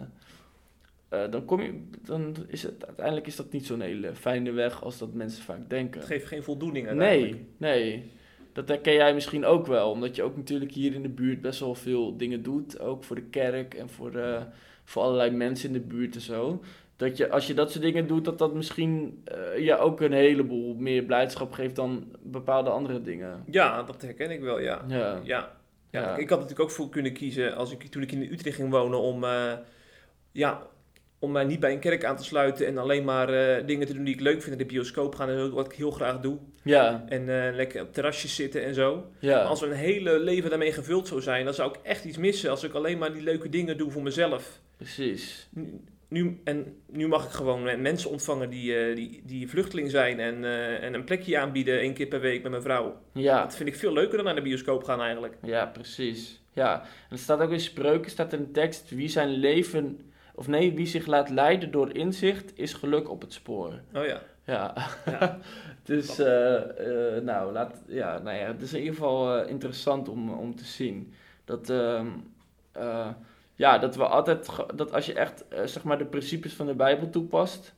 eh, 1.14 1.32
dan, 1.32 1.46
kom 1.46 1.62
je, 1.62 1.82
dan 2.02 2.36
is 2.48 2.64
het 2.64 2.86
uiteindelijk 2.86 3.28
is 3.28 3.36
dat 3.36 3.52
niet 3.52 3.66
zo'n 3.66 3.82
hele 3.82 4.16
fijne 4.16 4.52
weg 4.52 4.84
als 4.84 4.98
dat 4.98 5.14
mensen 5.14 5.44
vaak 5.44 5.70
denken. 5.70 6.00
Het 6.00 6.10
geeft 6.10 6.28
geen 6.28 6.44
voldoening 6.44 6.88
uiteindelijk. 6.88 7.42
Nee, 7.58 7.92
nee. 7.92 8.12
Dat 8.54 8.68
herken 8.68 8.94
jij 8.94 9.14
misschien 9.14 9.46
ook 9.46 9.68
wel, 9.68 9.92
omdat 9.92 10.16
je 10.16 10.24
ook 10.24 10.36
natuurlijk 10.38 10.72
hier 10.72 10.94
in 10.94 11.02
de 11.02 11.10
buurt 11.10 11.42
best 11.42 11.60
wel 11.60 11.76
veel 11.76 12.18
dingen 12.18 12.44
doet. 12.44 12.80
Ook 12.80 13.04
voor 13.04 13.16
de 13.16 13.24
kerk 13.24 13.74
en 13.74 13.90
voor, 13.90 14.16
eh, 14.16 14.42
voor 14.84 15.02
allerlei 15.02 15.32
mensen 15.32 15.68
in 15.68 15.74
de 15.74 15.88
buurt 15.88 16.16
en 16.16 16.22
zo. 16.22 16.62
Dat 16.96 17.18
je, 17.18 17.30
als 17.30 17.48
je 17.48 17.54
dat 17.54 17.72
soort 17.72 17.84
dingen 17.84 18.08
doet, 18.08 18.26
dat 18.26 18.38
dat 18.38 18.54
misschien 18.54 19.22
eh 19.24 19.66
je 19.66 19.78
ook 19.78 20.02
een 20.02 20.12
heleboel 20.12 20.76
meer 20.76 21.04
blijdschap 21.04 21.52
geeft 21.52 21.76
dan 21.76 22.16
bepaalde 22.22 22.70
andere 22.70 23.02
dingen. 23.02 23.44
Ja, 23.46 23.84
dat 23.84 24.02
herken 24.02 24.32
ik 24.32 24.42
wel, 24.42 24.60
ja. 24.60 24.86
Ja. 24.88 24.98
Ja. 24.98 25.22
Ja, 25.24 25.58
Ja. 25.92 26.18
Ik 26.18 26.30
had 26.30 26.40
natuurlijk 26.40 26.70
ook 26.70 26.76
voor 26.76 26.90
kunnen 26.90 27.14
kiezen 27.14 27.56
als 27.56 27.72
ik, 27.72 27.84
toen 27.84 28.02
ik 28.02 28.12
in 28.12 28.32
Utrecht 28.32 28.56
ging 28.56 28.70
wonen 28.70 29.00
om, 29.00 29.26
ja, 30.32 30.68
om 31.24 31.32
mij 31.32 31.44
niet 31.44 31.60
bij 31.60 31.72
een 31.72 31.80
kerk 31.80 32.04
aan 32.06 32.18
te 32.18 32.24
sluiten 32.24 32.66
en 32.68 32.78
alleen 32.78 33.04
maar 33.04 33.30
eh, 33.30 33.66
dingen 33.68 33.88
te 33.88 33.94
doen 33.94 34.04
die 34.04 34.14
ik 34.14 34.20
leuk 34.20 34.42
vind. 34.42 34.48
Naar 34.58 34.68
de 34.68 34.74
bioscoop 34.74 35.16
gaan 35.16 35.30
en 35.30 35.52
wat 35.52 35.66
ik 35.66 35.78
heel 35.78 35.92
graag 35.92 36.20
doe. 36.20 36.38
Ja, 36.64 37.04
En 37.08 37.22
eh, 37.48 37.56
lekker 37.56 37.82
op 37.82 37.94
terrasjes 37.94 38.36
zitten 38.36 38.64
en 38.64 38.74
zo. 38.74 39.06
ja. 39.20 39.36
Maar 39.38 39.44
als 39.46 39.62
mijn 39.62 39.72
hele 39.74 40.20
leven 40.20 40.50
daarmee 40.50 40.72
gevuld 40.72 41.08
zou 41.08 41.22
zijn, 41.22 41.46
dan 41.46 41.54
zou 41.54 41.70
ik 41.70 41.80
echt 41.84 42.06
iets 42.06 42.18
missen 42.18 42.50
als 42.50 42.64
ik 42.64 42.74
alleen 42.74 42.98
maar 42.98 43.14
die 43.14 43.22
leuke 43.24 43.50
dingen 43.50 43.78
doe 43.78 43.92
voor 43.92 44.04
mezelf. 44.04 44.60
precies. 44.78 45.48
Nu, 45.52 45.80
nu- 46.08 46.40
en 46.44 46.76
nu 46.92 47.08
mag 47.08 47.26
ik 47.26 47.32
gewoon 47.32 47.82
mensen 47.82 48.10
ontvangen 48.10 48.50
die, 48.50 48.76
eh, 48.78 48.96
die, 48.96 49.22
die 49.26 49.50
vluchteling 49.50 49.92
zijn 49.92 50.20
en, 50.20 50.44
en 50.82 50.94
een 50.94 51.04
plekje 51.04 51.38
aanbieden 51.38 51.80
één 51.80 51.94
keer 51.94 52.08
per 52.08 52.20
week 52.20 52.42
met 52.42 52.52
mijn 52.52 52.64
vrouw. 52.64 52.98
Ja, 53.14 53.42
Dat 53.44 53.56
vind 53.56 53.70
ik 53.70 53.76
veel 53.76 53.94
leuker 53.94 54.16
dan 54.16 54.26
naar 54.26 54.36
de 54.36 54.42
bioscoop 54.42 54.84
gaan 54.84 55.02
eigenlijk. 55.02 55.36
ja, 55.44 55.66
precies. 55.66 56.42
Ja, 56.54 56.82
en 56.82 56.88
er 57.10 57.18
staat 57.18 57.40
ook 57.42 57.52
in 57.52 57.60
spreuken, 57.60 58.12
staat 58.12 58.34
er 58.34 58.40
een 58.40 58.52
tekst, 58.52 58.90
wie 58.90 59.10
zijn 59.10 59.30
leven, 59.30 60.00
of 60.36 60.48
nee, 60.48 60.74
wie 60.74 60.88
zich 60.88 61.06
laat 61.06 61.30
leiden 61.30 61.72
door 61.72 61.96
inzicht, 61.96 62.52
is 62.58 62.74
geluk 62.74 63.10
op 63.10 63.22
het 63.22 63.34
spoor. 63.34 63.74
Oh 63.94 64.06
ja. 64.06 64.22
Ja, 64.46 64.74
Ja. 65.06 65.38
dus 65.84 66.20
eh, 66.20 67.16
eh, 67.16 67.24
nou, 67.24 67.52
laat, 67.52 67.82
ja, 67.88 68.18
nou 68.18 68.38
ja, 68.38 68.46
het 68.48 68.62
is 68.62 68.74
in 68.74 68.80
ieder 68.80 68.94
geval 68.94 69.36
eh, 69.38 69.50
interessant 69.50 70.10
om, 70.10 70.34
om 70.34 70.56
te 70.56 70.66
zien. 70.66 71.14
Dat, 71.46 71.70
ehm, 71.70 72.08
eh, 72.72 73.08
ja, 73.56 73.78
dat 73.78 73.96
we 73.96 74.06
altijd, 74.08 74.50
dat 74.76 74.94
als 74.94 75.06
je 75.06 75.14
echt, 75.14 75.44
zeg 75.66 75.84
maar, 75.84 75.98
de 75.98 76.06
principes 76.06 76.54
van 76.54 76.66
de 76.66 76.74
Bijbel 76.74 77.10
toepast, 77.10 77.74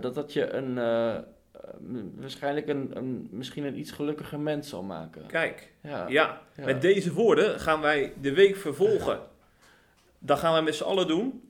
dat 0.00 0.14
dat 0.14 0.32
je 0.32 0.52
een, 0.52 0.74
waarschijnlijk 2.20 2.68
een, 2.68 2.90
een, 2.94 3.28
misschien 3.30 3.64
een 3.64 3.78
iets 3.78 3.90
gelukkiger 3.90 4.40
mens 4.40 4.68
zal 4.68 4.82
maken. 4.82 5.26
Kijk, 5.26 5.72
Ja. 5.80 6.06
ja, 6.08 6.40
Ja. 6.56 6.64
met 6.64 6.80
deze 6.80 7.12
woorden 7.12 7.60
gaan 7.60 7.80
wij 7.80 8.12
de 8.20 8.32
week 8.34 8.56
vervolgen. 8.56 9.18
Dat 10.18 10.38
gaan 10.38 10.52
wij 10.52 10.62
met 10.62 10.74
z'n 10.74 10.84
allen 10.84 11.06
doen. 11.08 11.43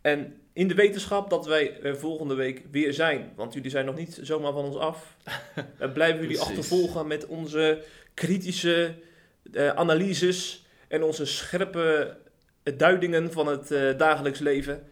En 0.00 0.40
in 0.52 0.68
de 0.68 0.74
wetenschap 0.74 1.30
dat 1.30 1.46
wij 1.46 1.80
er 1.82 1.98
volgende 1.98 2.34
week 2.34 2.62
weer 2.70 2.92
zijn. 2.92 3.32
Want 3.36 3.52
jullie 3.54 3.70
zijn 3.70 3.86
nog 3.86 3.96
niet 3.96 4.18
zomaar 4.22 4.52
van 4.52 4.64
ons 4.64 4.76
af. 4.76 5.16
We 5.78 5.90
blijven 5.90 6.20
jullie 6.20 6.40
achtervolgen 6.40 7.06
met 7.06 7.26
onze 7.26 7.82
kritische 8.14 8.94
eh, 9.52 9.68
analyses 9.68 10.64
en 10.88 11.02
onze 11.02 11.26
scherpe 11.26 12.16
eh, 12.62 12.78
duidingen 12.78 13.32
van 13.32 13.46
het 13.46 13.70
eh, 13.70 13.98
dagelijks 13.98 14.38
leven. 14.38 14.82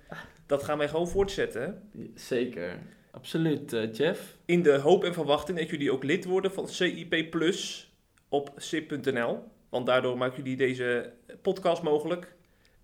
Dat 0.47 0.63
gaan 0.63 0.79
wij 0.79 0.89
gewoon 0.89 1.09
voortzetten. 1.09 1.63
hè? 1.63 2.03
Zeker. 2.15 2.79
Absoluut, 3.11 3.73
eh, 3.73 3.93
Jeff. 3.93 4.37
In 4.45 4.63
de 4.63 4.73
hoop 4.77 5.05
en 5.05 5.15
verwachting 5.15 5.59
dat 5.59 5.71
jullie 5.71 5.93
ook 5.93 6.05
lid 6.05 6.25
worden 6.25 6.53
van 6.53 6.69
CIP 6.69 7.31
Plus 7.31 7.91
op 8.29 8.53
cip.nl. 8.57 9.39
Want 9.69 9.87
daardoor 9.87 10.19
maken 10.19 10.37
jullie 10.43 10.57
deze 10.57 11.13
podcast 11.43 11.83
mogelijk. 11.83 12.37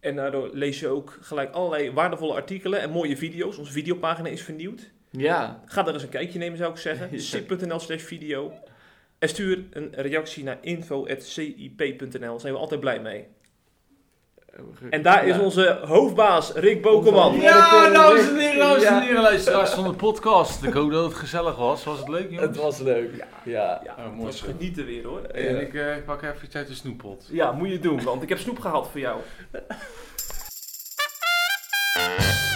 En 0.04 0.16
daardoor 0.16 0.50
lees 0.52 0.80
je 0.80 0.88
ook 0.88 1.18
gelijk 1.20 1.52
allerlei 1.52 1.92
waardevolle 1.92 2.34
artikelen 2.34 2.80
en 2.80 2.90
mooie 2.90 3.16
video's. 3.16 3.58
Onze 3.58 3.72
videopagina 3.72 4.28
is 4.28 4.42
vernieuwd. 4.42 4.90
Ja, 5.10 5.62
Ga 5.66 5.82
daar 5.82 5.94
eens 5.94 6.02
een 6.02 6.08
kijkje 6.08 6.38
nemen, 6.38 6.58
zou 6.58 6.72
ik 6.72 6.78
zeggen. 6.78 7.20
Cip.nl 7.20 7.78
slash 7.78 8.02
video. 8.02 8.52
En 9.18 9.28
stuur 9.28 9.64
een 9.70 9.90
reactie 9.94 10.44
naar 10.44 10.58
info.cip.nl. 10.60 12.18
Daar 12.18 12.40
zijn 12.40 12.52
we 12.52 12.58
altijd 12.58 12.80
blij 12.80 13.00
mee. 13.00 13.26
En 14.90 15.02
daar 15.02 15.26
is 15.26 15.36
Ja. 15.36 15.42
onze 15.42 15.78
hoofdbaas 15.86 16.52
Rick 16.52 16.82
Bokelman. 16.82 17.26
Onze- 17.32 17.40
Ja, 17.42 17.90
dames 17.90 18.28
en 18.28 18.36
heren, 18.38 18.58
dames 18.58 18.82
en 18.84 18.94
Ja. 18.94 19.00
heren, 19.00 19.22
luisteraars 19.22 19.70
van 19.70 19.84
de 19.84 19.92
podcast. 19.92 20.62
Ik 20.62 20.72
hoop 20.72 20.90
dat 20.90 21.04
het 21.04 21.14
gezellig 21.14 21.56
was. 21.56 21.84
Was 21.84 21.98
het 21.98 22.08
leuk, 22.08 22.30
jongens? 22.30 22.46
Het 22.46 22.56
was 22.56 22.78
leuk. 22.78 23.10
Ja. 23.16 23.26
Ja, 23.44 23.80
Oh, 23.98 24.04
het 24.04 24.12
mooi 24.14 24.26
was 24.26 24.38
zo. 24.38 24.46
genieten 24.46 24.84
weer 24.86 25.04
hoor. 25.06 25.20
En 25.22 25.60
ik 25.60 25.74
eh, 25.74 25.86
pak 26.06 26.22
even 26.22 26.36
iets 26.44 26.54
uit 26.56 26.68
de 26.68 26.74
snoeppot. 26.74 27.26
Ja, 27.30 27.52
moet 27.52 27.68
je 27.68 27.78
doen, 27.78 28.02
want 28.02 28.22
ik 28.22 28.28
heb 28.28 28.38
snoep 28.38 28.58
gehaald 28.60 28.88
voor 28.90 29.00
jou. 29.00 29.20